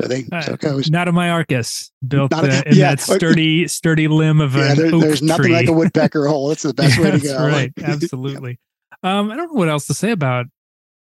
so 0.00 0.08
they 0.08 0.26
uh, 0.30 0.42
so 0.42 0.52
it 0.54 0.60
goes. 0.60 0.90
Not 0.90 1.08
a 1.08 1.12
Myiarchus 1.12 1.90
built 2.06 2.32
a, 2.32 2.36
uh, 2.36 2.62
in 2.66 2.76
yeah, 2.76 2.90
that 2.90 3.00
sturdy, 3.00 3.66
sturdy 3.66 4.06
limb 4.06 4.40
of 4.40 4.54
yeah, 4.54 4.74
there, 4.74 4.90
There's 4.90 5.22
nothing 5.22 5.46
tree. 5.46 5.54
like 5.54 5.68
a 5.68 5.72
woodpecker 5.72 6.26
hole. 6.26 6.50
It's 6.52 6.62
the 6.62 6.74
best 6.74 6.98
way 6.98 7.10
to 7.10 7.18
go. 7.18 7.46
Right, 7.46 7.72
absolutely. 7.82 8.58
Um, 9.02 9.30
I 9.30 9.36
don't 9.36 9.52
know 9.52 9.58
what 9.58 9.68
else 9.68 9.86
to 9.86 9.94
say 9.94 10.10
about 10.10 10.46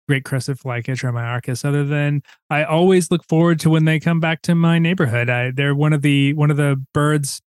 great 0.08 0.24
crested 0.24 0.58
flycatcher 0.58 1.12
Myiarchus 1.12 1.64
other 1.64 1.84
than 1.84 2.22
I 2.50 2.64
always 2.64 3.10
look 3.10 3.24
forward 3.28 3.60
to 3.60 3.70
when 3.70 3.84
they 3.84 4.00
come 4.00 4.20
back 4.20 4.42
to 4.42 4.54
my 4.54 4.78
neighborhood. 4.78 5.30
I, 5.30 5.50
they're 5.50 5.74
one 5.74 5.92
of 5.92 6.02
the 6.02 6.34
one 6.34 6.50
of 6.50 6.56
the 6.56 6.82
birds 6.92 7.40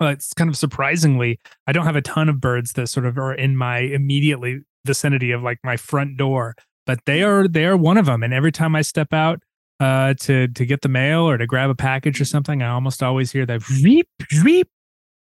uh, 0.00 0.06
it's 0.06 0.32
kind 0.32 0.48
of 0.48 0.56
surprisingly 0.56 1.38
I 1.66 1.72
don't 1.72 1.84
have 1.84 1.96
a 1.96 2.02
ton 2.02 2.28
of 2.28 2.40
birds 2.40 2.72
that 2.72 2.86
sort 2.88 3.06
of 3.06 3.18
are 3.18 3.34
in 3.34 3.56
my 3.56 3.78
immediately 3.78 4.60
vicinity 4.86 5.30
of 5.30 5.42
like 5.42 5.58
my 5.62 5.76
front 5.76 6.16
door, 6.16 6.54
but 6.86 7.00
they 7.04 7.22
are 7.22 7.46
they 7.46 7.66
are 7.66 7.76
one 7.76 7.98
of 7.98 8.06
them 8.06 8.22
and 8.22 8.32
every 8.32 8.52
time 8.52 8.74
I 8.74 8.82
step 8.82 9.12
out 9.12 9.40
uh, 9.78 10.14
to 10.20 10.48
to 10.48 10.66
get 10.66 10.82
the 10.82 10.88
mail 10.88 11.28
or 11.28 11.36
to 11.38 11.46
grab 11.46 11.70
a 11.70 11.74
package 11.74 12.20
or 12.20 12.24
something, 12.24 12.62
I 12.62 12.70
almost 12.70 13.02
always 13.02 13.32
hear 13.32 13.46
that 13.46 13.68
reep 13.68 14.08
reep. 14.42 14.68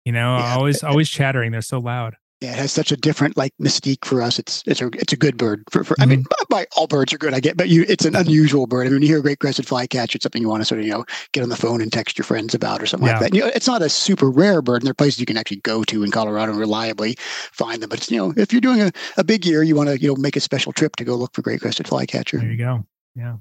You 0.05 0.13
know, 0.13 0.37
yeah. 0.39 0.55
always 0.55 0.85
always 0.85 1.09
chattering. 1.09 1.53
They're 1.53 1.63
so 1.63 1.79
loud 1.79 2.15
yeah, 2.41 2.53
it 2.53 2.59
has 2.59 2.71
such 2.71 2.93
a 2.93 2.97
different 2.99 3.37
like 3.37 3.55
mystique 3.61 4.05
for 4.05 4.21
us. 4.21 4.39
It's 4.39 4.63
it's 4.67 4.83
a 4.83 4.89
it's 4.89 5.13
a 5.13 5.17
good 5.17 5.39
bird. 5.39 5.65
For, 5.71 5.85
for 5.85 5.95
mm-hmm. 5.95 6.03
I 6.03 6.07
mean, 6.07 6.25
by, 6.29 6.37
by, 6.51 6.67
all 6.77 6.87
birds 6.87 7.13
are 7.15 7.19
good. 7.19 7.33
I 7.33 7.41
get, 7.41 7.57
but 7.57 7.71
you 7.71 7.87
it's 7.89 8.05
an 8.05 8.15
unusual 8.15 8.67
bird. 8.67 8.83
I 8.83 8.85
mean, 8.85 8.97
when 8.97 9.03
you 9.03 9.09
hear 9.09 9.21
a 9.21 9.23
great 9.23 9.39
crested 9.39 9.67
flycatcher, 9.67 10.17
it's 10.17 10.23
something 10.23 10.43
you 10.43 10.49
want 10.49 10.61
to 10.61 10.67
sort 10.67 10.81
of 10.81 10.87
you 10.87 10.93
know 10.93 11.07
get 11.33 11.43
on 11.43 11.49
the 11.49 11.57
phone 11.57 11.81
and 11.81 11.91
text 11.91 12.19
your 12.19 12.25
friends 12.25 12.55
about 12.55 12.83
or 12.83 12.87
something 12.87 13.07
yeah. 13.07 13.15
like 13.15 13.21
that. 13.21 13.27
And, 13.31 13.37
you 13.37 13.41
know, 13.41 13.51
it's 13.55 13.67
not 13.67 13.81
a 13.81 13.89
super 13.89 14.29
rare 14.29 14.61
bird, 14.61 14.83
and 14.83 14.87
there 14.87 14.91
are 14.91 14.95
places 14.95 15.19
you 15.19 15.25
can 15.25 15.39
actually 15.39 15.61
go 15.61 15.83
to 15.85 16.03
in 16.03 16.11
Colorado 16.11 16.53
and 16.53 16.61
reliably 16.61 17.17
find 17.19 17.83
them. 17.83 17.89
But 17.89 18.01
it's, 18.01 18.11
you 18.11 18.19
know, 18.19 18.35
if 18.37 18.53
you're 18.53 18.61
doing 18.61 18.83
a, 18.83 18.93
a 19.17 19.25
big 19.25 19.47
year, 19.47 19.63
you 19.63 19.75
want 19.75 19.89
to 19.89 19.99
you 19.99 20.09
know 20.09 20.17
make 20.17 20.37
a 20.37 20.41
special 20.41 20.73
trip 20.73 20.97
to 20.97 21.05
go 21.05 21.15
look 21.15 21.35
for 21.35 21.41
great 21.41 21.63
crested 21.63 21.89
flycatcher. 21.89 22.39
There 22.39 22.51
you 22.51 22.59
go. 22.59 22.85
Yeah. 23.15 23.37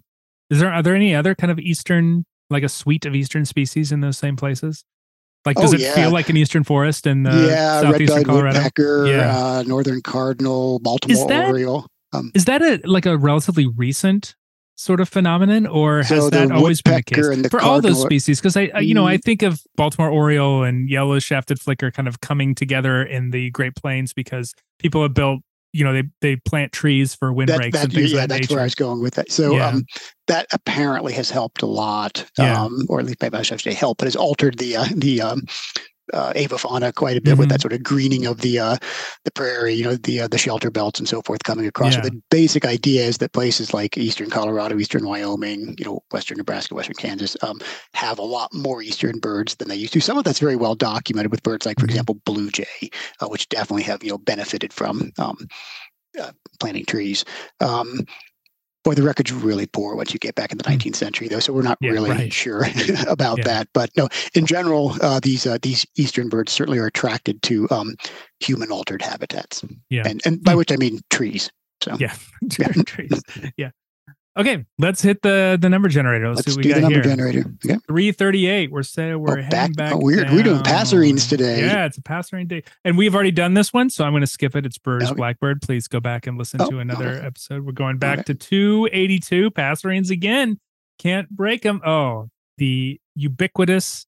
Is 0.50 0.60
there 0.60 0.72
are 0.72 0.82
there 0.82 0.96
any 0.96 1.14
other 1.14 1.36
kind 1.36 1.52
of 1.52 1.60
eastern 1.60 2.26
like 2.50 2.64
a 2.64 2.70
suite 2.70 3.06
of 3.06 3.14
eastern 3.14 3.44
species 3.44 3.92
in 3.92 4.00
those 4.00 4.18
same 4.18 4.38
places? 4.38 4.86
Like, 5.46 5.58
does 5.58 5.74
oh, 5.74 5.76
it 5.76 5.82
yeah. 5.82 5.94
feel 5.94 6.12
like 6.12 6.30
an 6.30 6.38
eastern 6.38 6.64
forest 6.64 7.06
in 7.06 7.24
the 7.24 7.48
yeah, 7.50 7.82
southeastern 7.82 8.24
Colorado? 8.24 8.58
Woodpecker, 8.58 9.08
yeah, 9.08 9.38
uh, 9.38 9.64
northern 9.68 10.02
cardinal, 10.02 10.80
Baltimore 10.80 11.16
is 11.16 11.26
that, 11.28 11.50
Oriole. 11.50 11.86
Um, 12.14 12.32
is 12.34 12.46
that 12.46 12.62
a 12.62 12.82
like 12.84 13.06
a 13.06 13.18
relatively 13.18 13.68
recent 13.68 14.36
sort 14.76 15.00
of 15.00 15.08
phenomenon, 15.08 15.68
or 15.68 16.00
has 16.00 16.08
so 16.08 16.30
that 16.30 16.52
always 16.52 16.82
been 16.82 16.96
the 16.96 17.04
case 17.04 17.28
the 17.28 17.50
for 17.50 17.62
all 17.62 17.80
those 17.82 18.02
species? 18.02 18.40
Because 18.40 18.58
I, 18.58 18.80
you 18.80 18.94
know, 18.94 19.08
I 19.08 19.18
mm. 19.18 19.24
think 19.24 19.42
of 19.44 19.62
Baltimore 19.76 20.10
Oriole 20.10 20.64
and 20.64 20.90
yellow 20.90 21.20
shafted 21.20 21.60
flicker 21.60 21.92
kind 21.92 22.08
of 22.08 22.22
coming 22.22 22.56
together 22.56 23.04
in 23.04 23.32
the 23.32 23.52
Great 23.52 23.76
Plains 23.76 24.14
because 24.14 24.54
people 24.80 25.02
have 25.02 25.14
built 25.14 25.42
you 25.76 25.84
know 25.84 25.92
they 25.92 26.04
they 26.22 26.36
plant 26.38 26.72
trees 26.72 27.14
for 27.14 27.34
windbreaks 27.34 27.78
that, 27.78 27.84
and 27.86 27.94
things 27.94 28.14
yeah, 28.14 28.22
that 28.22 28.30
that's 28.30 28.42
nature. 28.42 28.54
where 28.56 28.62
I 28.62 28.66
was 28.66 28.76
going 28.76 29.02
with 29.02 29.16
that. 29.16 29.30
So 29.30 29.56
yeah. 29.56 29.68
um, 29.68 29.86
that 30.28 30.48
apparently 30.54 31.12
has 31.14 31.30
helped 31.30 31.62
a 31.62 31.66
lot, 31.66 32.26
yeah. 32.38 32.64
um, 32.64 32.86
or 32.88 33.02
at 33.02 33.06
least 33.06 33.22
maybe 33.22 33.38
I 33.38 33.42
should 33.42 33.60
say 33.60 33.74
help, 33.74 33.98
but 33.98 34.06
has 34.06 34.16
altered 34.16 34.58
the 34.58 34.78
uh, 34.78 34.88
the 34.96 35.22
um, 35.22 35.42
uh, 36.14 36.34
avifauna 36.34 36.94
quite 36.94 37.18
a 37.18 37.22
bit 37.22 37.32
mm-hmm. 37.32 37.40
with 37.40 37.50
that 37.50 37.62
sort 37.62 37.74
of 37.74 37.84
greening 37.84 38.26
of 38.26 38.42
the 38.42 38.60
uh, 38.60 38.78
the 39.24 39.32
prairie, 39.32 39.74
you 39.74 39.84
know, 39.84 39.96
the 39.96 40.22
uh, 40.22 40.28
the 40.28 40.38
shelter 40.38 40.70
belts 40.70 41.00
and 41.00 41.08
so 41.08 41.22
forth 41.22 41.44
coming 41.44 41.66
across. 41.66 41.96
Yeah. 41.96 42.04
So 42.04 42.10
the 42.10 42.22
basic 42.30 42.66
idea 42.66 43.04
is 43.04 43.18
that 43.20 43.34
places 43.34 43.74
like 43.74 43.98
eastern 43.98 44.30
Colorado, 44.30 44.78
eastern 44.78 45.06
Wyoming, 45.06 45.76
you 45.78 45.86
know, 45.86 46.04
western 46.12 46.38
Nebraska, 46.38 46.76
western 46.76 46.96
Kansas 46.96 47.36
um, 47.42 47.60
have 47.94 48.20
a 48.20 48.24
lot 48.24 48.54
more 48.54 48.82
eastern 48.82 49.20
birds 49.20 49.56
than 49.56 49.68
they 49.68 49.76
used 49.76 49.94
to. 49.94 50.02
Some 50.02 50.18
of 50.18 50.24
that's 50.24 50.40
very 50.40 50.56
well 50.56 50.76
documented 50.76 51.32
with 51.32 51.44
birds 51.44 51.66
like, 51.66 51.80
for 51.80 51.86
mm-hmm. 51.86 51.92
example, 51.92 52.16
blue 52.26 52.52
jay, 52.52 52.90
uh, 53.22 53.28
which 53.28 53.50
definitely 53.50 53.84
have 53.84 54.04
you 54.04 54.12
know 54.12 54.18
benefited 54.18 54.74
from 54.74 55.12
um, 55.18 55.48
uh, 56.20 56.32
planting 56.60 56.86
trees. 56.86 57.26
Um, 57.60 58.06
boy, 58.86 58.94
the 58.94 59.04
record's 59.04 59.34
really 59.34 59.66
poor 59.66 59.96
once 59.96 60.14
you 60.14 60.20
get 60.20 60.36
back 60.36 60.52
in 60.52 60.58
the 60.58 60.64
19th 60.64 60.84
hmm. 60.84 60.94
century, 60.94 61.28
though. 61.28 61.40
So 61.40 61.52
we're 61.52 61.64
not 61.64 61.78
yeah, 61.82 61.92
really 61.92 62.12
right. 62.12 62.32
sure 62.32 62.66
about 63.08 63.40
yeah. 63.40 63.44
that. 63.46 63.68
But 63.74 63.90
no, 63.98 64.08
in 64.34 64.46
general, 64.46 64.94
uh, 65.02 65.20
these 65.20 65.46
uh, 65.46 65.58
these 65.62 65.86
eastern 65.98 66.30
birds 66.30 66.54
certainly 66.54 66.80
are 66.80 66.86
attracted 66.86 67.42
to 67.44 67.68
um, 67.72 67.96
human 68.40 68.72
altered 68.72 69.02
habitats. 69.02 69.66
Yeah, 69.90 70.04
and 70.08 70.22
and 70.26 70.42
by 70.42 70.54
hmm. 70.54 70.60
which 70.60 70.72
I 70.72 70.78
mean 70.78 71.02
trees. 71.10 71.52
So 71.82 71.98
yeah, 72.00 72.14
trees. 72.50 73.22
Yeah. 73.58 73.72
Okay, 74.38 74.66
let's 74.80 75.02
hit 75.02 75.22
the 75.22 75.58
the 75.60 75.70
number 75.70 75.88
generator. 75.88 76.28
Let's, 76.28 76.46
let's 76.46 76.56
see 76.56 76.60
what 76.60 76.66
we 76.66 76.70
got 76.70 76.76
the 76.76 76.82
number 76.82 76.96
here. 76.96 77.04
generator. 77.04 77.46
Okay. 77.64 77.78
Three 77.88 78.12
thirty 78.12 78.48
eight. 78.48 78.70
We're 78.70 78.84
saying 78.84 79.18
we're 79.20 79.40
oh, 79.40 79.42
heading 79.42 79.50
back. 79.50 79.76
back 79.76 79.94
oh, 79.94 80.00
weird. 80.00 80.28
Down. 80.28 80.36
We're 80.36 80.44
doing 80.44 80.62
passerines 80.64 81.30
today. 81.30 81.62
Yeah, 81.62 81.86
it's 81.86 81.98
a 81.98 82.02
passerine 82.02 82.48
day, 82.48 82.64
and 82.84 82.98
we've 82.98 83.16
already 83.16 83.32
done 83.32 83.54
this 83.54 83.72
one, 83.72 83.90
so 83.90 84.04
I'm 84.04 84.12
going 84.12 84.22
to 84.22 84.28
skip 84.28 84.56
it. 84.56 84.66
It's 84.66 84.78
Brewer's 84.78 85.06
okay. 85.06 85.16
Blackbird. 85.16 85.62
Please 85.62 85.88
go 85.88 86.02
back 86.02 86.28
and 86.28 86.38
listen 86.38 86.60
oh, 86.62 86.70
to 86.70 86.80
another 86.80 87.12
okay. 87.12 87.26
episode. 87.26 87.66
We're 87.66 87.72
going 87.72 87.98
back 87.98 88.26
to 88.26 88.34
two 88.34 88.90
eighty 88.92 89.20
two 89.20 89.52
passerines 89.52 90.12
again. 90.12 90.60
Can't 91.00 91.30
break 91.30 91.62
them. 91.62 91.82
Oh, 91.86 92.30
the 92.58 93.00
ubiquitous, 93.16 94.06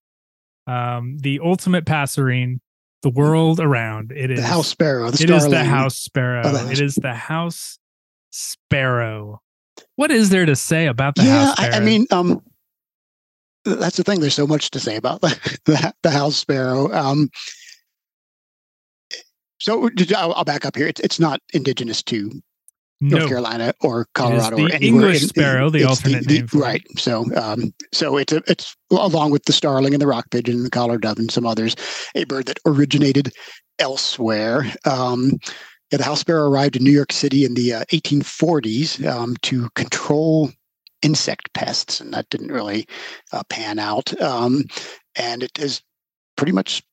um, 0.68 1.18
the 1.20 1.40
ultimate 1.42 1.86
passerine 1.86 2.60
the 3.02 3.10
world 3.10 3.60
around. 3.60 4.12
It 4.12 4.32
is 4.32 4.41
the 4.41 4.47
house 4.47 4.68
sparrow. 4.68 5.10
The 5.12 5.24
it 5.24 5.30
is 5.30 5.47
the 5.47 5.64
house 5.64 5.95
sparrow. 5.95 6.41
Oh, 6.43 6.51
the 6.51 6.60
house. 6.60 6.72
It 6.72 6.82
is 6.82 6.95
the 6.95 7.14
house 7.14 7.80
sparrow. 8.32 9.41
What 9.95 10.11
is 10.11 10.30
there 10.30 10.45
to 10.45 10.55
say 10.55 10.88
about 10.88 11.15
the 11.15 11.23
yeah, 11.23 11.45
house 11.45 11.57
sparrow? 11.57 11.73
I, 11.73 11.78
I 11.78 11.80
mean, 11.80 12.07
um, 12.11 12.41
that's 13.65 13.97
the 13.97 14.03
thing. 14.03 14.19
There's 14.19 14.36
so 14.36 14.47
much 14.47 14.71
to 14.71 14.80
say 14.80 14.95
about 14.95 15.21
the 15.21 15.59
the, 15.65 15.93
the 16.03 16.11
house 16.11 16.38
sparrow. 16.38 16.91
Um, 16.93 17.30
so 19.59 19.89
I'll, 20.15 20.34
I'll, 20.34 20.45
back 20.45 20.65
up 20.65 20.75
here. 20.75 20.88
It's 20.88 21.01
it's 21.01 21.19
not 21.19 21.41
indigenous 21.53 22.03
to 22.03 22.32
no. 23.01 23.17
North 23.17 23.30
Carolina 23.30 23.73
or 23.82 24.07
Colorado 24.13 24.57
or 24.57 24.71
anywhere. 24.71 24.82
English 24.82 25.23
sparrow, 25.23 25.69
the 25.69 25.84
alternate 25.84 26.28
the, 26.28 26.39
name. 26.39 26.47
right. 26.53 26.84
So, 26.97 27.25
um, 27.36 27.73
so 27.93 28.17
it's 28.17 28.34
a, 28.34 28.41
it's 28.47 28.75
along 28.91 29.32
with 29.32 29.45
the 29.45 29.53
starling 29.53 29.93
and 29.93 30.01
the 30.01 30.07
rock 30.07 30.30
pigeon, 30.32 30.55
and 30.55 30.65
the 30.65 30.69
collared 30.69 31.01
dove, 31.01 31.19
and 31.19 31.32
some 31.32 31.45
others, 31.45 31.75
a 32.15 32.23
bird 32.23 32.47
that 32.47 32.59
originated 32.65 33.32
elsewhere. 33.80 34.65
Um, 34.86 35.34
yeah, 35.92 35.98
the 35.98 36.04
house 36.04 36.20
sparrow 36.20 36.50
arrived 36.50 36.76
in 36.76 36.84
New 36.84 36.92
York 36.92 37.12
City 37.12 37.46
in 37.46 37.54
the 37.54 37.74
uh, 37.74 37.86
1840s 37.86 39.06
um, 39.08 39.36
to 39.44 39.70
control 39.76 40.52
insect 41.02 41.54
pests, 41.54 42.02
and 42.02 42.14
that 42.14 42.30
didn't 42.30 42.52
really 42.52 42.88
uh, 43.32 43.44
pan 43.50 43.80
out. 43.80 44.20
Um, 44.22 44.66
and 45.16 45.44
it 45.44 45.58
has 45.58 45.82
pretty 46.36 46.52
much 46.52 46.84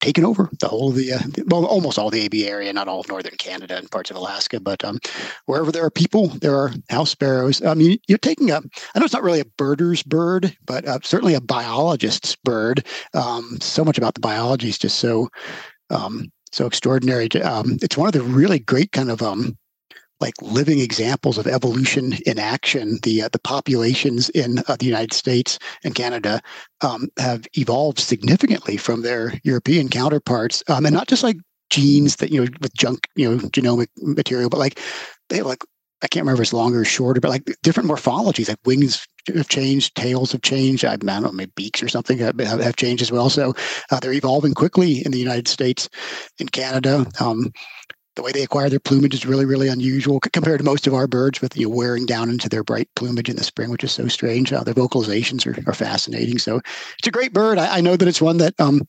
taken 0.00 0.24
over 0.24 0.50
the 0.60 0.68
whole 0.68 0.90
of 0.90 0.96
the, 0.96 1.14
uh, 1.14 1.18
well, 1.46 1.64
almost 1.64 1.98
all 1.98 2.10
the 2.10 2.20
AB 2.20 2.46
area, 2.46 2.72
not 2.72 2.88
all 2.88 3.00
of 3.00 3.08
northern 3.08 3.36
Canada 3.38 3.76
and 3.78 3.90
parts 3.90 4.10
of 4.10 4.16
Alaska, 4.16 4.60
but 4.60 4.84
um, 4.84 4.98
wherever 5.46 5.72
there 5.72 5.84
are 5.84 5.90
people, 5.90 6.28
there 6.28 6.54
are 6.54 6.72
house 6.90 7.10
sparrows. 7.10 7.64
I 7.64 7.72
mean, 7.72 7.98
you're 8.06 8.18
taking 8.18 8.50
a, 8.50 8.56
I 8.56 8.98
know 8.98 9.04
it's 9.04 9.14
not 9.14 9.22
really 9.22 9.40
a 9.40 9.46
birder's 9.56 10.02
bird, 10.02 10.54
but 10.66 10.86
uh, 10.86 10.98
certainly 11.02 11.34
a 11.34 11.40
biologist's 11.40 12.36
bird. 12.36 12.86
Um, 13.14 13.58
so 13.62 13.82
much 13.82 13.96
about 13.96 14.14
the 14.14 14.20
biology 14.20 14.68
is 14.68 14.78
just 14.78 14.98
so, 14.98 15.30
um, 15.88 16.30
so 16.54 16.66
extraordinary. 16.66 17.30
Um, 17.42 17.78
it's 17.82 17.96
one 17.96 18.06
of 18.06 18.12
the 18.12 18.22
really 18.22 18.58
great 18.58 18.92
kind 18.92 19.10
of 19.10 19.22
um, 19.22 19.58
like 20.20 20.34
living 20.40 20.78
examples 20.78 21.36
of 21.38 21.46
evolution 21.46 22.14
in 22.24 22.38
action. 22.38 22.98
The 23.02 23.22
uh, 23.22 23.28
the 23.28 23.40
populations 23.40 24.30
in 24.30 24.60
uh, 24.68 24.76
the 24.78 24.86
United 24.86 25.12
States 25.12 25.58
and 25.82 25.94
Canada 25.94 26.40
um, 26.80 27.08
have 27.18 27.46
evolved 27.54 27.98
significantly 27.98 28.76
from 28.76 29.02
their 29.02 29.40
European 29.42 29.88
counterparts, 29.88 30.62
um, 30.68 30.86
and 30.86 30.94
not 30.94 31.08
just 31.08 31.22
like 31.22 31.36
genes 31.70 32.16
that 32.16 32.30
you 32.30 32.44
know 32.44 32.50
with 32.60 32.74
junk 32.74 33.08
you 33.16 33.28
know 33.28 33.38
genomic 33.48 33.88
material, 33.96 34.48
but 34.48 34.60
like 34.60 34.80
they 35.28 35.42
like 35.42 35.64
I 36.04 36.06
can't 36.08 36.24
remember 36.24 36.42
if 36.42 36.46
it's 36.46 36.52
longer 36.52 36.82
or 36.82 36.84
shorter, 36.84 37.20
but 37.20 37.30
like 37.30 37.44
different 37.62 37.88
morphologies, 37.88 38.48
like 38.48 38.58
wings 38.66 39.06
have 39.34 39.48
changed, 39.48 39.96
tails 39.96 40.32
have 40.32 40.42
changed. 40.42 40.84
I, 40.84 40.92
I 40.92 40.96
don't 40.96 41.22
know, 41.22 41.32
maybe 41.32 41.52
beaks 41.56 41.82
or 41.82 41.88
something 41.88 42.18
have, 42.18 42.38
have 42.38 42.76
changed 42.76 43.02
as 43.02 43.10
well. 43.10 43.30
So 43.30 43.54
uh, 43.90 44.00
they're 44.00 44.12
evolving 44.12 44.52
quickly 44.52 45.04
in 45.04 45.12
the 45.12 45.18
United 45.18 45.48
States, 45.48 45.88
in 46.38 46.48
Canada. 46.50 47.06
Um, 47.20 47.50
the 48.16 48.22
way 48.22 48.32
they 48.32 48.42
acquire 48.42 48.68
their 48.68 48.80
plumage 48.80 49.14
is 49.14 49.26
really, 49.26 49.46
really 49.46 49.68
unusual 49.68 50.20
compared 50.20 50.58
to 50.58 50.64
most 50.64 50.86
of 50.86 50.94
our 50.94 51.06
birds 51.06 51.40
with 51.40 51.56
you 51.56 51.68
know, 51.68 51.74
wearing 51.74 52.06
down 52.06 52.28
into 52.30 52.48
their 52.50 52.62
bright 52.62 52.88
plumage 52.94 53.30
in 53.30 53.36
the 53.36 53.42
spring, 53.42 53.70
which 53.70 53.82
is 53.82 53.92
so 53.92 54.06
strange. 54.06 54.52
Uh, 54.52 54.62
their 54.62 54.74
vocalizations 54.74 55.46
are, 55.46 55.68
are 55.68 55.74
fascinating. 55.74 56.38
So 56.38 56.60
it's 56.98 57.08
a 57.08 57.10
great 57.10 57.32
bird. 57.32 57.58
I, 57.58 57.78
I 57.78 57.80
know 57.80 57.96
that 57.96 58.06
it's 58.06 58.22
one 58.22 58.36
that 58.36 58.54
um, 58.60 58.82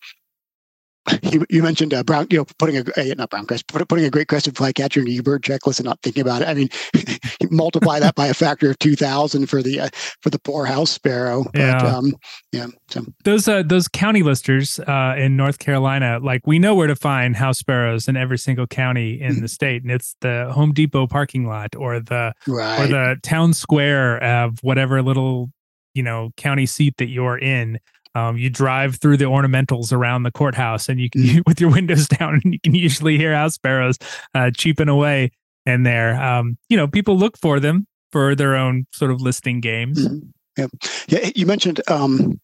you, 1.23 1.45
you 1.49 1.61
mentioned 1.61 1.93
uh, 1.93 2.03
brown, 2.03 2.27
you 2.29 2.37
know, 2.37 2.45
putting 2.57 2.77
a, 2.77 3.15
not 3.15 3.29
brown 3.29 3.45
crest, 3.45 3.67
put, 3.67 3.87
putting 3.87 4.05
a 4.05 4.09
great 4.09 4.27
crested 4.27 4.57
flycatcher 4.57 5.01
in 5.01 5.07
your 5.07 5.23
bird 5.23 5.43
checklist 5.43 5.79
and 5.79 5.85
not 5.85 6.01
thinking 6.01 6.21
about 6.21 6.41
it. 6.41 6.47
I 6.47 6.53
mean, 6.53 6.69
multiply 7.51 7.99
that 7.99 8.15
by 8.15 8.27
a 8.27 8.33
factor 8.33 8.69
of 8.69 8.79
two 8.79 8.95
thousand 8.95 9.47
for 9.47 9.61
the 9.61 9.81
uh, 9.81 9.89
for 10.21 10.29
the 10.29 10.39
poor 10.39 10.65
house 10.65 10.91
sparrow. 10.91 11.43
But, 11.43 11.59
yeah, 11.59 11.77
um, 11.77 12.13
yeah. 12.51 12.67
So 12.89 13.05
those 13.23 13.47
uh, 13.47 13.63
those 13.63 13.87
county 13.87 14.23
listers 14.23 14.79
uh, 14.79 15.15
in 15.17 15.35
North 15.35 15.59
Carolina, 15.59 16.19
like 16.21 16.47
we 16.47 16.59
know 16.59 16.75
where 16.75 16.87
to 16.87 16.95
find 16.95 17.35
house 17.35 17.59
sparrows 17.59 18.07
in 18.07 18.17
every 18.17 18.37
single 18.37 18.67
county 18.67 19.21
in 19.21 19.33
mm-hmm. 19.33 19.41
the 19.41 19.47
state, 19.47 19.83
and 19.83 19.91
it's 19.91 20.15
the 20.21 20.51
Home 20.51 20.73
Depot 20.73 21.07
parking 21.07 21.45
lot 21.47 21.75
or 21.75 21.99
the 21.99 22.33
right. 22.47 22.79
or 22.79 22.87
the 22.87 23.17
town 23.21 23.53
square 23.53 24.21
of 24.23 24.59
whatever 24.61 25.01
little 25.01 25.51
you 25.93 26.03
know 26.03 26.31
county 26.37 26.65
seat 26.65 26.95
that 26.97 27.07
you're 27.07 27.37
in 27.37 27.79
um, 28.15 28.37
you 28.37 28.49
drive 28.49 28.95
through 28.95 29.17
the 29.17 29.25
ornamentals 29.25 29.91
around 29.91 30.23
the 30.23 30.31
courthouse, 30.31 30.89
and 30.89 30.99
you 30.99 31.09
can 31.09 31.21
mm. 31.23 31.43
with 31.45 31.61
your 31.61 31.71
windows 31.71 32.07
down, 32.07 32.41
and 32.43 32.53
you 32.53 32.59
can 32.59 32.73
usually 32.73 33.17
hear 33.17 33.33
house 33.33 33.55
sparrows 33.55 33.97
uh, 34.33 34.51
cheeping 34.55 34.89
away 34.89 35.31
in 35.65 35.83
there. 35.83 36.19
Um, 36.21 36.57
you 36.69 36.77
know, 36.77 36.87
people 36.87 37.17
look 37.17 37.37
for 37.37 37.59
them 37.59 37.87
for 38.11 38.33
their 38.35 38.55
own 38.55 38.87
sort 38.91 39.11
of 39.11 39.21
listing 39.21 39.59
games. 39.59 40.07
Mm-hmm. 40.07 40.29
Yeah, 40.57 40.67
yeah. 41.07 41.31
You 41.35 41.45
mentioned 41.45 41.81
um, 41.89 42.39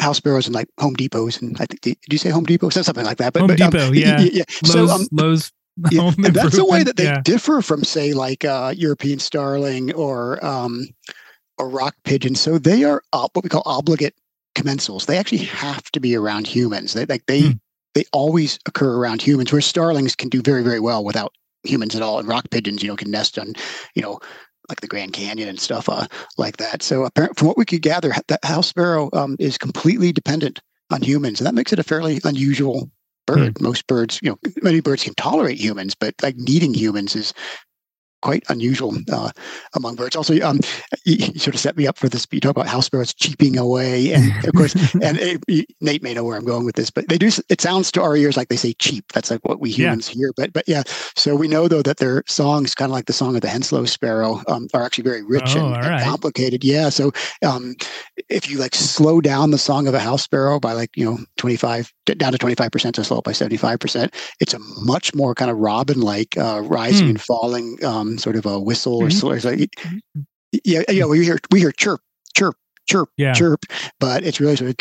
house 0.00 0.16
sparrows 0.16 0.46
and 0.46 0.54
like 0.54 0.68
Home 0.80 0.94
Depots, 0.94 1.40
and 1.40 1.56
I 1.60 1.66
think 1.66 1.82
did 1.82 1.96
you 2.10 2.18
say 2.18 2.30
Home 2.30 2.44
Depot? 2.44 2.68
something 2.70 3.04
like 3.04 3.18
that. 3.18 3.32
But, 3.32 3.40
Home 3.40 3.48
but, 3.48 3.60
um, 3.60 3.70
Depot, 3.70 3.92
yeah, 3.92 4.20
yeah. 4.20 4.44
Lowe's, 4.64 4.72
so 4.72 4.88
um, 4.88 5.06
Lowe's. 5.12 5.52
Yeah, 5.90 6.10
that's 6.18 6.56
the 6.56 6.66
way 6.66 6.82
that 6.82 6.96
they 6.96 7.04
yeah. 7.04 7.22
differ 7.22 7.62
from, 7.62 7.84
say, 7.84 8.12
like 8.12 8.44
uh, 8.44 8.74
European 8.76 9.18
starling 9.18 9.94
or 9.94 10.44
um, 10.44 10.88
or 11.56 11.70
rock 11.70 11.94
pigeon. 12.04 12.34
So 12.34 12.58
they 12.58 12.84
are 12.84 13.02
uh, 13.12 13.28
what 13.32 13.44
we 13.44 13.48
call 13.48 13.62
obligate 13.64 14.14
commensals, 14.60 15.06
they 15.06 15.18
actually 15.18 15.44
have 15.44 15.90
to 15.92 16.00
be 16.00 16.16
around 16.16 16.46
humans. 16.46 16.92
They 16.92 17.06
like 17.06 17.26
they 17.26 17.42
mm. 17.42 17.60
they 17.94 18.04
always 18.12 18.58
occur 18.66 18.96
around 18.96 19.22
humans. 19.22 19.52
Where 19.52 19.60
starlings 19.60 20.16
can 20.16 20.28
do 20.28 20.42
very 20.42 20.62
very 20.62 20.80
well 20.80 21.04
without 21.04 21.32
humans 21.64 21.94
at 21.94 22.02
all, 22.02 22.18
and 22.18 22.28
rock 22.28 22.50
pigeons, 22.50 22.82
you 22.82 22.88
know, 22.88 22.96
can 22.96 23.10
nest 23.10 23.38
on, 23.38 23.52
you 23.94 24.02
know, 24.02 24.18
like 24.68 24.80
the 24.80 24.86
Grand 24.86 25.12
Canyon 25.12 25.48
and 25.48 25.60
stuff 25.60 25.88
uh, 25.88 26.06
like 26.38 26.56
that. 26.58 26.82
So 26.82 27.04
apparently, 27.04 27.34
from 27.36 27.48
what 27.48 27.58
we 27.58 27.64
could 27.64 27.82
gather, 27.82 28.12
that 28.28 28.44
house 28.44 28.68
sparrow 28.68 29.10
um, 29.12 29.36
is 29.38 29.58
completely 29.58 30.12
dependent 30.12 30.60
on 30.90 31.02
humans, 31.02 31.40
and 31.40 31.46
that 31.46 31.54
makes 31.54 31.72
it 31.72 31.78
a 31.78 31.84
fairly 31.84 32.20
unusual 32.24 32.90
bird. 33.26 33.54
Mm. 33.54 33.60
Most 33.60 33.86
birds, 33.86 34.18
you 34.22 34.30
know, 34.30 34.38
many 34.62 34.80
birds 34.80 35.04
can 35.04 35.14
tolerate 35.14 35.58
humans, 35.58 35.94
but 35.94 36.14
like 36.22 36.36
needing 36.36 36.74
humans 36.74 37.14
is 37.14 37.34
quite 38.20 38.44
unusual 38.48 38.94
uh, 39.12 39.30
among 39.74 39.96
birds. 39.96 40.16
Also, 40.16 40.40
um, 40.40 40.60
you, 41.04 41.16
you, 41.16 41.38
sort 41.38 41.54
of 41.54 41.60
set 41.60 41.76
me 41.76 41.86
up 41.86 41.98
for 41.98 42.08
this. 42.08 42.26
You 42.30 42.40
talk 42.40 42.50
about 42.50 42.66
house 42.66 42.86
sparrows 42.86 43.14
cheeping 43.14 43.58
away, 43.58 44.12
and 44.12 44.44
of 44.44 44.54
course, 44.54 44.74
and 45.02 45.18
it, 45.18 45.66
Nate 45.80 46.02
may 46.02 46.14
know 46.14 46.24
where 46.24 46.36
I'm 46.36 46.44
going 46.44 46.64
with 46.64 46.76
this, 46.76 46.90
but 46.90 47.08
they 47.08 47.18
do. 47.18 47.30
It 47.48 47.60
sounds 47.60 47.90
to 47.92 48.02
our 48.02 48.16
ears 48.16 48.36
like 48.36 48.48
they 48.48 48.56
say 48.56 48.72
cheap. 48.74 49.12
That's 49.12 49.30
like 49.30 49.44
what 49.44 49.60
we 49.60 49.70
humans 49.70 50.08
yeah. 50.10 50.18
hear. 50.18 50.32
But 50.36 50.52
but 50.52 50.64
yeah, 50.66 50.82
so 51.16 51.34
we 51.34 51.48
know 51.48 51.68
though 51.68 51.82
that 51.82 51.98
their 51.98 52.22
songs, 52.26 52.74
kind 52.74 52.90
of 52.90 52.94
like 52.94 53.06
the 53.06 53.12
song 53.12 53.34
of 53.34 53.42
the 53.42 53.48
Henslow 53.48 53.88
sparrow, 53.88 54.42
um, 54.48 54.68
are 54.74 54.82
actually 54.82 55.04
very 55.04 55.22
rich 55.22 55.56
oh, 55.56 55.66
and, 55.66 55.76
and 55.76 55.86
right. 55.86 56.04
complicated. 56.04 56.64
Yeah. 56.64 56.88
So 56.88 57.12
um, 57.46 57.74
if 58.28 58.50
you 58.50 58.58
like 58.58 58.74
slow 58.74 59.20
down 59.20 59.50
the 59.50 59.58
song 59.58 59.86
of 59.86 59.94
a 59.94 60.00
house 60.00 60.22
sparrow 60.22 60.60
by 60.60 60.72
like 60.72 60.96
you 60.96 61.04
know 61.04 61.18
25 61.36 61.92
down 62.16 62.32
to 62.32 62.38
25 62.38 62.70
percent, 62.70 62.96
so 62.96 63.02
slow 63.02 63.18
it 63.18 63.24
by 63.24 63.32
75 63.32 63.78
percent, 63.78 64.14
it's 64.40 64.54
a 64.54 64.58
much 64.82 65.14
more 65.14 65.34
kind 65.34 65.50
of 65.50 65.58
robin 65.58 66.00
like 66.00 66.36
uh, 66.36 66.60
rising 66.64 67.06
hmm. 67.06 67.10
and 67.10 67.20
falling. 67.20 67.84
Um, 67.84 68.09
sort 68.18 68.36
of 68.36 68.46
a 68.46 68.58
whistle 68.58 69.00
mm-hmm. 69.00 69.26
or 69.26 69.40
so. 69.40 69.56
Yeah, 70.64 70.82
yeah. 70.88 71.04
We 71.06 71.24
hear 71.24 71.38
we 71.50 71.60
hear 71.60 71.72
chirp, 71.72 72.00
chirp, 72.36 72.56
chirp, 72.88 73.10
yeah. 73.16 73.32
chirp, 73.32 73.64
but 73.98 74.24
it's 74.24 74.40
really 74.40 74.56
sort 74.56 74.70
of 74.70 74.76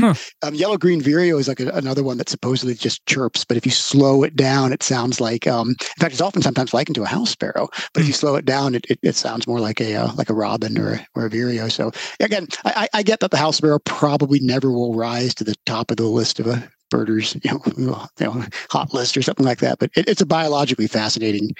Huh. 0.00 0.14
Um, 0.42 0.54
yellow 0.54 0.76
green 0.76 1.00
vireo 1.00 1.38
is 1.38 1.46
like 1.46 1.60
a, 1.60 1.68
another 1.68 2.02
one 2.02 2.18
that 2.18 2.28
supposedly 2.28 2.74
just 2.74 3.06
chirps, 3.06 3.44
but 3.44 3.56
if 3.56 3.64
you 3.64 3.70
slow 3.70 4.24
it 4.24 4.34
down, 4.34 4.72
it 4.72 4.82
sounds 4.82 5.20
like. 5.20 5.46
Um, 5.46 5.70
in 5.70 6.00
fact, 6.00 6.12
it's 6.12 6.20
often 6.20 6.42
sometimes 6.42 6.74
likened 6.74 6.96
to 6.96 7.04
a 7.04 7.06
house 7.06 7.30
sparrow, 7.30 7.68
but 7.94 8.00
if 8.00 8.08
you 8.08 8.12
hmm. 8.12 8.18
slow 8.18 8.34
it 8.34 8.44
down, 8.44 8.74
it, 8.74 8.84
it, 8.88 8.98
it 9.02 9.14
sounds 9.14 9.46
more 9.46 9.60
like 9.60 9.80
a 9.80 9.94
uh, 9.94 10.12
like 10.14 10.30
a 10.30 10.34
robin 10.34 10.78
or 10.78 11.00
or 11.14 11.26
a 11.26 11.30
vireo. 11.30 11.68
So 11.68 11.92
again, 12.20 12.48
I, 12.64 12.88
I 12.92 13.02
get 13.02 13.20
that 13.20 13.30
the 13.30 13.36
house 13.36 13.56
sparrow 13.56 13.78
probably 13.84 14.40
never 14.40 14.70
will 14.72 14.94
rise 14.94 15.34
to 15.36 15.44
the 15.44 15.54
top 15.64 15.90
of 15.90 15.96
the 15.96 16.04
list 16.04 16.40
of 16.40 16.46
a 16.48 16.68
birders, 16.92 17.36
you 17.42 17.50
know, 17.50 17.60
you 17.76 17.86
know, 18.20 18.44
hot 18.70 18.94
list 18.94 19.16
or 19.16 19.22
something 19.22 19.46
like 19.46 19.58
that. 19.58 19.80
But 19.80 19.90
it, 19.96 20.08
it's 20.08 20.20
a 20.20 20.26
biologically 20.26 20.86
fascinating 20.86 21.50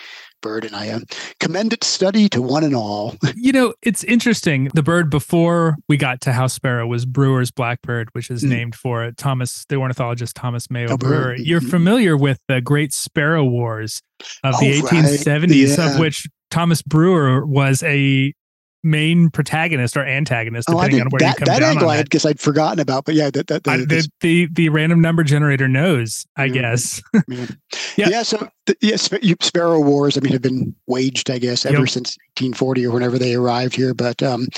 bird, 0.42 0.64
and 0.64 0.76
I 0.76 0.90
uh, 0.90 1.00
commend 1.40 1.72
its 1.72 1.86
study 1.86 2.28
to 2.28 2.42
one 2.42 2.62
and 2.62 2.74
all. 2.74 3.16
you 3.34 3.52
know, 3.52 3.74
it's 3.82 4.04
interesting. 4.04 4.70
The 4.74 4.82
bird 4.82 5.10
before 5.10 5.76
we 5.88 5.96
got 5.96 6.20
to 6.22 6.32
house 6.32 6.52
sparrow 6.52 6.86
was 6.86 7.06
Brewer's 7.06 7.50
blackbird, 7.50 8.10
which 8.12 8.30
is 8.30 8.44
mm. 8.44 8.50
named 8.50 8.74
for 8.74 9.10
Thomas, 9.12 9.64
the 9.68 9.76
ornithologist 9.76 10.36
Thomas 10.36 10.70
Mayo 10.70 10.92
oh, 10.92 10.96
Brewer. 10.96 11.34
You're 11.34 11.60
mm-hmm. 11.60 11.70
familiar 11.70 12.16
with 12.16 12.38
the 12.46 12.60
Great 12.60 12.92
Sparrow 12.92 13.44
Wars 13.44 14.02
of 14.44 14.58
the 14.60 14.82
oh, 14.82 14.86
1870s, 14.86 15.42
right. 15.42 15.50
yeah. 15.50 15.94
of 15.94 15.98
which 15.98 16.28
Thomas 16.50 16.82
Brewer 16.82 17.46
was 17.46 17.82
a 17.82 18.34
main 18.82 19.30
protagonist 19.30 19.96
or 19.96 20.04
antagonist, 20.04 20.68
oh, 20.68 20.74
depending 20.74 21.00
on 21.02 21.08
where 21.10 21.20
that, 21.20 21.38
you 21.40 21.46
come 21.46 21.54
that 21.54 21.60
down 21.60 21.70
angle 21.72 21.90
I 21.90 22.02
guess 22.02 22.24
I'd 22.24 22.40
forgotten 22.40 22.80
about, 22.80 23.04
but 23.04 23.14
yeah, 23.14 23.30
that, 23.30 23.46
that 23.46 23.64
the, 23.64 23.70
I, 23.70 23.76
the, 23.78 24.08
the, 24.20 24.48
the 24.52 24.68
random 24.68 25.00
number 25.00 25.22
generator 25.22 25.68
knows, 25.68 26.26
I 26.36 26.46
yeah, 26.46 26.52
guess. 26.52 27.02
yeah. 27.28 27.46
yeah. 27.96 28.22
So 28.22 28.48
the, 28.66 28.76
yeah, 28.80 28.96
Sparrow 29.40 29.80
Wars, 29.80 30.16
I 30.16 30.20
mean, 30.20 30.32
have 30.32 30.42
been 30.42 30.74
waged, 30.86 31.30
I 31.30 31.38
guess, 31.38 31.64
ever 31.64 31.78
yep. 31.78 31.88
since 31.88 32.16
1840 32.36 32.86
or 32.86 32.90
whenever 32.92 33.18
they 33.18 33.34
arrived 33.34 33.76
here. 33.76 33.94
But 33.94 34.22
um, 34.22 34.48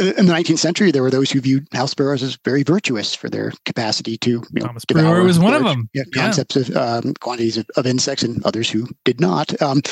in 0.00 0.26
the 0.26 0.32
19th 0.32 0.58
century, 0.58 0.90
there 0.90 1.02
were 1.02 1.10
those 1.10 1.30
who 1.30 1.40
viewed 1.40 1.66
house 1.72 1.90
sparrows 1.90 2.22
as 2.22 2.38
very 2.44 2.62
virtuous 2.62 3.14
for 3.14 3.28
their 3.28 3.52
capacity 3.66 4.16
to, 4.18 4.30
you 4.30 4.42
know, 4.52 4.66
Thomas 4.66 4.84
Brewer 4.84 5.22
was 5.22 5.38
one 5.38 5.54
of 5.54 5.64
them. 5.64 5.88
Yeah, 5.92 6.04
concepts 6.14 6.56
of 6.56 6.74
um, 6.76 7.14
quantities 7.20 7.56
of, 7.58 7.66
of, 7.76 7.86
insects, 7.86 8.22
and 8.22 8.44
others 8.44 8.70
who 8.70 8.88
did 9.04 9.20
not. 9.20 9.60
Um, 9.60 9.82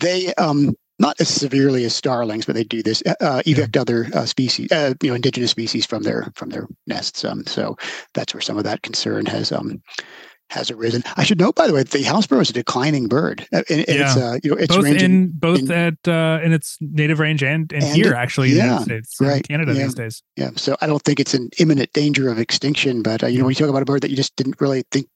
they 0.00 0.32
um, 0.34 0.74
not 0.98 1.20
as 1.20 1.28
severely 1.28 1.84
as 1.84 1.94
starlings, 1.94 2.46
but 2.46 2.54
they 2.54 2.64
do 2.64 2.82
this 2.82 3.02
uh, 3.06 3.14
uh 3.20 3.42
evict 3.46 3.76
yeah. 3.76 3.82
other 3.82 4.08
uh, 4.14 4.26
species, 4.26 4.70
uh, 4.72 4.94
you 5.02 5.10
know, 5.10 5.14
indigenous 5.14 5.50
species 5.50 5.86
from 5.86 6.02
their 6.02 6.30
from 6.34 6.50
their 6.50 6.66
nests. 6.86 7.24
Um, 7.24 7.46
so 7.46 7.76
that's 8.14 8.34
where 8.34 8.40
some 8.40 8.58
of 8.58 8.64
that 8.64 8.82
concern 8.82 9.26
has 9.26 9.52
um, 9.52 9.82
has 10.50 10.70
arisen. 10.70 11.02
I 11.16 11.24
should 11.24 11.38
note, 11.38 11.54
by 11.54 11.66
the 11.66 11.74
way, 11.74 11.82
the 11.82 12.02
house 12.02 12.24
sparrow 12.24 12.40
is 12.40 12.50
a 12.50 12.54
declining 12.54 13.06
bird. 13.06 13.46
Uh, 13.52 13.62
and, 13.68 13.88
and 13.88 13.98
yeah. 13.98 14.06
it's, 14.06 14.16
uh, 14.16 14.38
you 14.42 14.50
know, 14.50 14.56
it's 14.56 14.74
both 14.74 14.86
in 14.86 15.30
both 15.34 15.60
in, 15.60 15.70
at 15.70 16.08
uh, 16.08 16.40
in 16.42 16.52
its 16.52 16.78
native 16.80 17.18
range 17.18 17.42
and, 17.42 17.72
and, 17.72 17.82
and 17.82 17.94
here 17.94 18.14
actually 18.14 18.50
yeah, 18.50 18.54
in 18.54 18.58
the 18.58 18.64
United 18.64 19.06
States, 19.06 19.16
right. 19.20 19.48
Canada 19.48 19.74
yeah. 19.74 19.84
these 19.84 19.94
days. 19.94 20.22
Yeah. 20.36 20.50
So 20.56 20.76
I 20.80 20.86
don't 20.86 21.02
think 21.02 21.20
it's 21.20 21.34
an 21.34 21.50
imminent 21.58 21.92
danger 21.92 22.30
of 22.30 22.38
extinction, 22.38 23.02
but 23.02 23.22
uh, 23.22 23.26
you 23.26 23.38
know, 23.38 23.44
when 23.44 23.52
you 23.52 23.56
talk 23.56 23.68
about 23.68 23.82
a 23.82 23.86
bird 23.86 24.02
that 24.02 24.10
you 24.10 24.16
just 24.16 24.36
didn't 24.36 24.60
really 24.60 24.84
think 24.90 25.06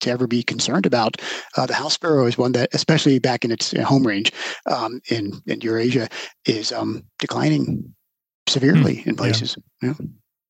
to 0.00 0.10
ever 0.10 0.26
be 0.26 0.42
concerned 0.42 0.86
about, 0.86 1.20
uh, 1.56 1.66
the 1.66 1.74
house 1.74 1.94
sparrow 1.94 2.26
is 2.26 2.38
one 2.38 2.52
that, 2.52 2.68
especially 2.72 3.18
back 3.18 3.44
in 3.44 3.50
its 3.50 3.74
uh, 3.74 3.82
home 3.82 4.06
range 4.06 4.32
um, 4.70 5.00
in 5.10 5.32
in 5.46 5.60
Eurasia, 5.60 6.08
is 6.46 6.72
um, 6.72 7.02
declining 7.18 7.94
severely 8.48 8.96
hmm. 9.02 9.10
in 9.10 9.16
places. 9.16 9.56
Yeah 9.82 9.94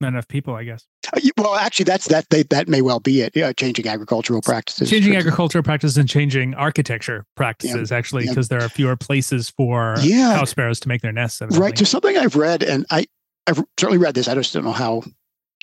not 0.00 0.08
enough 0.08 0.28
people, 0.28 0.54
I 0.54 0.64
guess. 0.64 0.86
Uh, 1.12 1.20
well, 1.36 1.54
actually, 1.54 1.84
that's 1.84 2.08
that. 2.08 2.28
They, 2.30 2.42
that 2.44 2.68
may 2.68 2.82
well 2.82 3.00
be 3.00 3.22
it. 3.22 3.36
Uh, 3.36 3.52
changing 3.54 3.88
agricultural 3.88 4.42
practices, 4.42 4.90
changing 4.90 5.16
agricultural 5.16 5.62
practices, 5.62 5.96
and 5.96 6.08
changing 6.08 6.54
architecture 6.54 7.24
practices. 7.34 7.90
Yeah. 7.90 7.96
Actually, 7.96 8.26
because 8.26 8.50
yeah. 8.50 8.58
there 8.58 8.66
are 8.66 8.68
fewer 8.68 8.96
places 8.96 9.50
for 9.50 9.94
yeah. 10.00 10.34
house 10.34 10.50
sparrows 10.50 10.80
to 10.80 10.88
make 10.88 11.02
their 11.02 11.12
nests. 11.12 11.40
Evidently. 11.40 11.64
Right. 11.64 11.78
So 11.78 11.84
something 11.84 12.16
I've 12.16 12.36
read, 12.36 12.62
and 12.62 12.84
I 12.90 13.06
I've 13.46 13.62
certainly 13.78 13.98
read 13.98 14.14
this. 14.14 14.28
I 14.28 14.34
just 14.34 14.52
don't 14.52 14.64
know 14.64 14.72
how 14.72 15.02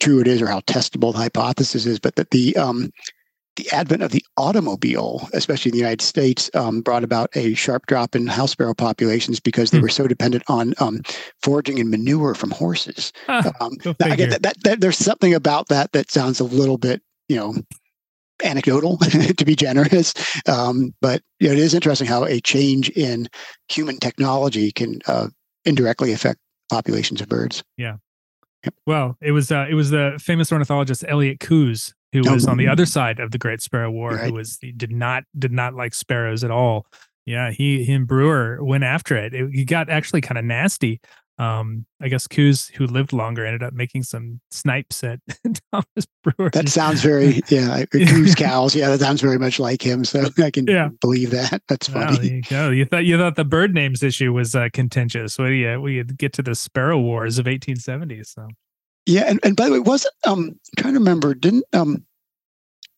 true 0.02 0.20
it 0.20 0.28
is 0.28 0.42
or 0.42 0.48
how 0.48 0.62
testable 0.62 1.12
the 1.12 1.20
hypothesis 1.20 1.86
is, 1.86 2.00
but 2.00 2.16
that 2.16 2.32
the 2.32 2.56
um, 2.58 2.92
the 3.56 3.70
advent 3.72 4.02
of 4.02 4.12
the 4.12 4.26
automobile, 4.38 5.28
especially 5.34 5.70
in 5.70 5.74
the 5.74 5.80
United 5.80 6.02
States, 6.02 6.50
um, 6.56 6.82
brought 6.82 7.04
about 7.04 7.30
a 7.36 7.54
sharp 7.54 7.86
drop 7.86 8.16
in 8.16 8.28
house 8.28 8.52
sparrow 8.52 8.74
populations 8.74 9.40
because 9.40 9.72
they 9.72 9.80
mm. 9.80 9.84
were 9.84 9.90
so 9.90 10.08
dependent 10.08 10.44
on 10.48 10.74
um, 10.80 11.02
foraging 11.42 11.80
and 11.80 11.90
manure 11.90 12.34
from 12.34 12.52
horses. 12.52 13.12
Ah, 13.28 13.52
um, 13.62 13.78
that, 13.84 14.40
that, 14.42 14.56
that, 14.64 14.82
there's 14.82 14.98
something 14.98 15.34
about 15.34 15.68
that 15.68 15.92
that 15.92 16.10
sounds 16.10 16.40
a 16.40 16.44
little 16.44 16.78
bit, 16.78 17.02
you 17.28 17.36
know, 17.36 17.54
anecdotal 18.44 18.98
to 19.38 19.46
be 19.46 19.56
generous. 19.56 20.14
Um, 20.48 20.94
but 21.02 21.22
you 21.40 21.48
know, 21.48 21.54
it 21.54 21.60
is 21.60 21.74
interesting 21.74 22.08
how 22.08 22.26
a 22.26 22.40
change 22.42 22.90
in 22.90 23.28
human 23.70 23.98
technology 23.98 24.72
can 24.72 25.00
uh, 25.08 25.28
indirectly 25.66 26.12
affect 26.12 26.40
populations 26.70 27.22
of 27.22 27.30
birds. 27.30 27.64
Yeah. 27.78 27.98
Yep. 28.66 28.74
Well, 28.88 29.18
it 29.22 29.32
was 29.32 29.52
uh, 29.52 29.68
it 29.70 29.74
was 29.74 29.90
the 29.90 30.20
famous 30.22 30.52
ornithologist 30.52 31.04
Elliott 31.08 31.40
Coues 31.40 31.94
who 32.14 32.32
was 32.32 32.48
on 32.48 32.58
the 32.58 32.68
other 32.68 32.86
side 32.86 33.20
of 33.20 33.32
the 33.32 33.38
Great 33.38 33.62
Sparrow 33.62 33.92
War, 33.92 34.12
right. 34.12 34.28
who 34.28 34.34
was 34.34 34.58
did 34.58 34.92
not 34.92 35.24
did 35.38 35.52
not 35.52 35.74
like 35.74 35.94
sparrows 35.94 36.44
at 36.44 36.52
all. 36.52 36.86
Yeah, 37.26 37.52
he, 37.52 37.92
and 37.92 38.06
Brewer 38.06 38.64
went 38.64 38.84
after 38.84 39.16
it. 39.16 39.34
it 39.34 39.50
he 39.52 39.66
got 39.66 39.90
actually 39.90 40.22
kind 40.22 40.38
of 40.38 40.46
nasty. 40.46 41.02
Um, 41.40 41.88
I 42.00 42.10
guess 42.10 42.28
Coos, 42.28 42.68
who 42.68 42.86
lived 42.86 43.12
longer, 43.12 43.44
ended 43.44 43.64
up 43.64 43.74
making 43.74 44.04
some 44.04 44.40
snipes 44.52 45.04
at 45.04 45.20
Thomas 45.72 46.06
Brewer. 46.24 46.52
That 46.52 46.70
sounds 46.70 47.02
very 47.02 47.42
yeah, 47.50 47.86
Coues 47.92 48.36
cows. 48.36 48.76
Yeah, 48.76 48.90
that 48.90 49.00
sounds 49.00 49.22
very 49.22 49.40
much 49.40 49.60
like 49.60 49.82
him. 49.82 50.06
So 50.06 50.26
I 50.38 50.52
can 50.52 50.68
yeah. 50.68 50.90
believe 51.02 51.32
that. 51.32 51.64
That's 51.68 51.88
funny. 51.88 52.18
Wow, 52.18 52.24
you 52.24 52.42
go. 52.44 52.70
You 52.70 52.86
thought 52.86 53.06
you 53.06 53.18
thought 53.18 53.36
the 53.36 53.46
bird 53.46 53.74
names 53.74 54.04
issue 54.04 54.32
was 54.32 54.54
uh, 54.54 54.70
contentious. 54.74 55.40
Well, 55.40 55.50
yeah, 55.50 55.78
we 55.78 56.04
get 56.04 56.34
to 56.34 56.44
the 56.44 56.54
Sparrow 56.54 57.00
Wars 57.00 57.40
of 57.40 57.48
1870. 57.48 58.24
So 58.26 58.48
yeah, 59.06 59.24
and, 59.28 59.40
and 59.44 59.56
by 59.56 59.66
the 59.66 59.74
way, 59.74 59.80
wasn't 59.80 60.14
um 60.26 60.40
I'm 60.50 60.60
trying 60.78 60.94
to 60.94 61.00
remember, 61.00 61.34
didn't 61.34 61.66
um 61.74 62.06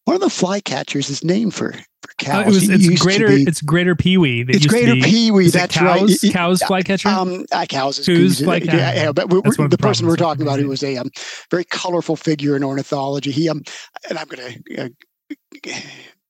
one 0.05 0.15
of 0.15 0.21
the 0.21 0.27
flycatchers 0.27 1.09
is 1.09 1.23
named 1.23 1.53
for 1.53 1.73
for 2.01 2.13
Coues. 2.19 2.35
Uh, 2.35 2.41
it 2.41 2.45
was, 2.47 2.69
it's 2.69 3.01
greater 3.01 3.27
be, 3.27 3.43
it's 3.43 3.61
greater 3.61 3.95
peewee. 3.95 4.45
It's 4.47 4.67
greater 4.67 4.95
peewee. 4.95 5.49
That's 5.49 5.75
Coues, 5.75 6.23
right. 6.23 6.33
Coues 6.33 6.63
flycatcher. 6.63 7.09
Um, 7.09 7.45
uh, 7.51 7.65
cows 7.65 7.99
is 7.99 8.05
Coos 8.05 8.41
flycatcher. 8.41 8.77
Yeah, 8.77 8.93
yeah, 8.93 9.11
but 9.11 9.29
we're, 9.29 9.41
we're, 9.57 9.67
the, 9.67 9.77
person 9.77 10.07
we're 10.07 10.15
talking 10.15 10.43
about, 10.43 10.59
who 10.59 10.67
was 10.67 10.83
a 10.83 10.97
um, 10.97 11.09
very 11.49 11.65
colorful 11.65 12.15
figure 12.15 12.55
in 12.55 12.63
ornithology. 12.63 13.31
He 13.31 13.49
um, 13.49 13.63
and 14.09 14.19
I'm 14.19 14.27
going 14.27 14.63
to 14.63 14.85
uh, 14.85 15.79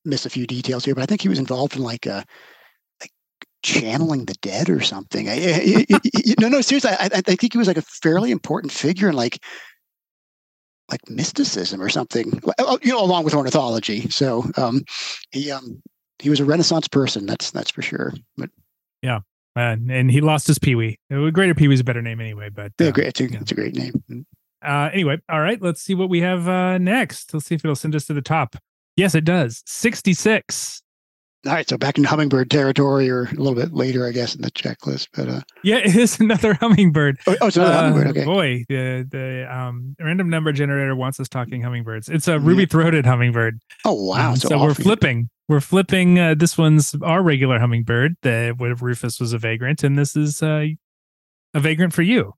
miss 0.06 0.26
a 0.26 0.30
few 0.30 0.48
details 0.48 0.86
here, 0.86 0.96
but 0.96 1.04
I 1.04 1.06
think 1.06 1.22
he 1.22 1.30
was 1.30 1.40
involved 1.40 1.76
in 1.76 1.82
like 1.82 2.06
a 2.06 2.24
channeling 3.66 4.26
the 4.26 4.36
dead 4.36 4.70
or 4.70 4.80
something. 4.80 5.28
I, 5.28 5.34
I, 5.34 5.86
I, 5.92 6.00
no, 6.40 6.48
no, 6.48 6.62
seriously, 6.62 6.92
I, 6.92 7.10
I, 7.12 7.22
think 7.22 7.52
he 7.52 7.58
was 7.58 7.68
like 7.68 7.78
a 7.78 7.82
fairly 7.82 8.30
important 8.30 8.72
figure 8.72 9.10
in 9.10 9.16
like 9.16 9.44
like 10.92 11.10
mysticism 11.10 11.82
or 11.82 11.90
something. 11.90 12.40
Oh, 12.60 12.78
you 12.84 12.92
know, 12.92 13.04
along 13.04 13.24
with 13.24 13.34
ornithology. 13.34 14.08
So 14.12 14.46
um, 14.56 14.84
he 15.32 15.52
um, 15.52 15.82
he 16.20 16.30
was 16.30 16.40
a 16.40 16.46
Renaissance 16.46 16.88
person. 16.88 17.26
That's 17.26 17.50
that's 17.50 17.72
for 17.72 17.82
sure. 17.82 18.14
But 18.38 18.52
yeah. 19.02 19.20
And, 19.58 19.90
and 19.90 20.12
he 20.12 20.20
lost 20.20 20.48
his 20.48 20.60
Pee-wee. 20.60 21.00
Greater 21.10 21.56
Pee-wee's 21.56 21.80
a 21.80 21.86
better 21.86 22.02
name 22.02 22.20
anyway, 22.20 22.50
but 22.50 22.74
uh, 22.80 22.86
yeah, 22.86 22.92
great. 22.92 23.08
It's 23.08 23.22
a, 23.22 23.32
yeah. 23.32 23.40
it's 23.40 23.52
a 23.52 23.56
great 23.56 23.74
name. 23.74 24.04
Mm. 24.12 24.26
Uh, 24.62 24.90
anyway, 24.92 25.18
all 25.30 25.40
right. 25.40 25.62
Let's 25.62 25.82
see 25.82 25.96
what 25.96 26.10
we 26.10 26.20
have 26.22 26.50
uh, 26.50 26.78
next. 26.78 27.34
Let's 27.34 27.46
see 27.46 27.56
if 27.56 27.64
it'll 27.64 27.76
send 27.76 27.96
us 27.96 28.06
to 28.08 28.14
the 28.14 28.22
top. 28.22 28.58
Yes, 28.98 29.16
it 29.16 29.24
does. 29.24 29.64
66. 29.66 30.82
All 31.46 31.54
right, 31.54 31.70
so 31.70 31.78
back 31.78 31.98
in 31.98 32.04
hummingbird 32.04 32.50
territory, 32.50 33.08
or 33.10 33.26
a 33.26 33.34
little 33.34 33.54
bit 33.54 33.72
later, 33.72 34.08
I 34.08 34.12
guess, 34.12 34.34
in 34.34 34.42
the 34.42 34.50
checklist. 34.50 35.10
But 35.14 35.30
uh, 35.30 35.42
yeah, 35.64 35.78
it 35.78 35.96
is 35.96 36.20
another 36.20 36.56
hummingbird. 36.56 37.20
Oh, 37.28 37.36
oh 37.40 37.48
it's 37.48 37.58
another 37.58 37.74
uh, 37.74 37.82
hummingbird. 37.84 38.18
Okay. 38.18 38.26
Boy, 38.26 38.66
the 38.68 39.08
the 39.10 39.56
um, 39.56 39.96
random 40.00 40.30
number 40.30 40.52
generator 40.52 40.96
wants 40.96 41.20
us 41.20 41.30
talking 41.30 41.62
hummingbirds. 41.62 42.10
It's 42.10 42.28
a 42.28 42.40
ruby-throated 42.40 43.06
hummingbird. 43.06 43.60
Oh 43.84 43.94
wow! 43.94 44.32
Um, 44.32 44.36
so, 44.38 44.50
so 44.50 44.60
we're 44.60 44.74
flipping. 44.74 45.30
We're 45.48 45.60
flipping. 45.60 46.18
Uh, 46.18 46.34
this 46.34 46.58
one's 46.58 46.96
our 47.04 47.22
regular 47.22 47.60
hummingbird. 47.60 48.16
The 48.24 48.56
Rufous 48.58 49.20
was 49.20 49.32
a 49.34 49.38
vagrant, 49.38 49.84
and 49.84 50.00
this 50.00 50.16
is 50.16 50.42
uh, 50.42 50.66
a 51.54 51.60
vagrant 51.60 51.94
for 51.94 52.02
you. 52.02 52.34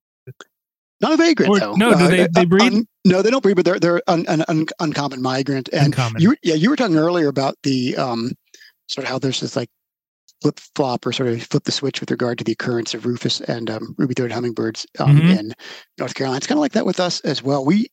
Not 0.99 1.13
a 1.13 1.17
vagrant, 1.17 1.51
or, 1.51 1.59
though. 1.59 1.75
No, 1.75 1.97
do 1.97 2.07
they, 2.07 2.21
uh, 2.21 2.27
they 2.33 2.45
breed? 2.45 2.73
Un, 2.73 2.87
no, 3.05 3.21
they 3.21 3.29
don't 3.29 3.43
breed, 3.43 3.55
but 3.55 3.65
they're 3.65 3.79
they're 3.79 4.01
an 4.07 4.25
un, 4.27 4.43
un, 4.47 4.65
uncommon 4.79 5.21
migrant. 5.21 5.69
And 5.71 5.87
uncommon. 5.87 6.21
you, 6.21 6.35
yeah, 6.41 6.55
you 6.55 6.69
were 6.69 6.75
talking 6.75 6.97
earlier 6.97 7.27
about 7.27 7.55
the 7.63 7.95
um, 7.97 8.31
sort 8.87 9.05
of 9.05 9.09
how 9.09 9.19
there's 9.19 9.39
this 9.39 9.55
like 9.55 9.69
flip 10.41 10.59
flop 10.75 11.05
or 11.05 11.11
sort 11.11 11.29
of 11.29 11.43
flip 11.43 11.63
the 11.63 11.71
switch 11.71 11.99
with 11.99 12.11
regard 12.11 12.37
to 12.37 12.43
the 12.43 12.51
occurrence 12.51 12.93
of 12.93 13.05
rufous 13.05 13.41
and 13.41 13.69
um, 13.69 13.95
ruby-throated 13.97 14.33
hummingbirds 14.33 14.85
um, 14.99 15.17
mm-hmm. 15.17 15.29
in 15.29 15.53
North 15.97 16.13
Carolina. 16.15 16.37
It's 16.37 16.47
kind 16.47 16.57
of 16.57 16.61
like 16.61 16.73
that 16.73 16.85
with 16.85 16.99
us 16.99 17.19
as 17.21 17.43
well. 17.43 17.65
We 17.65 17.87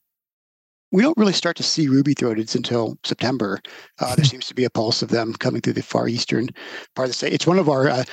we 0.93 1.03
don't 1.03 1.19
really 1.19 1.33
start 1.33 1.57
to 1.57 1.65
see 1.65 1.89
ruby-throateds 1.89 2.55
until 2.55 2.97
September. 3.05 3.61
Uh, 3.99 4.15
there 4.15 4.25
seems 4.25 4.47
to 4.47 4.55
be 4.55 4.65
a 4.65 4.71
pulse 4.71 5.03
of 5.03 5.09
them 5.09 5.33
coming 5.35 5.61
through 5.61 5.73
the 5.73 5.83
far 5.83 6.07
eastern 6.09 6.49
part 6.95 7.07
of 7.07 7.11
the 7.11 7.15
state. 7.15 7.33
It's 7.33 7.47
one 7.47 7.59
of 7.59 7.69
our 7.69 7.89
uh, 7.89 8.05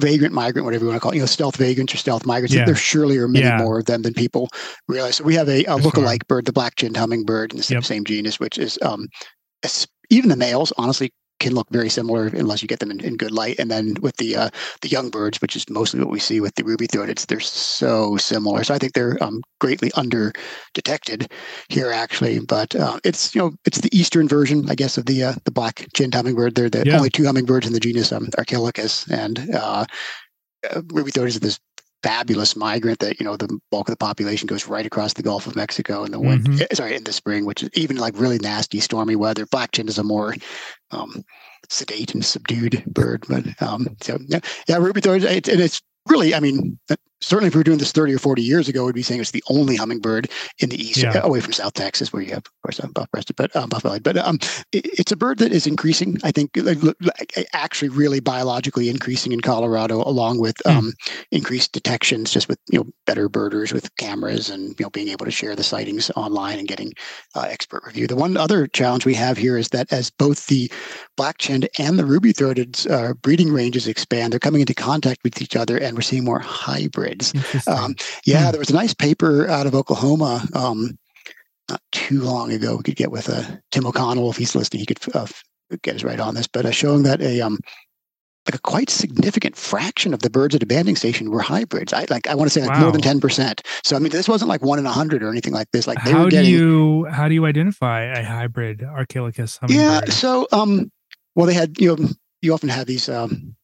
vagrant 0.00 0.34
migrant, 0.34 0.64
whatever 0.64 0.84
you 0.84 0.90
want 0.90 0.96
to 0.96 1.00
call 1.00 1.12
it, 1.12 1.16
you 1.16 1.20
know, 1.20 1.26
stealth 1.26 1.56
vagrants 1.56 1.94
or 1.94 1.98
stealth 1.98 2.26
migrants. 2.26 2.54
Yeah. 2.54 2.64
There 2.64 2.74
surely 2.74 3.18
are 3.18 3.28
many 3.28 3.44
yeah. 3.44 3.58
more 3.58 3.78
of 3.78 3.84
them 3.84 4.02
than 4.02 4.14
people 4.14 4.48
realize. 4.88 5.16
So 5.16 5.24
we 5.24 5.34
have 5.34 5.48
a, 5.48 5.64
a 5.66 5.76
look-alike 5.76 6.26
bird, 6.26 6.46
the 6.46 6.52
black-chinned 6.52 6.96
hummingbird 6.96 7.52
in 7.52 7.58
the 7.58 7.66
yep. 7.68 7.84
same 7.84 8.04
genus, 8.04 8.40
which 8.40 8.58
is 8.58 8.78
um, 8.82 9.06
even 10.10 10.30
the 10.30 10.36
males, 10.36 10.72
honestly, 10.78 11.12
can 11.42 11.54
look 11.54 11.68
very 11.70 11.90
similar 11.90 12.26
unless 12.26 12.62
you 12.62 12.68
get 12.68 12.78
them 12.78 12.90
in, 12.90 13.00
in 13.00 13.16
good 13.16 13.32
light. 13.32 13.58
And 13.58 13.70
then 13.70 13.94
with 14.00 14.16
the 14.16 14.36
uh, 14.36 14.50
the 14.80 14.88
young 14.88 15.10
birds, 15.10 15.40
which 15.42 15.56
is 15.56 15.68
mostly 15.68 16.00
what 16.00 16.10
we 16.10 16.20
see 16.20 16.40
with 16.40 16.54
the 16.54 16.64
ruby 16.64 16.86
throateds, 16.86 17.26
they're 17.26 17.40
so 17.40 18.16
similar. 18.16 18.64
So 18.64 18.74
I 18.74 18.78
think 18.78 18.94
they're 18.94 19.22
um, 19.22 19.42
greatly 19.60 19.90
under 19.94 20.32
detected 20.72 21.30
here 21.68 21.90
actually. 21.90 22.38
But 22.38 22.74
uh, 22.74 22.98
it's 23.04 23.34
you 23.34 23.40
know 23.40 23.52
it's 23.66 23.80
the 23.80 23.94
eastern 23.96 24.28
version, 24.28 24.70
I 24.70 24.74
guess, 24.74 24.96
of 24.96 25.06
the 25.06 25.24
uh, 25.24 25.34
the 25.44 25.52
black 25.52 25.86
chinned 25.94 26.14
hummingbird. 26.14 26.54
They're 26.54 26.70
the 26.70 26.84
yeah. 26.86 26.96
only 26.96 27.10
two 27.10 27.24
hummingbirds 27.24 27.66
in 27.66 27.72
the 27.72 27.80
genus 27.80 28.12
um, 28.12 28.28
Archilochus, 28.38 29.10
and 29.10 29.54
uh, 29.54 29.84
uh, 30.70 30.82
ruby 30.92 31.10
throated 31.10 31.34
is 31.34 31.40
this 31.40 31.60
fabulous 32.02 32.56
migrant 32.56 32.98
that 33.00 33.20
you 33.20 33.24
know 33.24 33.36
the 33.36 33.58
bulk 33.70 33.88
of 33.88 33.92
the 33.92 33.96
population 33.96 34.46
goes 34.46 34.66
right 34.66 34.86
across 34.86 35.14
the 35.14 35.22
Gulf 35.22 35.46
of 35.46 35.56
Mexico 35.56 36.04
in 36.04 36.12
the 36.12 36.20
winter. 36.20 36.50
Mm-hmm. 36.50 36.62
Eh, 36.62 36.74
sorry, 36.74 36.96
in 36.96 37.04
the 37.04 37.12
spring, 37.12 37.44
which 37.44 37.62
is 37.62 37.70
even 37.74 37.96
like 37.96 38.18
really 38.18 38.38
nasty, 38.38 38.80
stormy 38.80 39.16
weather. 39.16 39.46
Black 39.46 39.72
chin 39.72 39.88
is 39.88 39.98
a 39.98 40.04
more 40.04 40.34
um, 40.90 41.24
sedate 41.68 42.14
and 42.14 42.24
subdued 42.24 42.84
bird, 42.86 43.24
but 43.28 43.44
um, 43.62 43.96
so 44.00 44.18
yeah, 44.26 44.40
yeah 44.68 44.76
ruby 44.76 45.00
throat, 45.00 45.24
and 45.24 45.48
it's 45.48 45.80
really, 46.08 46.34
I 46.34 46.40
mean, 46.40 46.78
certainly 47.22 47.48
if 47.48 47.54
we 47.54 47.60
were 47.60 47.64
doing 47.64 47.78
this 47.78 47.92
30 47.92 48.14
or 48.14 48.18
40 48.18 48.42
years 48.42 48.68
ago, 48.68 48.84
we'd 48.84 48.94
be 48.94 49.02
saying 49.02 49.20
it's 49.20 49.30
the 49.30 49.44
only 49.48 49.76
hummingbird 49.76 50.30
in 50.58 50.68
the 50.68 50.76
east, 50.76 51.02
yeah. 51.02 51.20
away 51.22 51.40
from 51.40 51.52
South 51.52 51.74
Texas, 51.74 52.12
where 52.12 52.22
you 52.22 52.30
have, 52.30 52.38
of 52.38 52.62
course, 52.62 52.80
uh, 52.80 52.88
buff 52.88 53.10
breasted, 53.10 53.36
but 53.36 53.54
um, 53.56 53.68
buff. 53.68 53.82
But 53.82 54.16
um, 54.18 54.38
it, 54.72 54.86
it's 54.98 55.12
a 55.12 55.16
bird 55.16 55.38
that 55.38 55.52
is 55.52 55.66
increasing, 55.66 56.18
I 56.22 56.32
think, 56.32 56.50
like, 56.56 56.78
actually 57.52 57.88
really 57.88 58.20
biologically 58.20 58.88
increasing 58.88 59.32
in 59.32 59.40
Colorado, 59.40 60.02
along 60.02 60.40
with 60.40 60.56
mm. 60.66 60.76
um, 60.76 60.92
increased 61.30 61.72
detections, 61.72 62.30
just 62.30 62.48
with, 62.48 62.58
you 62.70 62.78
know, 62.78 62.86
better 63.06 63.28
birders 63.28 63.72
with 63.72 63.94
cameras 63.96 64.50
and, 64.50 64.78
you 64.78 64.84
know, 64.84 64.90
being 64.90 65.08
able 65.08 65.24
to 65.24 65.30
share 65.30 65.56
the 65.56 65.62
sightings 65.62 66.10
online 66.16 66.58
and 66.58 66.68
getting 66.68 66.92
uh, 67.34 67.46
expert 67.48 67.82
review. 67.86 68.06
The 68.06 68.16
one 68.16 68.36
other 68.36 68.66
challenge 68.66 69.06
we 69.06 69.14
have 69.14 69.38
here 69.38 69.56
is 69.56 69.68
that 69.68 69.92
as 69.92 70.10
both 70.10 70.46
the 70.46 70.70
black 71.16 71.38
chinned 71.38 71.68
and 71.78 71.98
the 71.98 72.04
ruby 72.04 72.32
throated 72.32 72.84
uh, 72.90 73.14
breeding 73.14 73.52
ranges 73.52 73.86
expand, 73.86 74.32
they're 74.32 74.40
coming 74.40 74.60
into 74.60 74.74
contact 74.74 75.20
with 75.24 75.40
each 75.40 75.56
other 75.56 75.76
and 75.76 75.96
we're 75.96 76.02
seeing 76.02 76.24
more 76.24 76.40
hybrids. 77.12 77.68
Um, 77.68 77.94
yeah, 78.24 78.46
hmm. 78.46 78.50
there 78.52 78.58
was 78.58 78.70
a 78.70 78.74
nice 78.74 78.94
paper 78.94 79.48
out 79.48 79.66
of 79.66 79.74
Oklahoma 79.74 80.44
um, 80.54 80.98
not 81.70 81.80
too 81.92 82.20
long 82.20 82.52
ago. 82.52 82.76
We 82.76 82.82
could 82.82 82.96
get 82.96 83.12
with 83.12 83.28
uh, 83.28 83.42
Tim 83.70 83.86
O'Connell 83.86 84.30
if 84.30 84.36
he's 84.36 84.54
listening. 84.54 84.80
He 84.80 84.86
could 84.86 84.98
uh, 85.14 85.26
get 85.82 85.96
us 85.96 86.04
right 86.04 86.20
on 86.20 86.34
this, 86.34 86.46
but 86.46 86.66
uh, 86.66 86.70
showing 86.70 87.04
that 87.04 87.20
a 87.20 87.40
um, 87.40 87.58
like 88.46 88.56
a 88.56 88.60
quite 88.60 88.90
significant 88.90 89.56
fraction 89.56 90.12
of 90.12 90.20
the 90.20 90.30
birds 90.30 90.54
at 90.54 90.62
a 90.62 90.66
banding 90.66 90.96
station 90.96 91.30
were 91.30 91.40
hybrids. 91.40 91.92
I 91.92 92.06
like 92.10 92.26
I 92.26 92.34
want 92.34 92.50
to 92.50 92.60
say 92.60 92.66
like 92.66 92.76
wow. 92.76 92.82
more 92.82 92.92
than 92.92 93.00
ten 93.00 93.20
percent. 93.20 93.62
So 93.84 93.96
I 93.96 94.00
mean, 94.00 94.10
this 94.10 94.28
wasn't 94.28 94.48
like 94.48 94.62
one 94.62 94.78
in 94.78 94.86
a 94.86 94.92
hundred 94.92 95.22
or 95.22 95.30
anything 95.30 95.52
like 95.52 95.70
this. 95.72 95.86
Like 95.86 96.02
they 96.04 96.10
how 96.10 96.24
were 96.24 96.30
getting, 96.30 96.50
do 96.50 96.56
you 96.56 97.04
how 97.06 97.28
do 97.28 97.34
you 97.34 97.46
identify 97.46 98.02
a 98.02 98.24
hybrid 98.24 98.82
hummingbird? 99.58 100.08
Yeah, 100.08 100.12
so 100.12 100.48
um, 100.52 100.90
well 101.36 101.46
they 101.46 101.54
had 101.54 101.80
you 101.80 101.96
know 101.96 102.08
you 102.40 102.52
often 102.52 102.68
have 102.68 102.86
these 102.86 103.08
um 103.08 103.54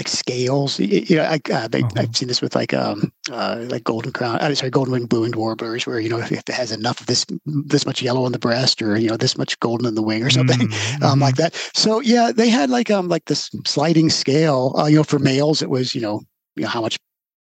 like 0.00 0.08
scales. 0.08 0.80
You 0.80 1.16
know, 1.16 1.24
I, 1.24 1.40
uh, 1.52 1.68
they, 1.68 1.82
uh-huh. 1.82 1.92
I've 1.96 2.16
seen 2.16 2.28
this 2.28 2.40
with 2.40 2.54
like 2.54 2.72
um 2.72 3.12
uh, 3.30 3.66
like 3.68 3.84
golden 3.84 4.12
crown. 4.12 4.38
I'm 4.40 4.52
uh, 4.52 4.54
sorry, 4.54 4.70
golden 4.70 4.92
winged 4.92 5.10
blue 5.10 5.22
winged 5.22 5.36
warblers, 5.36 5.86
where 5.86 6.00
you 6.00 6.08
know 6.08 6.18
if 6.18 6.32
it 6.32 6.48
has 6.48 6.72
enough 6.72 7.00
of 7.02 7.06
this 7.06 7.26
this 7.44 7.84
much 7.84 8.00
yellow 8.00 8.24
on 8.24 8.32
the 8.32 8.38
breast, 8.38 8.80
or 8.80 8.96
you 8.96 9.08
know 9.08 9.18
this 9.18 9.36
much 9.36 9.60
golden 9.60 9.86
in 9.86 9.94
the 9.94 10.02
wing, 10.02 10.22
or 10.22 10.30
something 10.30 10.58
mm-hmm. 10.58 11.02
um, 11.04 11.20
like 11.20 11.36
that. 11.36 11.54
So 11.74 12.00
yeah, 12.00 12.32
they 12.34 12.48
had 12.48 12.70
like 12.70 12.90
um 12.90 13.08
like 13.08 13.26
this 13.26 13.50
sliding 13.66 14.08
scale. 14.08 14.74
Uh, 14.78 14.86
you 14.86 14.96
know, 14.96 15.04
for 15.04 15.18
males, 15.18 15.60
it 15.60 15.68
was 15.68 15.94
you 15.94 16.00
know 16.00 16.22
you 16.56 16.62
know 16.62 16.70
how 16.70 16.80
much 16.80 16.98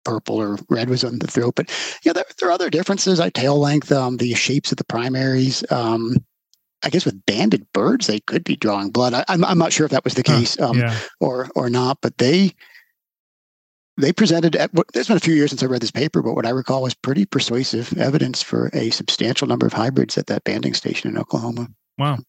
purple 0.06 0.38
or 0.38 0.58
red 0.70 0.90
was 0.90 1.04
on 1.04 1.20
the 1.20 1.28
throat. 1.28 1.56
But 1.56 1.70
yeah, 2.04 2.14
there, 2.14 2.24
there, 2.40 2.50
are 2.50 2.54
other 2.54 2.70
differences. 2.70 3.20
I 3.20 3.32
tail 3.32 3.60
length, 3.60 3.92
um, 3.92 4.18
the 4.18 4.34
shapes 4.36 4.72
of 4.72 4.78
the 4.78 4.86
primaries. 4.86 5.70
Um, 5.72 6.16
I 6.84 6.90
guess 6.90 7.06
with 7.06 7.26
banded 7.26 7.72
birds, 7.74 8.08
they 8.08 8.20
could 8.20 8.44
be 8.44 8.56
drawing 8.56 8.92
blood. 8.92 9.14
I, 9.14 9.20
am 9.28 9.44
I'm, 9.44 9.46
I'm 9.46 9.58
not 9.58 9.74
sure 9.74 9.86
if 9.86 9.92
that 9.92 10.04
was 10.04 10.14
the 10.14 10.24
case 10.24 10.60
um, 10.60 10.78
yeah. 10.78 10.98
or 11.20 11.50
or 11.56 11.70
not, 11.70 12.00
but 12.02 12.18
they 12.18 12.54
they 13.98 14.12
presented 14.12 14.56
At, 14.56 14.72
it's 14.94 15.08
been 15.08 15.18
a 15.18 15.22
few 15.22 15.34
years 15.34 15.52
since 15.52 15.64
I 15.64 15.68
read 15.68 15.82
this 15.82 15.92
paper, 15.92 16.22
but 16.22 16.36
what 16.36 16.46
I 16.46 16.50
recall 16.50 16.82
was 16.82 16.94
pretty 16.94 17.26
persuasive 17.26 17.98
evidence 17.98 18.42
for 18.42 18.70
a 18.74 18.90
substantial 18.90 19.48
number 19.48 19.66
of 19.66 19.74
hybrids 19.74 20.18
at 20.18 20.28
that 20.28 20.44
banding 20.44 20.74
station 20.74 21.10
in 21.10 21.18
Oklahoma. 21.18 21.70
Wow. 21.98 22.20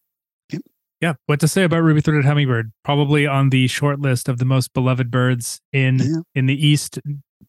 Yep. 0.51 0.61
Yeah. 1.01 1.13
What 1.25 1.39
to 1.41 1.47
say 1.47 1.63
about 1.63 1.83
ruby 1.83 2.01
throated 2.01 2.25
hummingbird? 2.25 2.71
Probably 2.83 3.27
on 3.27 3.49
the 3.49 3.67
short 3.67 3.99
list 3.99 4.29
of 4.29 4.37
the 4.37 4.45
most 4.45 4.73
beloved 4.73 5.11
birds 5.11 5.59
in 5.73 5.99
yeah. 5.99 6.21
in 6.35 6.45
the 6.45 6.65
East 6.65 6.99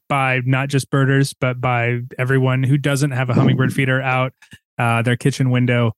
by 0.09 0.41
not 0.45 0.69
just 0.69 0.91
birders, 0.91 1.35
but 1.35 1.61
by 1.61 2.01
everyone 2.19 2.63
who 2.63 2.77
doesn't 2.77 3.13
have 3.13 3.31
a 3.31 3.35
hummingbird 3.35 3.73
feeder 3.73 4.03
out 4.03 4.33
uh, 4.79 5.03
their 5.03 5.17
kitchen 5.17 5.51
window 5.51 5.93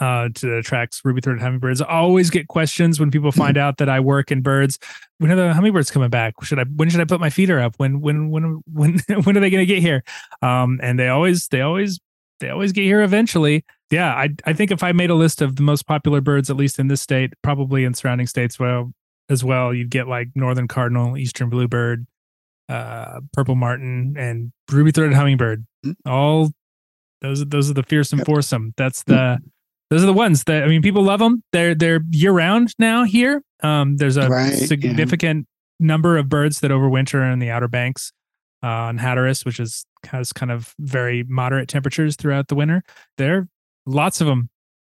uh, 0.00 0.28
to 0.34 0.56
attract 0.56 1.00
ruby-throated 1.04 1.40
hummingbirds. 1.40 1.80
I 1.82 1.86
always 1.86 2.30
get 2.30 2.48
questions 2.48 3.00
when 3.00 3.10
people 3.10 3.32
find 3.32 3.56
out 3.58 3.78
that 3.78 3.88
I 3.88 4.00
work 4.00 4.30
in 4.30 4.42
birds. 4.42 4.78
When 5.18 5.30
are 5.30 5.36
the 5.36 5.52
hummingbirds 5.52 5.90
coming 5.90 6.10
back? 6.10 6.34
Should 6.42 6.58
I? 6.58 6.64
When 6.64 6.90
should 6.90 7.00
I 7.00 7.04
put 7.04 7.20
my 7.20 7.30
feeder 7.30 7.58
up? 7.58 7.74
When? 7.78 8.00
When? 8.00 8.30
When? 8.30 8.62
When? 8.72 9.00
When 9.24 9.36
are 9.36 9.40
they 9.40 9.50
going 9.50 9.66
to 9.66 9.66
get 9.66 9.80
here? 9.80 10.04
Um, 10.42 10.78
and 10.82 10.98
they 10.98 11.08
always, 11.08 11.48
they 11.48 11.60
always, 11.60 11.98
they 12.40 12.50
always 12.50 12.72
get 12.72 12.84
here 12.84 13.02
eventually. 13.02 13.64
Yeah, 13.90 14.14
I, 14.14 14.28
I 14.44 14.52
think 14.52 14.70
if 14.70 14.82
I 14.82 14.92
made 14.92 15.10
a 15.10 15.14
list 15.14 15.42
of 15.42 15.56
the 15.56 15.62
most 15.62 15.86
popular 15.86 16.20
birds, 16.20 16.50
at 16.50 16.56
least 16.56 16.78
in 16.78 16.88
this 16.88 17.00
state, 17.00 17.32
probably 17.42 17.84
in 17.84 17.94
surrounding 17.94 18.26
states, 18.26 18.58
well, 18.58 18.92
as 19.28 19.42
well, 19.42 19.74
you'd 19.74 19.90
get 19.90 20.08
like 20.08 20.28
northern 20.34 20.68
cardinal, 20.68 21.16
eastern 21.16 21.48
bluebird, 21.48 22.06
uh, 22.68 23.20
purple 23.32 23.54
martin, 23.54 24.14
and 24.18 24.52
ruby-throated 24.70 25.14
hummingbird. 25.14 25.66
Mm. 25.84 25.94
All 26.06 26.50
those, 27.22 27.44
those 27.46 27.70
are 27.70 27.74
the 27.74 27.82
fearsome 27.82 28.20
foursome. 28.20 28.74
That's 28.76 29.02
the 29.04 29.38
those 29.90 30.02
are 30.02 30.06
the 30.06 30.12
ones 30.12 30.44
that 30.44 30.64
I 30.64 30.68
mean, 30.68 30.82
people 30.82 31.02
love 31.02 31.20
them. 31.20 31.42
They're 31.52 31.74
they're 31.74 32.00
year 32.10 32.32
round 32.32 32.74
now 32.78 33.04
here. 33.04 33.42
Um, 33.62 33.96
there's 33.96 34.16
a 34.16 34.28
right, 34.28 34.52
significant 34.52 35.46
yeah. 35.78 35.86
number 35.86 36.16
of 36.16 36.28
birds 36.28 36.60
that 36.60 36.70
overwinter 36.70 37.32
in 37.32 37.38
the 37.38 37.50
Outer 37.50 37.68
Banks 37.68 38.12
uh, 38.62 38.66
on 38.66 38.98
Hatteras, 38.98 39.44
which 39.44 39.60
is 39.60 39.86
has 40.06 40.32
kind 40.32 40.52
of 40.52 40.74
very 40.78 41.24
moderate 41.24 41.68
temperatures 41.68 42.16
throughout 42.16 42.48
the 42.48 42.54
winter. 42.54 42.82
There, 43.16 43.38
are 43.38 43.48
lots 43.86 44.20
of 44.20 44.26
them. 44.26 44.50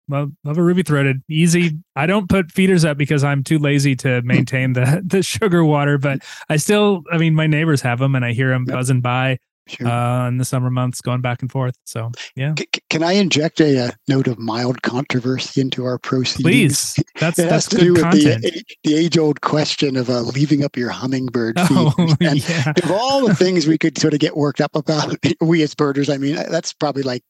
Love, 0.07 0.32
love 0.45 0.59
a 0.59 0.62
ruby 0.62 0.82
throated, 0.82 1.22
easy. 1.30 1.78
I 1.97 2.05
don't 2.05 2.28
put 2.28 2.53
feeders 2.53 2.84
up 2.84 2.99
because 2.99 3.24
I'm 3.24 3.42
too 3.42 3.59
lazy 3.59 3.97
to 3.97 4.20
maintain 4.24 4.74
the 4.74 5.03
the 5.05 5.22
sugar 5.22 5.64
water, 5.64 5.99
but 5.99 6.20
I 6.49 6.57
still, 6.57 7.03
I 7.11 7.18
mean, 7.18 7.34
my 7.34 7.47
neighbors 7.47 7.80
have 7.80 7.99
them, 7.99 8.14
and 8.14 8.24
I 8.24 8.32
hear 8.32 8.51
them 8.51 8.64
yep. 8.68 8.76
buzzing 8.76 9.01
by 9.01 9.38
sure. 9.66 9.86
uh, 9.86 10.28
in 10.28 10.38
the 10.38 10.44
summer 10.44 10.70
months, 10.70 11.00
going 11.00 11.20
back 11.20 11.42
and 11.42 11.50
forth. 11.50 11.76
So, 11.84 12.10
yeah. 12.36 12.54
C- 12.58 12.68
can 12.90 13.02
I 13.02 13.12
inject 13.12 13.60
a, 13.60 13.88
a, 13.88 13.92
note 14.08 14.26
of 14.28 14.38
mild 14.38 14.82
controversy 14.82 15.60
into 15.60 15.84
our 15.84 15.98
proceedings? 15.98 16.94
Please. 16.94 17.04
That's 17.18 17.38
it 17.40 17.48
that's 17.48 17.66
has 17.66 17.66
to 17.68 17.76
do 17.76 17.92
with 17.92 18.02
content. 18.02 18.42
the, 18.42 18.64
the 18.84 18.94
age 18.96 19.18
old 19.18 19.40
question 19.40 19.96
of 19.96 20.10
uh, 20.10 20.20
leaving 20.20 20.64
up 20.64 20.76
your 20.76 20.90
hummingbird 20.90 21.58
feed. 21.58 21.68
Oh, 21.76 21.92
and 22.20 22.48
yeah. 22.48 22.72
of 22.82 22.90
all 22.90 23.26
the 23.26 23.34
things 23.34 23.66
we 23.66 23.76
could 23.76 23.98
sort 23.98 24.14
of 24.14 24.20
get 24.20 24.36
worked 24.36 24.60
up 24.60 24.76
about, 24.76 25.16
we 25.40 25.62
as 25.62 25.74
birders, 25.74 26.08
I 26.08 26.18
mean, 26.18 26.36
that's 26.36 26.72
probably 26.72 27.02
like 27.02 27.22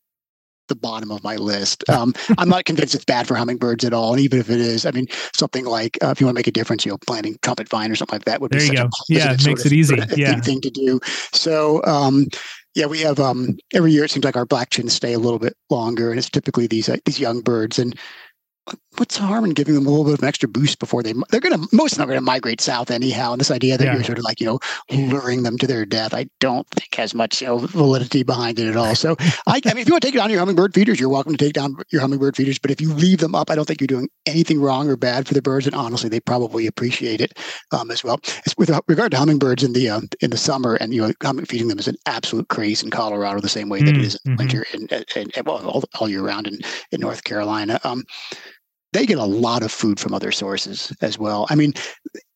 the 0.69 0.77
bottom 0.77 1.11
of 1.11 1.23
my 1.23 1.37
list. 1.37 1.83
Um, 1.95 2.13
I'm 2.39 2.49
not 2.49 2.65
convinced 2.65 2.97
it's 2.97 3.05
bad 3.05 3.29
for 3.29 3.37
hummingbirds 3.37 3.85
at 3.85 3.93
all. 3.93 4.15
And 4.15 4.21
even 4.21 4.41
if 4.41 4.51
it 4.51 4.59
is, 4.59 4.85
I 4.85 4.91
mean, 4.91 5.07
something 5.33 5.65
like 5.65 5.97
uh, 6.03 6.09
if 6.09 6.21
you 6.21 6.27
want 6.27 6.35
to 6.35 6.39
make 6.41 6.49
a 6.49 6.51
difference, 6.51 6.85
you 6.85 6.91
know, 6.91 6.99
planting 7.07 7.39
trumpet 7.41 7.69
vine 7.69 7.93
or 7.93 7.95
something 7.95 8.17
like 8.17 8.25
that 8.25 8.41
would 8.41 8.51
there 8.51 8.59
be 8.59 8.67
such 8.67 8.77
go. 8.77 8.83
a 8.87 8.91
yeah, 9.09 9.33
it 9.33 9.47
makes 9.47 9.65
it 9.65 9.73
easy. 9.73 9.97
yeah. 10.17 10.41
thing 10.41 10.61
to 10.61 10.71
do. 10.71 10.99
So, 11.33 11.85
um, 11.85 12.27
yeah, 12.75 12.87
we 12.87 13.01
have 13.01 13.21
um, 13.21 13.57
every 13.73 13.93
year. 13.93 14.05
It 14.05 14.11
seems 14.11 14.25
like 14.25 14.37
our 14.37 14.47
black 14.47 14.71
chins 14.71 14.93
stay 14.93 15.13
a 15.13 15.19
little 15.21 15.39
bit 15.39 15.55
longer, 15.71 16.11
and 16.11 16.19
it's 16.19 16.29
typically 16.29 16.67
these 16.67 16.89
uh, 16.89 16.97
these 17.05 17.21
young 17.21 17.41
birds. 17.41 17.79
And 17.79 17.97
what's 18.97 19.19
the 19.19 19.23
harm 19.25 19.45
in 19.45 19.51
giving 19.51 19.75
them 19.75 19.87
a 19.87 19.91
little 19.91 20.05
bit 20.05 20.15
of 20.15 20.21
an 20.21 20.29
extra 20.29 20.49
boost 20.49 20.79
before 20.79 21.03
they 21.03 21.13
they're 21.31 21.41
going 21.41 21.53
to 21.53 21.69
most 21.73 21.93
of 21.93 21.99
them 21.99 22.09
are 22.09 22.13
going 22.13 22.19
to 22.19 22.25
migrate 22.25 22.61
south 22.61 22.91
anyhow 22.91 23.33
and 23.33 23.41
this 23.41 23.51
idea 23.51 23.77
that 23.77 23.85
yeah. 23.85 23.95
you're 23.95 24.05
sort 24.05 24.19
of 24.19 24.25
like 24.25 24.41
you 24.41 24.47
know 24.47 24.59
luring 24.91 25.43
them 25.43 25.59
to 25.59 25.67
their 25.67 25.85
death 25.85 26.15
i 26.15 26.27
don't 26.41 26.69
think 26.71 26.95
has 26.95 27.15
much 27.15 27.41
you 27.41 27.47
know 27.47 27.59
validity 27.59 28.23
behind 28.23 28.59
it 28.59 28.69
at 28.69 28.77
all 28.77 28.95
so 28.95 29.17
I, 29.47 29.61
I 29.67 29.75
mean 29.75 29.79
if 29.79 29.89
you 29.89 29.95
want 29.95 30.03
to 30.03 30.09
take 30.09 30.15
down 30.15 30.31
your 30.31 30.39
hummingbird 30.39 30.75
feeders 30.75 31.01
you're 31.01 31.09
welcome 31.09 31.33
to 31.33 31.45
take 31.45 31.55
down 31.55 31.77
your 31.91 32.01
hummingbird 32.01 32.37
feeders 32.37 32.59
but 32.59 32.71
if 32.71 32.81
you 32.81 32.93
leave 32.93 33.19
them 33.19 33.35
up 33.35 33.51
i 33.51 33.55
don't 33.55 33.67
think 33.67 33.81
you're 33.81 33.87
doing 33.87 34.09
anything 34.27 34.61
wrong 34.61 34.89
or 34.89 34.97
bad 34.97 35.27
for 35.27 35.35
the 35.35 35.43
birds 35.43 35.67
and 35.67 35.75
honestly 35.75 36.09
they 36.09 36.21
probably 36.21 36.67
appreciate 36.67 37.21
it 37.21 37.39
um, 37.73 37.91
as 37.91 38.05
well 38.05 38.21
it's 38.47 38.57
with 38.57 38.71
regard 38.87 39.11
to 39.11 39.19
hummingbirds 39.19 39.63
in 39.63 39.73
the 39.73 39.89
uh, 39.89 40.01
in 40.21 40.31
the 40.31 40.37
summer 40.37 40.75
and 40.77 40.95
you 40.95 41.03
know 41.03 41.13
feeding 41.47 41.69
them 41.69 41.79
is 41.79 41.89
an 41.89 41.97
absolute 42.07 42.49
craze 42.49 42.83
in 42.83 42.91
colorado 42.91 43.41
the 43.41 43.49
same 43.49 43.69
way 43.69 43.81
that 43.83 43.95
mm, 43.95 43.99
it 43.99 44.05
is 44.05 44.19
in 44.25 44.33
mm-hmm. 44.33 44.39
winter 44.39 44.65
and, 44.73 44.93
and, 44.93 45.37
and 45.37 45.47
well 45.47 45.67
all, 45.67 45.83
all 45.99 46.09
year 46.09 46.23
round 46.23 46.47
in, 46.47 46.59
in 46.93 47.01
north 47.01 47.25
carolina 47.25 47.81
um, 47.85 48.05
they 48.95 49.05
get 49.05 49.19
a 49.19 49.25
lot 49.25 49.63
of 49.63 49.71
food 49.71 50.01
from 50.01 50.15
other 50.15 50.33
sources 50.33 50.97
as 51.03 51.19
well. 51.19 51.47
I 51.51 51.57
mean, 51.57 51.75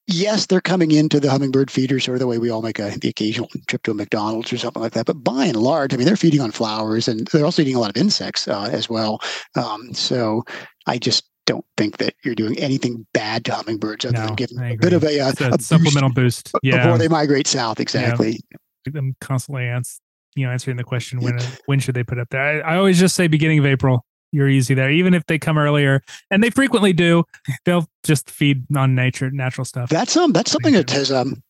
yes, 0.09 0.47
they're 0.47 0.61
coming 0.61 0.91
into 0.91 1.21
the 1.21 1.31
hummingbird 1.31 1.71
feeders 1.71 2.05
sort 2.05 2.17
of 2.17 2.21
the 2.21 2.27
way 2.27 2.39
we 2.39 2.51
all 2.51 2.63
make 2.63 2.81
a, 2.81 2.91
the 2.99 3.09
occasional 3.09 3.49
trip 3.69 3.85
to 3.85 3.93
a 3.93 3.95
McDonald's 3.95 4.53
or 4.53 4.59
something 4.59 4.83
like 4.83 4.93
that. 4.93 5.07
But 5.07 5.23
by 5.23 5.47
and 5.47 5.57
large, 5.57 5.95
I 5.95 5.97
mean, 5.97 6.07
they're 6.07 6.17
feeding 6.17 6.41
on 6.41 6.51
flowers 6.51 7.07
and 7.09 7.29
they're 7.29 7.45
also 7.45 7.63
eating 7.63 7.77
a 7.77 7.81
lot 7.81 7.91
of 7.91 7.97
insects 7.97 8.49
uh, 8.49 8.69
as 8.73 8.91
well. 8.91 9.21
Um, 9.55 9.95
so 9.95 10.45
I 10.87 10.99
just 10.99 11.25
don't 11.47 11.65
think 11.77 11.99
that 11.99 12.15
you're 12.25 12.35
doing 12.35 12.59
anything 12.59 13.07
bad 13.15 13.45
to 13.47 13.55
hummingbirds 13.55 14.05
other 14.05 14.19
no, 14.19 14.27
than 14.27 14.35
giving 14.35 14.59
a 14.59 14.77
bit 14.77 14.93
of 14.93 15.05
a, 15.05 15.21
uh, 15.21 15.33
a, 15.41 15.55
a 15.55 15.61
supplemental 15.61 16.13
boost, 16.13 16.51
yeah. 16.63 16.83
before 16.83 16.99
they 16.99 17.09
migrate 17.09 17.47
south. 17.47 17.79
Exactly. 17.79 18.41
Yeah. 18.51 18.93
Them 18.93 19.15
constantly 19.21 19.65
ans- 19.65 20.01
you 20.35 20.47
know 20.47 20.53
answering 20.53 20.79
the 20.79 20.85
question 20.85 21.21
when 21.21 21.39
when 21.67 21.79
should 21.79 21.95
they 21.95 22.05
put 22.05 22.19
up 22.19 22.29
there. 22.31 22.65
I, 22.65 22.75
I 22.75 22.77
always 22.79 22.99
just 22.99 23.15
say 23.15 23.27
beginning 23.27 23.59
of 23.59 23.67
April 23.67 24.07
you're 24.33 24.49
easy 24.49 24.75
there. 24.75 24.91
Even 24.91 25.15
if 25.15 25.27
they 25.27 25.39
come 25.39 25.59
earlier, 25.59 26.03
and 26.31 26.43
they 26.43 26.51
frequently 26.51 26.93
do, 26.93 27.25
they'll 27.65 27.87
just 28.05 28.31
feed 28.31 28.65
on 28.77 28.95
nature, 28.95 29.31
natural 29.31 29.65
stuff. 29.65 29.89
That's 29.91 30.17
um, 30.17 30.33
that's 30.33 30.51
something 30.51 30.75
that 30.75 30.91
has 30.91 31.11
um, 31.11 31.43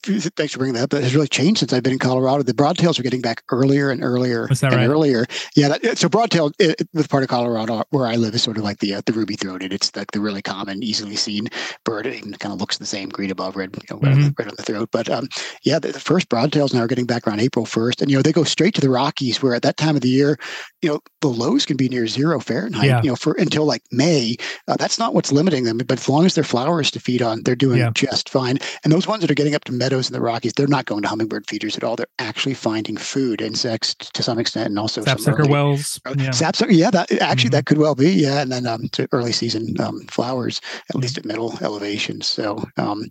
thanks 0.36 0.52
for 0.52 0.58
bringing 0.58 0.74
that 0.74 0.84
up. 0.84 0.90
That 0.90 1.02
has 1.02 1.14
really 1.14 1.28
changed 1.28 1.60
since 1.60 1.72
I've 1.72 1.82
been 1.82 1.92
in 1.92 1.98
Colorado. 1.98 2.42
The 2.42 2.54
broadtails 2.54 2.98
are 2.98 3.02
getting 3.02 3.20
back 3.20 3.42
earlier 3.50 3.90
and 3.90 4.02
earlier 4.02 4.46
and 4.46 4.62
right? 4.62 4.86
earlier. 4.86 5.26
Yeah. 5.56 5.68
That, 5.68 5.98
so 5.98 6.08
broadtail, 6.08 6.52
it, 6.58 6.88
the 6.92 7.08
part 7.08 7.22
of 7.22 7.28
Colorado 7.28 7.84
where 7.90 8.06
I 8.06 8.16
live 8.16 8.34
is 8.34 8.42
sort 8.42 8.56
of 8.56 8.64
like 8.64 8.78
the 8.78 8.94
uh, 8.94 9.02
the 9.06 9.12
ruby 9.12 9.36
throated. 9.36 9.72
It's 9.72 9.94
like 9.96 10.12
the 10.12 10.20
really 10.20 10.42
common, 10.42 10.82
easily 10.82 11.16
seen 11.16 11.48
bird. 11.84 12.06
It 12.06 12.14
even 12.14 12.32
kind 12.34 12.52
of 12.52 12.60
looks 12.60 12.78
the 12.78 12.86
same, 12.86 13.08
green 13.08 13.30
above, 13.30 13.56
red, 13.56 13.74
you 13.74 13.82
know, 13.90 14.00
mm-hmm. 14.00 14.12
on 14.12 14.20
the, 14.20 14.34
right, 14.38 14.48
on 14.48 14.54
the, 14.56 14.62
throat. 14.62 14.88
But 14.92 15.08
um, 15.08 15.28
yeah, 15.62 15.78
the, 15.78 15.92
the 15.92 16.00
first 16.00 16.28
broadtails 16.28 16.74
now 16.74 16.80
are 16.80 16.86
getting 16.86 17.06
back 17.06 17.26
around 17.26 17.40
April 17.40 17.66
first, 17.66 18.00
and 18.02 18.10
you 18.10 18.16
know 18.16 18.22
they 18.22 18.32
go 18.32 18.44
straight 18.44 18.74
to 18.74 18.80
the 18.80 18.90
Rockies, 18.90 19.42
where 19.42 19.54
at 19.54 19.62
that 19.62 19.76
time 19.76 19.96
of 19.96 20.02
the 20.02 20.08
year, 20.08 20.38
you 20.80 20.88
know 20.88 21.00
the 21.20 21.28
lows 21.28 21.66
can 21.66 21.76
be 21.76 21.88
near 21.88 22.06
zero 22.06 22.40
Fahrenheit. 22.40 22.86
Yeah. 22.86 23.02
You 23.02 23.10
know 23.10 23.16
for 23.16 23.34
until 23.34 23.64
like 23.64 23.82
May. 23.90 24.36
Uh, 24.68 24.76
that's 24.76 24.98
not 24.98 25.14
what's 25.14 25.32
limiting 25.32 25.64
them, 25.64 25.78
but 25.78 25.98
as 25.98 26.08
long 26.08 26.24
as 26.26 26.34
they're 26.34 26.44
flowers 26.44 26.90
to 26.92 27.00
feed 27.00 27.22
on, 27.22 27.42
they're 27.42 27.56
doing 27.56 27.78
yeah. 27.78 27.90
just 27.94 28.28
fine. 28.28 28.58
And 28.84 28.92
those 28.92 29.06
ones 29.06 29.22
that 29.22 29.30
are 29.30 29.34
getting 29.34 29.54
up 29.54 29.64
to 29.64 29.72
meadows 29.82 30.08
in 30.08 30.12
the 30.12 30.20
Rockies 30.20 30.52
they're 30.52 30.66
not 30.68 30.86
going 30.86 31.02
to 31.02 31.08
hummingbird 31.08 31.48
feeders 31.48 31.76
at 31.76 31.82
all. 31.82 31.96
They're 31.96 32.06
actually 32.18 32.54
finding 32.54 32.96
food, 32.96 33.40
insects 33.40 33.94
to 33.94 34.22
some 34.22 34.38
extent, 34.38 34.68
and 34.68 34.78
also 34.78 35.02
sapsucker 35.02 35.48
wells. 35.48 36.00
Yeah. 36.16 36.30
Sapsucker, 36.30 36.72
yeah, 36.72 36.90
that 36.90 37.10
actually 37.20 37.48
mm-hmm. 37.48 37.50
that 37.50 37.66
could 37.66 37.78
well 37.78 37.94
be, 37.94 38.10
yeah. 38.10 38.40
And 38.40 38.52
then 38.52 38.66
um, 38.66 38.88
to 38.92 39.08
early 39.12 39.32
season 39.32 39.74
um, 39.80 40.00
flowers, 40.06 40.60
at 40.90 40.96
least 40.96 41.18
at 41.18 41.24
middle 41.24 41.58
elevations. 41.62 42.28
So 42.28 42.64
um, 42.76 43.08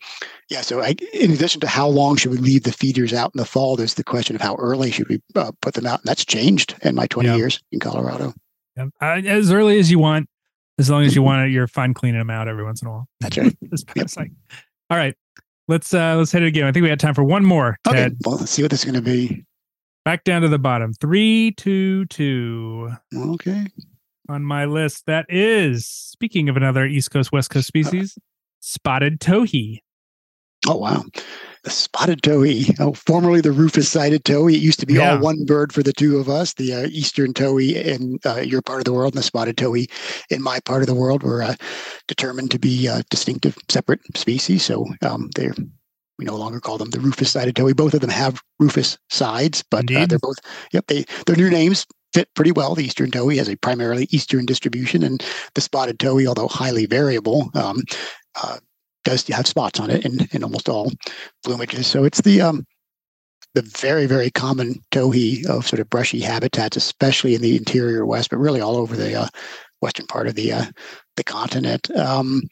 yeah, 0.49 0.61
so 0.61 0.81
I, 0.81 0.95
in 1.13 1.31
addition 1.31 1.61
to 1.61 1.67
how 1.67 1.87
long 1.87 2.15
should 2.15 2.31
we 2.31 2.37
leave 2.37 2.63
the 2.63 2.71
feeders 2.71 3.13
out 3.13 3.31
in 3.35 3.39
the 3.39 3.45
fall, 3.45 3.75
there's 3.75 3.95
the 3.95 4.03
question 4.03 4.35
of 4.35 4.41
how 4.41 4.55
early 4.55 4.91
should 4.91 5.09
we 5.09 5.21
uh, 5.35 5.51
put 5.61 5.73
them 5.73 5.85
out, 5.85 5.99
and 5.99 6.07
that's 6.07 6.25
changed 6.25 6.75
in 6.83 6.95
my 6.95 7.07
20 7.07 7.35
years 7.35 7.61
in 7.71 7.79
Colorado. 7.79 8.33
Yeah. 8.77 8.87
Uh, 9.01 9.21
as 9.25 9.51
early 9.51 9.79
as 9.79 9.91
you 9.91 9.99
want, 9.99 10.27
as 10.79 10.89
long 10.89 11.03
as 11.03 11.15
you 11.15 11.21
want 11.21 11.47
it, 11.47 11.51
you're 11.51 11.67
fine 11.67 11.93
cleaning 11.93 12.19
them 12.19 12.29
out 12.29 12.47
every 12.47 12.63
once 12.63 12.81
in 12.81 12.87
a 12.87 12.91
while. 12.91 13.07
That's 13.19 13.37
right. 13.37 13.55
yep. 13.95 14.07
All 14.89 14.97
right. 14.97 15.15
Let's 15.67 15.93
uh 15.93 16.15
let's 16.17 16.31
hit 16.31 16.43
it 16.43 16.47
again. 16.47 16.65
I 16.65 16.71
think 16.71 16.83
we 16.83 16.89
had 16.89 16.99
time 16.99 17.13
for 17.13 17.23
one 17.23 17.45
more. 17.45 17.77
Okay, 17.87 17.97
Ted. 17.97 18.17
well, 18.25 18.37
let's 18.37 18.51
see 18.51 18.61
what 18.61 18.71
this 18.71 18.81
is 18.81 18.91
going 18.91 18.95
to 18.95 19.01
be. 19.01 19.45
Back 20.03 20.23
down 20.23 20.41
to 20.41 20.47
the 20.47 20.59
bottom. 20.59 20.93
Three, 20.93 21.51
two, 21.51 22.05
two. 22.05 22.91
Okay. 23.15 23.67
On 24.29 24.43
my 24.43 24.65
list, 24.65 25.05
that 25.05 25.25
is 25.29 25.85
speaking 25.85 26.49
of 26.49 26.57
another 26.57 26.85
East 26.85 27.11
Coast 27.11 27.31
West 27.31 27.49
Coast 27.49 27.67
species, 27.67 28.17
spotted 28.59 29.19
towhee. 29.19 29.79
Oh 30.67 30.77
wow, 30.77 31.03
the 31.63 31.69
spotted 31.69 32.21
towhee, 32.21 32.75
oh, 32.79 32.93
formerly 32.93 33.41
the 33.41 33.51
rufous-sided 33.51 34.23
towhee. 34.23 34.55
It 34.55 34.61
used 34.61 34.79
to 34.79 34.85
be 34.85 34.95
yeah. 34.95 35.13
all 35.13 35.19
one 35.19 35.45
bird 35.45 35.73
for 35.73 35.83
the 35.83 35.93
two 35.93 36.17
of 36.17 36.29
us. 36.29 36.53
The 36.53 36.73
uh, 36.73 36.87
eastern 36.91 37.33
towhee 37.33 37.75
in 37.75 38.19
uh, 38.25 38.41
your 38.41 38.61
part 38.61 38.79
of 38.79 38.85
the 38.85 38.93
world, 38.93 39.13
and 39.13 39.19
the 39.19 39.23
spotted 39.23 39.57
towhee 39.57 39.89
in 40.29 40.41
my 40.41 40.59
part 40.61 40.81
of 40.81 40.87
the 40.87 40.95
world 40.95 41.23
were 41.23 41.41
uh, 41.41 41.55
determined 42.07 42.51
to 42.51 42.59
be 42.59 42.87
uh, 42.87 43.01
distinctive, 43.09 43.57
separate 43.69 44.01
species. 44.15 44.63
So 44.63 44.87
um, 45.01 45.29
they're 45.35 45.55
we 46.19 46.25
no 46.25 46.35
longer 46.35 46.59
call 46.59 46.77
them 46.77 46.91
the 46.91 46.99
rufous-sided 46.99 47.55
towhee. 47.55 47.75
Both 47.75 47.95
of 47.95 48.01
them 48.01 48.11
have 48.11 48.41
rufous 48.59 48.97
sides, 49.09 49.63
but 49.71 49.91
uh, 49.91 50.05
they're 50.05 50.19
both. 50.19 50.37
Yep, 50.71 50.85
they 50.87 51.05
their 51.25 51.35
new 51.35 51.49
names 51.49 51.87
fit 52.13 52.29
pretty 52.35 52.51
well. 52.51 52.75
The 52.75 52.83
eastern 52.83 53.09
towhee 53.09 53.37
has 53.37 53.49
a 53.49 53.57
primarily 53.57 54.07
eastern 54.11 54.45
distribution, 54.45 55.03
and 55.03 55.23
the 55.55 55.61
spotted 55.61 55.97
towhee, 55.97 56.27
although 56.27 56.47
highly 56.47 56.85
variable, 56.85 57.49
um, 57.55 57.81
uh, 58.35 58.57
does 59.03 59.27
have 59.27 59.47
spots 59.47 59.79
on 59.79 59.89
it 59.89 60.05
in, 60.05 60.27
in 60.31 60.43
almost 60.43 60.69
all 60.69 60.91
plumages. 61.45 61.85
So 61.85 62.03
it's 62.03 62.21
the 62.21 62.41
um, 62.41 62.65
the 63.53 63.61
very 63.77 64.05
very 64.05 64.31
common 64.31 64.75
towhee 64.91 65.45
of 65.47 65.67
sort 65.67 65.79
of 65.79 65.89
brushy 65.89 66.21
habitats, 66.21 66.77
especially 66.77 67.35
in 67.35 67.41
the 67.41 67.57
interior 67.57 68.05
west, 68.05 68.29
but 68.29 68.37
really 68.37 68.61
all 68.61 68.77
over 68.77 68.95
the 68.95 69.15
uh, 69.15 69.27
western 69.81 70.07
part 70.07 70.27
of 70.27 70.35
the 70.35 70.53
uh, 70.53 70.65
the 71.17 71.23
continent. 71.23 71.89
Um, 71.91 72.43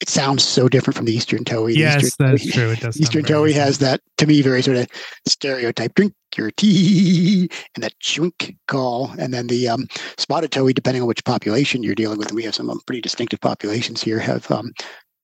it 0.00 0.10
sounds 0.10 0.44
so 0.44 0.68
different 0.68 0.94
from 0.94 1.06
the 1.06 1.14
Eastern 1.14 1.42
Towhee. 1.42 1.76
Yes, 1.76 2.04
Eastern 2.04 2.26
that's 2.26 2.52
true. 2.52 2.70
It 2.70 2.80
does. 2.80 3.00
Eastern 3.00 3.24
Towhee 3.24 3.54
has 3.54 3.78
that, 3.78 4.02
to 4.18 4.26
me, 4.26 4.42
very 4.42 4.60
sort 4.60 4.76
of 4.76 4.86
stereotype 5.26 5.94
drink 5.94 6.12
your 6.36 6.50
tea 6.50 7.48
and 7.74 7.82
that 7.82 7.98
chunk 8.00 8.54
call. 8.68 9.10
And 9.18 9.32
then 9.32 9.46
the 9.46 9.68
um, 9.68 9.86
spotted 10.18 10.50
towhee, 10.50 10.74
depending 10.74 11.02
on 11.02 11.08
which 11.08 11.24
population 11.24 11.82
you're 11.82 11.94
dealing 11.94 12.18
with, 12.18 12.32
we 12.32 12.42
have 12.44 12.54
some 12.54 12.68
um, 12.68 12.80
pretty 12.86 13.00
distinctive 13.00 13.40
populations 13.40 14.02
here, 14.02 14.18
have 14.18 14.50
um, 14.50 14.72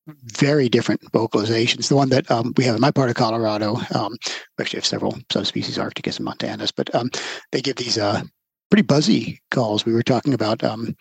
very 0.07 0.69
different 0.69 1.01
vocalizations. 1.13 1.89
The 1.89 1.97
one 1.97 2.09
that 2.11 2.31
um, 2.31 2.53
we 2.57 2.65
have 2.65 2.75
in 2.75 2.81
my 2.81 2.91
part 2.91 3.11
of 3.11 3.17
Colorado, 3.17 3.77
um, 3.95 4.17
we 4.59 4.63
actually 4.63 4.79
have 4.79 4.87
several 4.87 5.19
subspecies, 5.31 5.79
Arcticus 5.79 6.19
and 6.19 6.27
Montanus, 6.27 6.73
but 6.75 6.95
um, 6.95 7.11
they 7.53 7.61
give 7.61 7.77
these 7.77 7.99
uh, 7.99 8.23
pretty 8.71 8.83
buzzy 8.83 9.41
calls. 9.51 9.85
We 9.85 9.93
were 9.93 10.03
talking 10.03 10.35
about 10.35 10.65
um, 10.65 10.97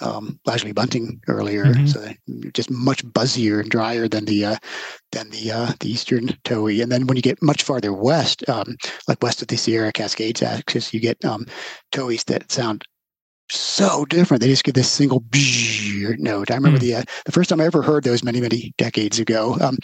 um, 0.00 0.38
bunting 0.74 1.20
earlier, 1.26 1.64
mm-hmm. 1.64 1.86
so 1.86 2.12
just 2.52 2.70
much 2.70 3.04
buzzier 3.04 3.60
and 3.60 3.70
drier 3.70 4.08
than 4.08 4.24
the 4.24 4.44
uh, 4.44 4.56
than 5.12 5.30
the 5.30 5.50
uh, 5.50 5.72
the 5.80 5.90
eastern 5.90 6.28
towhee. 6.44 6.82
And 6.82 6.92
then 6.92 7.06
when 7.06 7.16
you 7.16 7.22
get 7.22 7.42
much 7.42 7.62
farther 7.62 7.92
west, 7.92 8.48
um, 8.48 8.76
like 9.08 9.22
west 9.22 9.42
of 9.42 9.48
the 9.48 9.56
Sierra 9.56 9.92
Cascades 9.92 10.42
axis, 10.42 10.94
you 10.94 11.00
get 11.00 11.22
um, 11.24 11.46
towhees 11.92 12.24
that 12.24 12.50
sound 12.52 12.84
so 13.50 14.04
different. 14.06 14.42
They 14.42 14.48
just 14.48 14.64
get 14.64 14.74
this 14.74 14.90
single 14.90 15.20
note. 16.18 16.50
I 16.50 16.54
remember 16.54 16.78
mm. 16.78 16.82
the 16.82 16.94
uh, 16.96 17.02
the 17.24 17.32
first 17.32 17.50
time 17.50 17.60
I 17.60 17.64
ever 17.64 17.82
heard 17.82 18.04
those 18.04 18.22
many 18.22 18.40
many 18.40 18.74
decades 18.78 19.18
ago. 19.18 19.56
Um, 19.60 19.78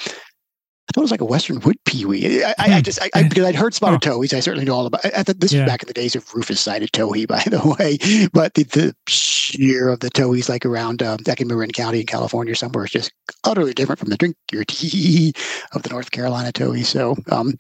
I 0.87 0.93
thought 0.93 1.01
it 1.01 1.05
was 1.05 1.11
like 1.11 1.23
a 1.23 1.27
Western 1.27 1.61
wood 1.61 1.77
pewee. 1.87 2.45
I, 2.45 2.55
I, 2.59 2.75
I 2.75 2.81
just 2.83 3.01
I, 3.01 3.09
I, 3.15 3.23
because 3.23 3.45
I'd 3.45 3.55
heard 3.55 3.73
spotted 3.73 4.03
towhees, 4.03 4.35
I 4.35 4.41
certainly 4.41 4.67
know 4.67 4.75
all 4.75 4.87
about. 4.87 5.05
I 5.07 5.23
thought 5.23 5.41
this 5.41 5.53
yeah. 5.53 5.63
was 5.63 5.71
back 5.71 5.83
in 5.83 5.87
the 5.87 5.95
days 5.95 6.15
of 6.15 6.33
Rufous 6.35 6.61
sided 6.61 6.93
towhee, 6.93 7.27
by 7.27 7.43
the 7.47 7.75
way. 7.79 8.29
But 8.33 8.53
the, 8.53 8.65
the 8.65 8.95
sheer 9.09 9.89
of 9.89 10.01
the 10.01 10.11
towhees, 10.11 10.51
like 10.51 10.67
around 10.67 11.03
uh, 11.03 11.17
like 11.27 11.41
in 11.41 11.49
Marin 11.49 11.71
County 11.71 12.01
in 12.01 12.07
California, 12.07 12.55
somewhere, 12.55 12.85
is 12.85 12.91
just 12.91 13.13
utterly 13.45 13.73
different 13.73 13.99
from 13.99 14.11
the 14.11 14.19
drink 14.19 14.37
your 14.53 14.65
tea 14.69 15.33
of 15.73 15.83
the 15.85 15.89
North 15.89 16.11
Carolina 16.11 16.53
towhee. 16.53 16.85
So 16.85 17.17
um, 17.31 17.55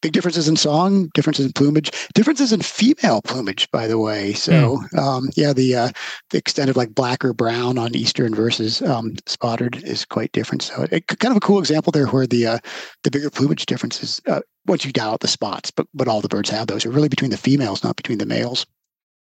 big 0.00 0.12
differences 0.12 0.48
in 0.48 0.56
song, 0.56 1.10
differences 1.12 1.44
in 1.44 1.52
plumage, 1.52 1.90
differences 2.14 2.50
in 2.50 2.62
female 2.62 3.20
plumage, 3.20 3.70
by 3.70 3.86
the 3.88 3.98
way. 3.98 4.32
So 4.32 4.78
mm. 4.78 4.98
um, 4.98 5.28
yeah, 5.36 5.52
the 5.52 5.74
uh, 5.74 5.90
the 6.30 6.38
extent 6.38 6.70
of 6.70 6.76
like 6.76 6.94
black 6.94 7.26
or 7.26 7.34
brown 7.34 7.76
on 7.76 7.94
eastern 7.94 8.34
versus 8.34 8.80
um, 8.80 9.16
spotted 9.26 9.84
is 9.84 10.06
quite 10.06 10.32
different. 10.32 10.62
So 10.62 10.86
it, 10.90 11.06
kind 11.06 11.32
of 11.32 11.36
a 11.36 11.40
cool 11.40 11.58
example 11.58 11.90
there, 11.92 12.06
where 12.06 12.26
the 12.26 12.46
uh, 12.46 12.58
the 13.04 13.10
bigger 13.10 13.30
plumage 13.30 13.66
differences 13.66 14.20
uh, 14.26 14.40
once 14.66 14.84
you 14.84 14.92
dial 14.92 15.12
out 15.12 15.20
the 15.20 15.28
spots, 15.28 15.70
but 15.70 15.86
but 15.94 16.08
all 16.08 16.20
the 16.20 16.28
birds 16.28 16.50
have 16.50 16.66
those 16.66 16.84
are 16.86 16.90
really 16.90 17.08
between 17.08 17.30
the 17.30 17.36
females, 17.36 17.82
not 17.84 17.96
between 17.96 18.18
the 18.18 18.26
males 18.26 18.66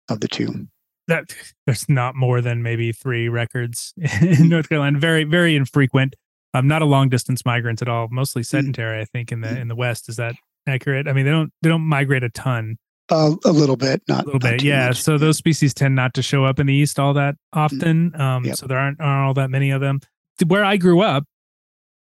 of 0.08 0.20
the 0.20 0.28
two. 0.28 0.66
That 1.08 1.34
there's 1.66 1.88
not 1.88 2.14
more 2.14 2.40
than 2.40 2.62
maybe 2.62 2.92
three 2.92 3.28
records 3.28 3.94
in 4.20 4.48
North 4.48 4.68
Carolina. 4.68 4.98
Very 4.98 5.24
very 5.24 5.56
infrequent. 5.56 6.16
Um, 6.52 6.66
not 6.66 6.82
a 6.82 6.86
long 6.86 7.08
distance 7.08 7.44
migrant 7.44 7.80
at 7.80 7.88
all. 7.88 8.08
Mostly 8.10 8.42
mm. 8.42 8.46
sedentary, 8.46 8.96
mm-hmm. 8.96 9.02
I 9.02 9.04
think 9.06 9.32
in 9.32 9.40
the 9.40 9.48
mm. 9.48 9.60
in 9.60 9.68
the 9.68 9.76
west. 9.76 10.08
Is 10.08 10.16
that 10.16 10.34
accurate? 10.66 11.08
I 11.08 11.12
mean, 11.12 11.24
they 11.24 11.30
don't 11.30 11.52
they 11.62 11.68
don't 11.68 11.82
migrate 11.82 12.24
a 12.24 12.30
ton. 12.30 12.78
Uh, 13.08 13.34
a 13.44 13.50
little 13.50 13.76
bit, 13.76 14.00
not 14.06 14.22
a 14.22 14.26
little 14.26 14.38
bit, 14.38 14.62
yeah. 14.62 14.88
Much. 14.88 15.02
So 15.02 15.18
those 15.18 15.36
species 15.36 15.74
tend 15.74 15.96
not 15.96 16.14
to 16.14 16.22
show 16.22 16.44
up 16.44 16.60
in 16.60 16.66
the 16.66 16.74
east 16.74 17.00
all 17.00 17.12
that 17.14 17.34
mm. 17.34 17.58
often. 17.58 18.20
Um, 18.20 18.44
yep. 18.44 18.56
so 18.56 18.66
there 18.66 18.78
aren't, 18.78 19.00
aren't 19.00 19.26
all 19.26 19.34
that 19.34 19.50
many 19.50 19.70
of 19.70 19.80
them. 19.80 20.00
Where 20.46 20.64
I 20.64 20.76
grew 20.76 21.00
up, 21.00 21.24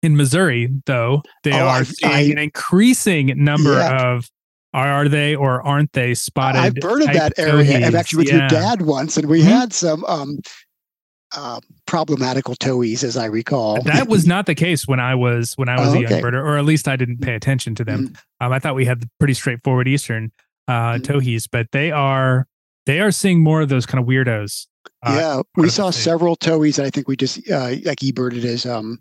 in 0.03 0.17
Missouri, 0.17 0.69
though, 0.87 1.23
they 1.45 1.53
oh, 1.53 1.67
are 1.67 1.85
seeing 1.85 2.13
I, 2.13 2.21
an 2.23 2.39
increasing 2.39 3.33
number 3.37 3.75
yeah. 3.75 4.15
of 4.15 4.29
are, 4.75 5.09
they 5.09 5.35
or 5.35 5.63
aren't 5.63 5.93
they 5.93 6.15
spotted? 6.15 6.59
I've 6.59 6.75
birded 6.75 7.09
that 7.09 7.39
area. 7.39 7.87
I've 7.87 7.95
actually 7.95 8.25
with 8.25 8.29
yeah. 8.29 8.39
your 8.39 8.49
dad 8.49 8.83
once, 8.83 9.17
and 9.17 9.29
we 9.29 9.41
mm-hmm. 9.41 9.49
had 9.49 9.73
some 9.73 10.05
um, 10.07 10.39
uh, 11.35 11.61
problematical 11.87 12.55
towhees, 12.55 13.05
as 13.05 13.17
I 13.17 13.27
recall. 13.27 13.83
That 13.83 14.09
was 14.09 14.27
not 14.27 14.47
the 14.47 14.55
case 14.55 14.89
when 14.89 14.99
I 14.99 15.15
was 15.15 15.53
when 15.55 15.69
I 15.69 15.79
was 15.79 15.91
oh, 15.91 15.99
a 15.99 16.01
young 16.01 16.13
okay. 16.13 16.23
birder, 16.23 16.43
or 16.43 16.57
at 16.57 16.65
least 16.65 16.89
I 16.89 16.97
didn't 16.97 17.19
pay 17.19 17.35
attention 17.35 17.75
to 17.77 17.85
them. 17.85 18.09
Mm-hmm. 18.09 18.47
Um, 18.47 18.53
I 18.53 18.59
thought 18.59 18.75
we 18.75 18.87
had 18.87 19.05
pretty 19.19 19.35
straightforward 19.35 19.89
Eastern 19.89 20.33
uh, 20.69 20.73
mm-hmm. 20.73 21.03
towhees, 21.03 21.47
but 21.47 21.71
they 21.73 21.91
are 21.91 22.47
they 22.87 23.01
are 23.01 23.11
seeing 23.11 23.43
more 23.43 23.61
of 23.61 23.69
those 23.69 23.87
kind 23.87 24.03
of 24.03 24.09
weirdos. 24.09 24.67
Uh, 25.05 25.17
yeah, 25.19 25.43
we 25.57 25.69
saw 25.69 25.91
several 25.91 26.35
that 26.77 26.87
I 26.87 26.91
think 26.91 27.09
we 27.09 27.17
just 27.17 27.49
uh, 27.51 27.75
like 27.85 28.03
e-birded 28.03 28.45
as 28.45 28.65
um, 28.65 29.01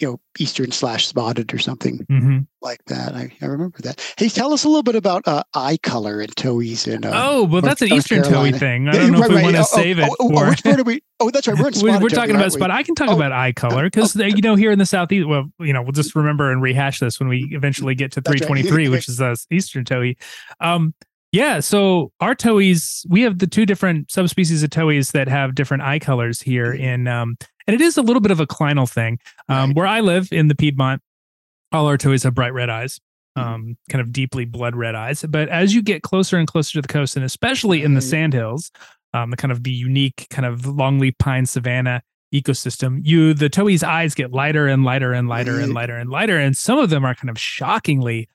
you 0.00 0.08
know 0.08 0.20
eastern 0.38 0.70
slash 0.70 1.06
spotted 1.06 1.52
or 1.52 1.58
something 1.58 1.98
mm-hmm. 2.10 2.38
like 2.62 2.84
that. 2.86 3.14
I, 3.14 3.32
I 3.42 3.46
remember 3.46 3.78
that. 3.82 4.00
Hey 4.16 4.28
tell 4.28 4.52
us 4.52 4.64
a 4.64 4.68
little 4.68 4.82
bit 4.82 4.96
about 4.96 5.26
uh, 5.26 5.42
eye 5.54 5.78
color 5.82 6.20
and 6.20 6.34
towhees 6.36 6.86
and 6.86 7.04
uh, 7.04 7.12
oh 7.14 7.44
well 7.44 7.60
that's 7.60 7.82
an 7.82 7.92
eastern 7.92 8.22
towhee 8.22 8.58
thing. 8.58 8.88
I 8.88 8.92
don't 8.92 9.12
know 9.12 9.20
right, 9.20 9.24
if 9.24 9.28
we 9.30 9.36
right. 9.36 9.44
want 9.44 9.56
to 9.56 9.62
oh, 9.62 9.64
save 9.64 9.98
oh, 9.98 10.04
it 10.04 10.10
oh, 10.20 10.28
for... 10.28 10.44
oh, 10.46 10.48
which 10.50 10.62
part 10.62 10.80
are 10.80 10.84
we 10.84 11.02
oh 11.20 11.30
that's 11.30 11.46
right. 11.46 11.58
We're, 11.58 11.70
we're, 11.82 12.00
we're 12.00 12.08
talking 12.08 12.36
about 12.36 12.52
spot 12.52 12.70
i 12.70 12.82
can 12.82 12.94
talk 12.94 13.10
oh, 13.10 13.16
about 13.16 13.32
eye 13.32 13.52
color 13.52 13.84
because 13.84 14.18
uh, 14.18 14.24
you 14.24 14.42
know 14.42 14.56
here 14.56 14.72
in 14.72 14.78
the 14.78 14.86
southeast 14.86 15.28
well 15.28 15.50
you 15.60 15.72
know 15.72 15.82
we'll 15.82 15.92
just 15.92 16.14
remember 16.14 16.50
and 16.50 16.62
rehash 16.62 17.00
this 17.00 17.20
when 17.20 17.28
we 17.28 17.48
eventually 17.52 17.94
get 17.94 18.12
to 18.12 18.20
323 18.20 18.84
right. 18.84 18.90
which 18.96 19.08
is 19.08 19.18
the 19.18 19.36
eastern 19.50 19.84
towhee 19.84 20.16
um 20.60 20.94
yeah, 21.32 21.60
so 21.60 22.12
our 22.20 22.34
towhees, 22.34 23.06
we 23.08 23.22
have 23.22 23.38
the 23.38 23.46
two 23.46 23.64
different 23.64 24.10
subspecies 24.10 24.62
of 24.62 24.70
towhees 24.70 25.12
that 25.12 25.28
have 25.28 25.54
different 25.54 25.82
eye 25.82 25.98
colors 25.98 26.40
here 26.40 26.72
mm-hmm. 26.72 26.82
in 26.82 27.08
um, 27.08 27.36
and 27.66 27.74
it 27.74 27.80
is 27.80 27.96
a 27.96 28.02
little 28.02 28.20
bit 28.20 28.32
of 28.32 28.40
a 28.40 28.46
clinal 28.46 28.90
thing. 28.90 29.18
Um, 29.48 29.70
right. 29.70 29.76
Where 29.76 29.86
I 29.86 30.00
live 30.00 30.28
in 30.32 30.48
the 30.48 30.56
Piedmont, 30.56 31.02
all 31.70 31.86
our 31.86 31.96
towhees 31.96 32.24
have 32.24 32.34
bright 32.34 32.52
red 32.52 32.68
eyes, 32.68 32.98
mm-hmm. 33.38 33.48
um, 33.48 33.76
kind 33.88 34.00
of 34.00 34.12
deeply 34.12 34.44
blood 34.44 34.74
red 34.74 34.96
eyes. 34.96 35.24
But 35.28 35.48
as 35.48 35.72
you 35.72 35.82
get 35.82 36.02
closer 36.02 36.36
and 36.36 36.48
closer 36.48 36.72
to 36.72 36.82
the 36.82 36.88
coast, 36.88 37.14
and 37.14 37.24
especially 37.24 37.84
in 37.84 37.94
the 37.94 38.00
sandhills, 38.00 38.72
um, 39.14 39.30
the 39.30 39.36
kind 39.36 39.52
of 39.52 39.62
the 39.62 39.70
unique 39.70 40.26
kind 40.30 40.46
of 40.46 40.62
longleaf 40.62 41.16
pine 41.18 41.46
savanna 41.46 42.02
ecosystem, 42.34 43.00
you 43.04 43.34
the 43.34 43.48
towhee's 43.48 43.84
eyes 43.84 44.14
get 44.14 44.32
lighter 44.32 44.66
and 44.66 44.84
lighter 44.84 45.12
and 45.12 45.28
lighter 45.28 45.60
and 45.60 45.72
lighter 45.72 45.96
and 45.96 46.10
lighter, 46.10 46.38
and 46.38 46.56
some 46.56 46.78
of 46.78 46.90
them 46.90 47.04
are 47.04 47.14
kind 47.14 47.30
of 47.30 47.38
shockingly 47.38 48.28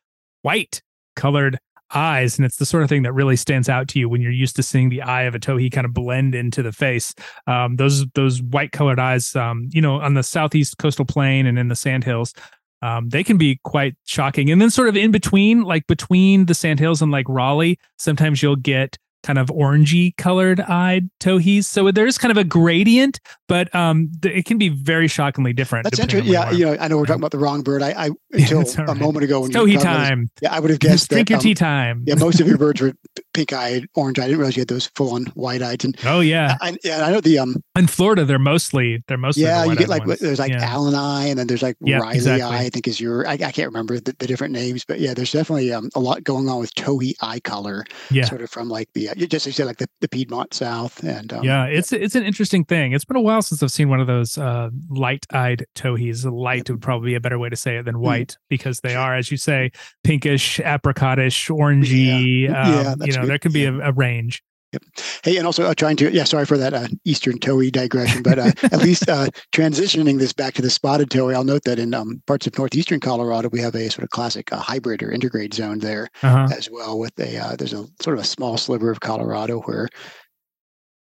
white 0.43 0.81
colored 1.17 1.59
eyes 1.95 2.37
and 2.37 2.45
it's 2.45 2.57
the 2.57 2.65
sort 2.65 2.83
of 2.83 2.89
thing 2.89 3.03
that 3.03 3.13
really 3.13 3.35
stands 3.35 3.69
out 3.69 3.87
to 3.89 3.99
you 3.99 4.09
when 4.09 4.21
you're 4.21 4.31
used 4.31 4.55
to 4.57 4.63
seeing 4.63 4.89
the 4.89 5.01
eye 5.01 5.23
of 5.23 5.33
a 5.35 5.39
towhee 5.39 5.71
kind 5.71 5.85
of 5.85 5.93
blend 5.93 6.35
into 6.35 6.61
the 6.61 6.71
face. 6.71 7.13
Um, 7.47 7.77
those 7.77 8.05
those 8.13 8.41
white 8.41 8.71
colored 8.71 8.99
eyes 8.99 9.35
um, 9.35 9.69
you 9.71 9.81
know 9.81 9.95
on 9.95 10.13
the 10.13 10.23
southeast 10.23 10.77
coastal 10.77 11.05
plain 11.05 11.45
and 11.45 11.57
in 11.57 11.69
the 11.69 11.75
sandhills 11.75 12.33
um, 12.81 13.09
they 13.09 13.23
can 13.23 13.37
be 13.37 13.59
quite 13.63 13.95
shocking. 14.05 14.51
And 14.51 14.61
then 14.61 14.69
sort 14.69 14.89
of 14.89 14.97
in 14.97 15.11
between 15.11 15.63
like 15.63 15.87
between 15.87 16.45
the 16.45 16.53
sandhills 16.53 17.01
and 17.01 17.11
like 17.11 17.27
raleigh 17.29 17.79
sometimes 17.97 18.43
you'll 18.43 18.55
get 18.55 18.97
kind 19.25 19.39
of 19.39 19.47
orangey 19.47 20.15
colored 20.17 20.61
eyed 20.61 21.09
towhees. 21.19 21.65
So 21.65 21.89
there's 21.91 22.17
kind 22.17 22.31
of 22.31 22.37
a 22.37 22.43
gradient, 22.43 23.19
but 23.47 23.73
um, 23.73 24.11
it 24.23 24.45
can 24.45 24.57
be 24.57 24.69
very 24.69 25.07
shockingly 25.07 25.51
different. 25.51 25.85
That's 25.85 25.99
interesting. 25.99 26.31
Yeah, 26.31 26.51
you 26.51 26.65
know, 26.65 26.77
I 26.79 26.87
know 26.87 26.97
we're 26.97 27.05
talking 27.05 27.21
about 27.21 27.31
the 27.31 27.39
wrong 27.39 27.63
bird. 27.63 27.81
I, 27.81 28.05
I 28.05 28.09
until 28.31 28.63
yeah, 28.63 28.81
a 28.81 28.85
right. 28.85 28.97
moment 28.97 29.23
ago 29.23 29.41
when 29.41 29.51
towhee 29.51 29.81
time. 29.81 30.29
yeah, 30.41 30.53
I 30.53 30.59
would 30.59 30.69
have 30.69 30.79
guessed. 30.79 31.09
Drink 31.09 31.27
that, 31.27 31.31
your 31.31 31.37
um, 31.37 31.43
tea 31.43 31.53
time. 31.55 32.03
yeah, 32.05 32.15
most 32.15 32.39
of 32.39 32.47
your 32.47 32.57
birds 32.59 32.81
were 32.81 32.93
pink 33.33 33.51
eyed, 33.53 33.87
orange. 33.95 34.19
I 34.19 34.23
didn't 34.23 34.39
realize 34.39 34.55
you 34.55 34.61
had 34.61 34.67
those 34.67 34.87
full 34.95 35.13
on 35.13 35.25
white 35.33 35.61
eyed. 35.61 35.83
And 35.83 35.97
oh 36.05 36.19
yeah, 36.19 36.57
I, 36.61 36.77
yeah, 36.83 37.05
I 37.05 37.11
know 37.11 37.21
the 37.21 37.39
um. 37.39 37.63
In 37.75 37.87
Florida, 37.87 38.25
they're 38.25 38.39
mostly 38.39 39.03
they're 39.07 39.17
mostly 39.17 39.43
yeah. 39.43 39.65
You 39.65 39.75
get 39.75 39.89
like 39.89 40.05
ones. 40.05 40.19
there's 40.19 40.39
like 40.39 40.51
yeah. 40.51 40.73
alleni, 40.73 41.29
and 41.29 41.39
then 41.39 41.47
there's 41.47 41.63
like 41.63 41.77
yeah, 41.81 41.97
Riley 41.97 42.15
exactly. 42.15 42.43
eye. 42.43 42.63
I 42.65 42.69
think 42.69 42.87
is 42.87 42.99
your 42.99 43.27
I, 43.27 43.33
I 43.33 43.51
can't 43.51 43.67
remember 43.67 43.99
the, 43.99 44.15
the, 44.19 44.27
different 44.27 44.53
names, 44.53 44.85
but 44.85 44.99
yeah, 44.99 45.13
there's 45.13 45.31
definitely 45.31 45.73
um, 45.73 45.89
a 45.95 45.99
lot 45.99 46.23
going 46.23 46.49
on 46.49 46.59
with 46.59 46.73
towhee 46.75 47.15
eye 47.21 47.39
color. 47.39 47.85
Yeah, 48.11 48.25
sort 48.25 48.41
of 48.41 48.49
from 48.49 48.69
like 48.69 48.89
the 48.93 49.09
just 49.15 49.33
as 49.33 49.45
you 49.47 49.51
said 49.51 49.65
like 49.67 49.77
the, 49.77 49.87
the 50.01 50.07
Piedmont 50.07 50.53
South 50.53 51.03
and 51.03 51.31
um, 51.33 51.43
yeah, 51.43 51.65
it's 51.65 51.91
it's 51.93 52.15
an 52.15 52.23
interesting 52.23 52.65
thing. 52.65 52.93
It's 52.93 53.05
been 53.05 53.17
a 53.17 53.21
while 53.21 53.41
since 53.41 53.61
I've 53.63 53.71
seen 53.71 53.89
one 53.89 53.99
of 53.99 54.07
those 54.07 54.37
uh, 54.37 54.69
light-eyed 54.89 55.65
towhees. 55.75 56.25
Light 56.25 56.69
would 56.69 56.81
probably 56.81 57.11
be 57.11 57.15
a 57.15 57.19
better 57.19 57.39
way 57.39 57.49
to 57.49 57.55
say 57.55 57.77
it 57.77 57.85
than 57.85 57.95
hmm. 57.95 58.01
white 58.01 58.29
mm. 58.29 58.37
because 58.49 58.81
they 58.81 58.95
are, 58.95 59.15
as 59.15 59.31
you 59.31 59.37
say, 59.37 59.71
pinkish, 60.03 60.59
apricotish, 60.59 61.49
orangey. 61.49 62.43
Yeah, 62.43 62.61
um, 62.61 62.71
yeah 62.73 62.95
you 63.05 63.13
know, 63.13 63.21
good. 63.21 63.29
there 63.29 63.39
could 63.39 63.53
be 63.53 63.61
yeah. 63.61 63.79
a, 63.83 63.89
a, 63.89 63.91
range. 63.93 64.43
Yep. 64.75 64.83
Hey, 65.23 65.37
and 65.37 65.45
also 65.45 65.63
uh, 65.63 65.73
trying 65.73 65.95
to, 65.97 66.11
yeah, 66.11 66.25
sorry 66.25 66.45
for 66.45 66.57
that 66.57 66.73
uh, 66.73 66.87
Eastern 67.05 67.39
towhee 67.39 67.71
digression, 67.71 68.21
but 68.23 68.37
uh, 68.37 68.51
at 68.63 68.81
least 68.81 69.07
uh, 69.07 69.27
transitioning 69.53 70.19
this 70.19 70.33
back 70.33 70.53
to 70.55 70.61
the 70.61 70.69
spotted 70.69 71.09
towhee, 71.09 71.33
I'll 71.33 71.45
note 71.45 71.63
that 71.63 71.79
in 71.79 71.93
um, 71.93 72.21
parts 72.27 72.45
of 72.45 72.57
northeastern 72.57 72.99
Colorado, 72.99 73.47
we 73.47 73.61
have 73.61 73.73
a 73.73 73.89
sort 73.89 74.03
of 74.03 74.09
classic 74.09 74.51
uh, 74.51 74.57
hybrid 74.57 75.01
or 75.01 75.11
intergrade 75.11 75.53
zone 75.53 75.79
there 75.79 76.09
uh-huh. 76.23 76.49
as 76.57 76.69
well. 76.69 76.99
With 76.99 77.17
a, 77.19 77.37
uh, 77.37 77.55
there's 77.55 77.71
a 77.71 77.87
sort 78.01 78.17
of 78.17 78.23
a 78.25 78.27
small 78.27 78.57
sliver 78.57 78.91
of 78.91 78.99
Colorado 78.99 79.61
where 79.61 79.87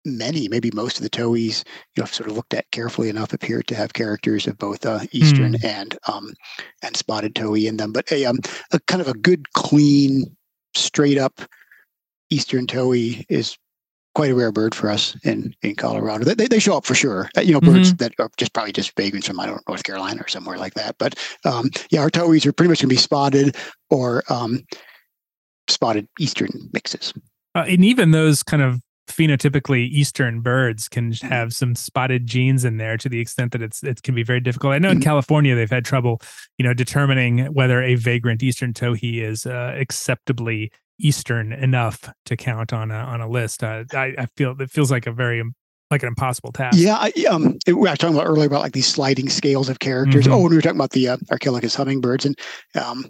many, 0.04 0.48
maybe 0.48 0.70
most 0.74 0.98
of 0.98 1.02
the 1.02 1.08
towhees, 1.08 1.64
you 1.96 2.02
know, 2.02 2.06
sort 2.06 2.28
of 2.28 2.36
looked 2.36 2.52
at 2.52 2.70
carefully 2.72 3.08
enough, 3.08 3.32
appear 3.32 3.62
to 3.62 3.74
have 3.74 3.94
characters 3.94 4.46
of 4.46 4.58
both 4.58 4.84
uh, 4.84 5.00
eastern 5.12 5.54
mm. 5.54 5.64
and 5.64 5.96
um, 6.08 6.34
and 6.82 6.94
spotted 6.94 7.34
towhee 7.34 7.68
in 7.68 7.78
them. 7.78 7.92
But 7.92 8.12
a, 8.12 8.26
um, 8.26 8.38
a 8.72 8.80
kind 8.80 9.00
of 9.00 9.08
a 9.08 9.14
good, 9.14 9.50
clean, 9.54 10.36
straight 10.74 11.16
up 11.16 11.40
eastern 12.30 12.66
towhee 12.66 13.24
is 13.28 13.56
quite 14.14 14.30
a 14.30 14.34
rare 14.34 14.52
bird 14.52 14.74
for 14.74 14.90
us 14.90 15.16
in 15.24 15.54
in 15.62 15.74
Colorado. 15.74 16.24
They, 16.24 16.46
they 16.46 16.58
show 16.58 16.76
up 16.76 16.84
for 16.84 16.94
sure. 16.94 17.30
Uh, 17.36 17.40
you 17.40 17.52
know, 17.52 17.60
birds 17.60 17.92
mm-hmm. 17.92 17.96
that 17.96 18.14
are 18.18 18.30
just 18.36 18.52
probably 18.52 18.72
just 18.72 18.94
vagrants 18.96 19.26
from 19.26 19.40
I 19.40 19.46
don't 19.46 19.56
know, 19.56 19.62
North 19.68 19.84
Carolina 19.84 20.22
or 20.22 20.28
somewhere 20.28 20.58
like 20.58 20.74
that. 20.74 20.96
But 20.98 21.18
um, 21.44 21.70
yeah, 21.90 22.00
our 22.00 22.10
towhees 22.10 22.46
are 22.46 22.52
pretty 22.52 22.68
much 22.68 22.80
going 22.80 22.88
to 22.88 22.94
be 22.94 22.96
spotted 22.96 23.56
or 23.90 24.22
um, 24.28 24.64
spotted 25.68 26.08
eastern 26.18 26.50
mixes. 26.72 27.12
Uh, 27.54 27.64
and 27.68 27.84
even 27.84 28.10
those 28.10 28.42
kind 28.42 28.62
of 28.62 28.80
phenotypically 29.08 29.88
eastern 29.88 30.40
birds 30.40 30.88
can 30.88 31.12
mm-hmm. 31.12 31.26
have 31.26 31.52
some 31.52 31.74
spotted 31.74 32.26
genes 32.26 32.64
in 32.64 32.76
there 32.76 32.96
to 32.96 33.08
the 33.08 33.20
extent 33.20 33.52
that 33.52 33.62
it's 33.62 33.82
it 33.82 34.02
can 34.02 34.14
be 34.14 34.22
very 34.22 34.40
difficult. 34.40 34.72
I 34.72 34.78
know 34.78 34.90
in 34.90 34.98
mm-hmm. 34.98 35.04
California 35.04 35.54
they've 35.54 35.70
had 35.70 35.84
trouble, 35.84 36.20
you 36.58 36.64
know, 36.64 36.74
determining 36.74 37.46
whether 37.46 37.82
a 37.82 37.94
vagrant 37.94 38.42
eastern 38.42 38.72
towhee 38.72 39.22
is 39.22 39.46
uh, 39.46 39.74
acceptably 39.78 40.70
eastern 40.98 41.52
enough 41.52 42.12
to 42.26 42.36
count 42.36 42.72
on 42.72 42.90
a 42.90 42.94
on 42.94 43.20
a 43.20 43.28
list. 43.28 43.62
Uh, 43.62 43.84
I, 43.92 44.14
I 44.18 44.26
feel 44.36 44.60
it 44.60 44.70
feels 44.70 44.90
like 44.90 45.06
a 45.06 45.12
very 45.12 45.42
like 45.90 46.02
an 46.02 46.08
impossible 46.08 46.52
task. 46.52 46.78
Yeah, 46.78 46.96
I, 46.98 47.12
um, 47.30 47.58
we 47.66 47.74
were 47.74 47.88
talking 47.96 48.16
about 48.16 48.26
earlier 48.26 48.46
about 48.46 48.62
like 48.62 48.72
these 48.72 48.86
sliding 48.86 49.28
scales 49.28 49.68
of 49.68 49.78
characters. 49.78 50.24
Mm-hmm. 50.24 50.32
Oh, 50.32 50.38
when 50.38 50.50
we 50.50 50.56
were 50.56 50.62
talking 50.62 50.78
about 50.78 50.90
the 50.90 51.08
uh, 51.08 51.16
hummingbirds, 51.76 52.24
and 52.24 52.38
um, 52.74 53.04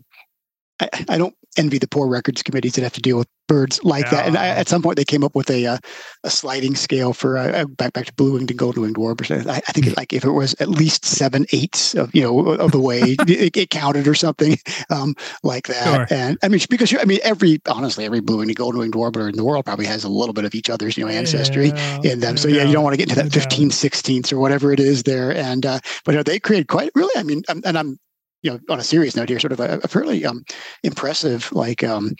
I, 0.81 0.89
I, 1.09 1.19
don't 1.19 1.35
envy 1.57 1.79
the 1.79 1.89
poor 1.89 2.09
records 2.09 2.43
committees 2.43 2.75
that 2.75 2.83
have 2.83 2.93
to 2.95 3.01
deal 3.01 3.19
with 3.19 3.29
birds 3.49 3.83
like 3.85 4.07
yeah. 4.07 4.11
that. 4.11 4.27
And 4.27 4.39
I, 4.39 4.49
at 4.49 4.69
some 4.69 4.83
point, 4.83 4.97
they 4.97 5.05
came 5.05 5.23
up 5.25 5.35
with 5.35 5.51
a 5.51 5.67
uh, 5.67 5.79
a 6.25 6.31
sliding 6.31 6.75
scale 6.75 7.13
for 7.13 7.37
uh, 7.37 7.53
uh 7.53 7.65
back 7.67 7.93
back 7.93 8.07
to 8.07 8.15
blue 8.15 8.33
winged 8.33 8.51
and 8.51 8.59
golden 8.59 8.83
winged 8.83 8.97
warbler. 8.97 9.43
I, 9.49 9.57
I 9.57 9.73
think 9.73 9.87
it, 9.89 9.97
like 9.97 10.13
if 10.13 10.25
it 10.25 10.31
was 10.31 10.55
at 10.61 10.69
least 10.69 11.05
seven 11.05 11.47
eighths 11.53 11.95
of 11.95 12.15
you 12.15 12.23
know 12.23 12.53
of 12.53 12.73
the 12.73 12.81
way 12.81 13.01
it, 13.19 13.57
it, 13.57 13.71
counted 13.71 14.09
or 14.09 14.15
something 14.15 14.59
um, 14.91 15.15
like 15.43 15.67
that. 15.69 16.09
Sure. 16.09 16.19
And 16.19 16.39
I 16.43 16.49
mean, 16.49 16.61
because 16.71 16.95
I 16.99 17.05
mean, 17.05 17.21
every 17.23 17.61
honestly, 17.67 18.05
every 18.05 18.21
blue 18.21 18.39
winged 18.39 18.51
and 18.51 18.57
golden 18.57 18.79
winged 18.81 18.95
warbler 18.95 19.29
in 19.29 19.37
the 19.37 19.45
world 19.45 19.65
probably 19.65 19.87
has 19.87 20.05
a 20.05 20.09
little 20.09 20.33
bit 20.33 20.45
of 20.45 20.55
each 20.55 20.71
other's 20.71 20.97
you 20.97 21.05
know 21.05 21.11
ancestry 21.11 21.69
yeah, 21.69 22.01
in 22.05 22.21
them. 22.21 22.37
So 22.37 22.49
yeah, 22.49 22.65
you 22.65 22.73
don't 22.73 22.85
want 22.85 22.95
to 22.95 22.99
get 22.99 23.11
into 23.11 23.23
that 23.23 23.33
15 23.33 23.71
16ths 23.71 24.33
or 24.33 24.39
whatever 24.39 24.73
it 24.73 24.81
is 24.81 25.03
there. 25.03 25.35
And 25.35 25.67
uh, 25.67 25.81
but 26.05 26.13
you 26.13 26.19
know, 26.19 26.23
they 26.23 26.39
create 26.39 26.69
quite 26.69 26.91
really. 26.95 27.13
I 27.17 27.23
mean, 27.23 27.43
and 27.49 27.79
I'm 27.79 27.99
you 28.43 28.51
know, 28.51 28.61
on 28.69 28.81
a 28.81 28.85
serious 28.85 29.17
note 29.17 29.29
here, 29.29 29.41
sort 29.41 29.53
of 29.53 29.61
a, 29.61 29.81
a 29.83 29.89
fairly 29.89 30.25
um, 30.25 30.45
impressive, 30.83 31.51
like 31.53 31.83
um, 31.85 32.15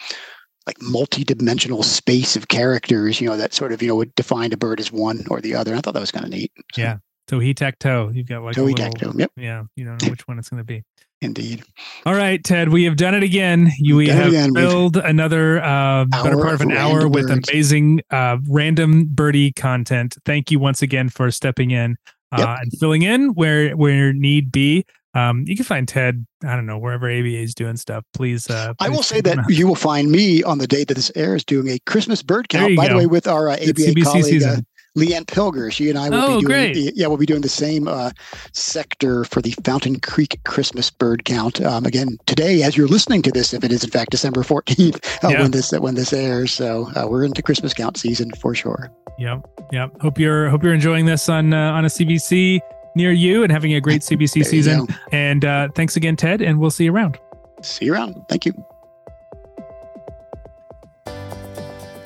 like 0.65 0.81
multi-dimensional 0.81 1.83
space 1.83 2.35
of 2.35 2.47
characters, 2.47 3.19
you 3.19 3.29
know, 3.29 3.37
that 3.37 3.53
sort 3.53 3.73
of 3.73 3.81
you 3.81 3.87
know 3.87 3.95
would 3.95 4.15
define 4.15 4.53
a 4.53 4.57
bird 4.57 4.79
as 4.79 4.91
one 4.91 5.25
or 5.29 5.41
the 5.41 5.55
other. 5.55 5.71
And 5.71 5.79
I 5.79 5.81
thought 5.81 5.93
that 5.93 5.99
was 5.99 6.11
kind 6.11 6.25
of 6.25 6.31
neat. 6.31 6.51
So, 6.73 6.81
yeah, 6.81 6.97
so 7.29 7.39
he 7.39 7.53
tac 7.53 7.79
toe. 7.79 8.11
You've 8.13 8.27
got 8.27 8.43
like 8.43 8.55
toe 8.55 8.71
tac 8.73 8.93
toe. 8.95 9.13
Yep. 9.15 9.31
Yeah, 9.37 9.63
you 9.75 9.85
don't 9.85 10.01
know 10.01 10.09
which 10.11 10.27
one 10.27 10.39
it's 10.39 10.49
going 10.49 10.59
to 10.59 10.65
be. 10.65 10.83
Indeed. 11.21 11.63
All 12.05 12.15
right, 12.15 12.43
Ted, 12.43 12.69
we 12.69 12.83
have 12.83 12.97
done 12.97 13.15
it 13.15 13.23
again. 13.23 13.71
You, 13.77 13.95
we 13.95 14.09
have 14.09 14.27
again. 14.27 14.53
filled 14.53 14.97
We've 14.97 15.05
another 15.05 15.63
uh, 15.63 16.03
better 16.03 16.35
part 16.35 16.55
of 16.55 16.61
an 16.61 16.73
hour 16.73 17.07
with 17.07 17.27
birds. 17.27 17.49
amazing 17.49 18.01
uh, 18.09 18.37
random 18.49 19.05
birdie 19.05 19.53
content. 19.53 20.17
Thank 20.25 20.51
you 20.51 20.59
once 20.59 20.81
again 20.81 21.07
for 21.07 21.31
stepping 21.31 21.71
in 21.71 21.95
uh, 22.33 22.37
yep. 22.39 22.57
and 22.61 22.73
filling 22.77 23.03
in 23.03 23.29
where 23.35 23.71
where 23.71 24.11
need 24.11 24.51
be. 24.51 24.85
Um, 25.15 25.45
you 25.47 25.55
can 25.55 25.65
find 25.65 25.87
Ted, 25.87 26.25
I 26.43 26.55
don't 26.55 26.65
know, 26.65 26.77
wherever 26.77 27.07
ABA 27.07 27.37
is 27.37 27.53
doing 27.53 27.77
stuff. 27.77 28.03
Please. 28.13 28.49
Uh, 28.49 28.73
please 28.73 28.87
I 28.87 28.89
will 28.89 29.03
say 29.03 29.21
that 29.21 29.39
out. 29.39 29.49
you 29.49 29.67
will 29.67 29.75
find 29.75 30.11
me 30.11 30.43
on 30.43 30.57
the 30.57 30.67
day 30.67 30.83
that 30.83 30.93
this 30.93 31.11
airs 31.15 31.43
doing 31.43 31.69
a 31.69 31.79
Christmas 31.79 32.23
bird 32.23 32.49
count. 32.49 32.75
By 32.75 32.87
go. 32.87 32.93
the 32.93 32.97
way, 32.99 33.05
with 33.05 33.27
our 33.27 33.49
uh, 33.49 33.53
ABA 33.53 34.01
colleague 34.03 34.43
uh, 34.43 34.57
Leanne 34.97 35.25
Pilger. 35.25 35.71
She 35.71 35.89
and 35.89 35.97
I 35.97 36.09
will 36.09 36.17
oh, 36.17 36.39
be 36.39 36.45
doing. 36.45 36.73
The, 36.73 36.93
yeah, 36.95 37.07
we'll 37.07 37.17
be 37.17 37.25
doing 37.25 37.41
the 37.41 37.49
same 37.49 37.87
uh, 37.87 38.11
sector 38.51 39.23
for 39.25 39.41
the 39.41 39.51
Fountain 39.63 39.99
Creek 39.99 40.39
Christmas 40.45 40.89
bird 40.89 41.25
count. 41.25 41.61
Um, 41.61 41.85
again 41.85 42.17
today, 42.25 42.63
as 42.63 42.77
you're 42.77 42.87
listening 42.87 43.21
to 43.23 43.31
this, 43.31 43.53
if 43.53 43.63
it 43.63 43.71
is 43.71 43.83
in 43.83 43.89
fact 43.89 44.11
December 44.11 44.41
14th 44.41 45.23
uh, 45.23 45.29
yeah. 45.29 45.41
when 45.41 45.51
this 45.51 45.71
when 45.71 45.95
this 45.95 46.13
airs, 46.13 46.51
so 46.51 46.89
uh, 46.95 47.07
we're 47.07 47.23
into 47.23 47.41
Christmas 47.41 47.73
count 47.73 47.97
season 47.97 48.31
for 48.39 48.53
sure. 48.53 48.91
Yep, 49.17 49.47
yep. 49.71 49.99
Hope 50.01 50.19
you're 50.19 50.49
hope 50.49 50.63
you're 50.63 50.73
enjoying 50.73 51.05
this 51.05 51.27
on 51.29 51.53
uh, 51.53 51.71
on 51.71 51.85
a 51.85 51.89
CBC 51.89 52.61
near 52.95 53.11
you 53.11 53.43
and 53.43 53.51
having 53.51 53.73
a 53.73 53.81
great 53.81 54.01
CBC 54.07 54.45
season. 54.45 54.87
And 55.11 55.45
uh, 55.45 55.69
thanks 55.75 55.95
again, 55.95 56.15
Ted, 56.15 56.41
and 56.41 56.59
we'll 56.59 56.71
see 56.71 56.85
you 56.85 56.93
around. 56.93 57.19
See 57.61 57.85
you 57.85 57.93
around. 57.93 58.27
Thank 58.27 58.45
you. 58.45 58.65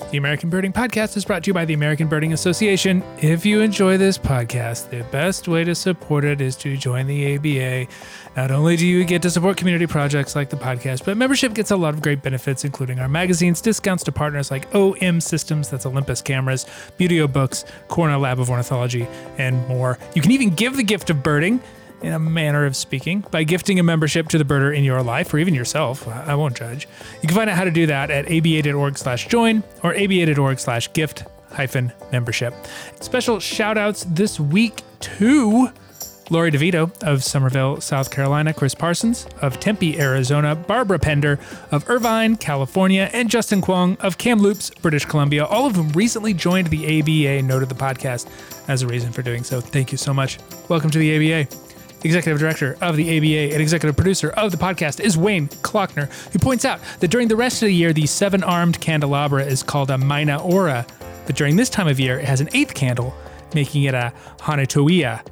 The 0.09 0.17
American 0.17 0.49
Birding 0.49 0.71
Podcast 0.71 1.17
is 1.17 1.25
brought 1.25 1.43
to 1.43 1.49
you 1.49 1.53
by 1.53 1.65
the 1.65 1.73
American 1.73 2.07
Birding 2.07 2.31
Association. 2.31 3.03
If 3.19 3.45
you 3.45 3.59
enjoy 3.59 3.97
this 3.97 4.17
podcast, 4.17 4.89
the 4.89 5.03
best 5.11 5.49
way 5.49 5.65
to 5.65 5.75
support 5.75 6.23
it 6.23 6.39
is 6.39 6.55
to 6.57 6.77
join 6.77 7.07
the 7.07 7.35
ABA. 7.35 7.91
Not 8.37 8.49
only 8.49 8.77
do 8.77 8.87
you 8.87 9.03
get 9.03 9.21
to 9.23 9.29
support 9.29 9.57
community 9.57 9.85
projects 9.85 10.33
like 10.33 10.49
the 10.49 10.55
podcast, 10.55 11.03
but 11.03 11.17
membership 11.17 11.53
gets 11.53 11.71
a 11.71 11.75
lot 11.75 11.93
of 11.93 12.01
great 12.01 12.21
benefits, 12.21 12.63
including 12.63 12.99
our 12.99 13.09
magazines, 13.09 13.59
discounts 13.59 14.05
to 14.05 14.13
partners 14.13 14.49
like 14.49 14.73
OM 14.73 15.19
Systems, 15.19 15.69
that's 15.69 15.85
Olympus 15.85 16.21
Cameras, 16.21 16.65
Buteo 16.97 17.29
Books, 17.29 17.65
Cornell 17.89 18.21
Lab 18.21 18.39
of 18.39 18.49
Ornithology, 18.49 19.05
and 19.37 19.67
more. 19.67 19.99
You 20.15 20.21
can 20.21 20.31
even 20.31 20.51
give 20.51 20.77
the 20.77 20.83
gift 20.83 21.09
of 21.09 21.21
birding 21.21 21.59
in 22.01 22.13
a 22.13 22.19
manner 22.19 22.65
of 22.65 22.75
speaking, 22.75 23.25
by 23.31 23.43
gifting 23.43 23.79
a 23.79 23.83
membership 23.83 24.27
to 24.29 24.37
the 24.37 24.43
birder 24.43 24.75
in 24.75 24.83
your 24.83 25.01
life 25.01 25.33
or 25.33 25.37
even 25.37 25.53
yourself. 25.53 26.07
I 26.07 26.35
won't 26.35 26.55
judge. 26.55 26.87
You 27.21 27.27
can 27.27 27.35
find 27.35 27.49
out 27.49 27.57
how 27.57 27.63
to 27.63 27.71
do 27.71 27.87
that 27.87 28.11
at 28.11 28.29
aba.org 28.29 28.97
slash 28.97 29.27
join 29.27 29.63
or 29.83 29.95
aba.org 29.95 30.59
slash 30.59 30.91
gift 30.93 31.23
hyphen 31.51 31.91
membership. 32.11 32.53
Special 33.01 33.39
shout 33.39 33.77
outs 33.77 34.05
this 34.07 34.39
week 34.39 34.81
to 34.99 35.69
Lori 36.29 36.51
DeVito 36.51 36.91
of 37.03 37.23
Summerville, 37.23 37.79
South 37.79 38.11
Carolina, 38.11 38.53
Chris 38.53 38.75
Parsons 38.75 39.27
of 39.41 39.59
Tempe, 39.59 39.99
Arizona, 39.99 40.55
Barbara 40.55 40.99
Pender 40.99 41.39
of 41.71 41.89
Irvine, 41.89 42.35
California, 42.35 43.09
and 43.13 43.29
Justin 43.29 43.61
Kwong 43.61 43.95
of 44.01 44.17
Kamloops, 44.17 44.69
British 44.81 45.05
Columbia, 45.05 45.45
all 45.45 45.65
of 45.67 45.75
whom 45.75 45.89
recently 45.89 46.33
joined 46.33 46.67
the 46.67 46.99
ABA 46.99 47.39
and 47.39 47.47
noted 47.47 47.69
the 47.69 47.75
podcast 47.75 48.29
as 48.67 48.81
a 48.81 48.87
reason 48.87 49.11
for 49.13 49.21
doing 49.21 49.43
so. 49.43 49.61
Thank 49.61 49.91
you 49.91 49.97
so 49.97 50.13
much. 50.13 50.37
Welcome 50.67 50.89
to 50.89 50.99
the 50.99 51.15
ABA 51.15 51.66
executive 52.03 52.39
director 52.39 52.77
of 52.81 52.95
the 52.95 53.17
ABA 53.17 53.53
and 53.53 53.61
executive 53.61 53.95
producer 53.95 54.29
of 54.31 54.51
the 54.51 54.57
podcast, 54.57 54.99
is 54.99 55.17
Wayne 55.17 55.47
Klockner, 55.47 56.11
who 56.31 56.39
points 56.39 56.65
out 56.65 56.79
that 56.99 57.09
during 57.09 57.27
the 57.27 57.35
rest 57.35 57.61
of 57.61 57.67
the 57.67 57.73
year, 57.73 57.93
the 57.93 58.05
seven 58.05 58.43
armed 58.43 58.79
candelabra 58.79 59.43
is 59.45 59.63
called 59.63 59.89
a 59.89 59.97
Mina 59.97 60.41
Ora, 60.41 60.85
but 61.25 61.35
during 61.35 61.55
this 61.55 61.69
time 61.69 61.87
of 61.87 61.99
year, 61.99 62.19
it 62.19 62.25
has 62.25 62.41
an 62.41 62.49
eighth 62.53 62.73
candle, 62.73 63.13
making 63.53 63.83
it 63.83 63.93
a 63.93 64.13
Hanatoia. 64.39 65.25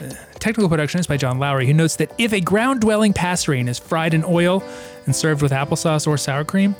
Uh, 0.00 0.14
technical 0.38 0.68
production 0.68 1.00
is 1.00 1.06
by 1.06 1.16
John 1.16 1.38
Lowry, 1.38 1.66
who 1.66 1.74
notes 1.74 1.96
that 1.96 2.12
if 2.18 2.32
a 2.32 2.40
ground 2.40 2.80
dwelling 2.80 3.12
passerine 3.12 3.68
is 3.68 3.78
fried 3.78 4.14
in 4.14 4.24
oil 4.24 4.62
and 5.06 5.14
served 5.14 5.42
with 5.42 5.52
applesauce 5.52 6.06
or 6.06 6.16
sour 6.16 6.44
cream, 6.44 6.74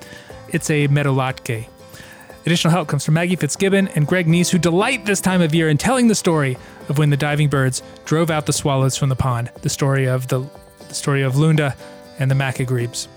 it's 0.53 0.71
a 0.71 0.89
Medolatke. 0.89 1.69
Additional 2.47 2.71
help 2.71 2.87
comes 2.87 3.05
from 3.05 3.15
Maggie 3.15 3.35
Fitzgibbon 3.35 3.89
and 3.89 4.07
Greg 4.07 4.29
Neese, 4.29 4.51
who 4.51 4.59
delight 4.59 5.05
this 5.05 5.21
time 5.21 5.43
of 5.43 5.53
year 5.53 5.69
in 5.69 5.77
telling 5.77 6.07
the 6.07 6.15
story 6.15 6.57
of 6.89 6.97
when 6.97 7.11
the 7.11 7.17
diving 7.17 7.49
birds 7.49 7.83
drove 8.05 8.31
out 8.31 8.47
the 8.47 8.53
swallows 8.53 8.97
from 8.97 9.09
the 9.09 9.17
pond. 9.17 9.51
The 9.63 9.69
story 9.69 10.07
of 10.07 10.29
the, 10.29 10.49
the 10.87 10.95
story 10.95 11.23
of 11.23 11.35
Lunda 11.35 11.77
and 12.21 12.31
the 12.31 12.37
Macagrebes. 12.37 13.09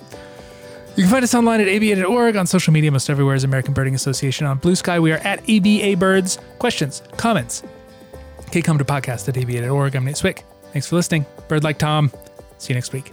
You 0.95 1.03
can 1.03 1.11
find 1.11 1.23
us 1.23 1.35
online 1.35 1.61
at 1.61 1.67
aba.org, 1.67 2.35
on 2.35 2.47
social 2.47 2.73
media 2.73 2.91
most 2.91 3.07
everywhere 3.07 3.35
is 3.35 3.43
American 3.43 3.73
Birding 3.75 3.93
Association. 3.93 4.47
On 4.47 4.57
Blue 4.57 4.75
Sky, 4.75 4.99
we 4.99 5.11
are 5.11 5.19
at 5.19 5.39
ABA 5.47 5.97
Birds. 5.97 6.39
Questions, 6.57 7.03
comments, 7.15 7.61
okay, 8.47 8.63
come 8.63 8.79
to 8.79 8.83
podcast 8.83 9.29
at 9.29 9.37
aba.org. 9.37 9.95
I'm 9.95 10.05
Nate 10.05 10.17
Swick. 10.17 10.43
Thanks 10.73 10.87
for 10.87 10.95
listening. 10.95 11.27
Bird 11.47 11.63
like 11.63 11.77
Tom. 11.77 12.11
See 12.57 12.73
you 12.73 12.75
next 12.75 12.93
week. 12.93 13.11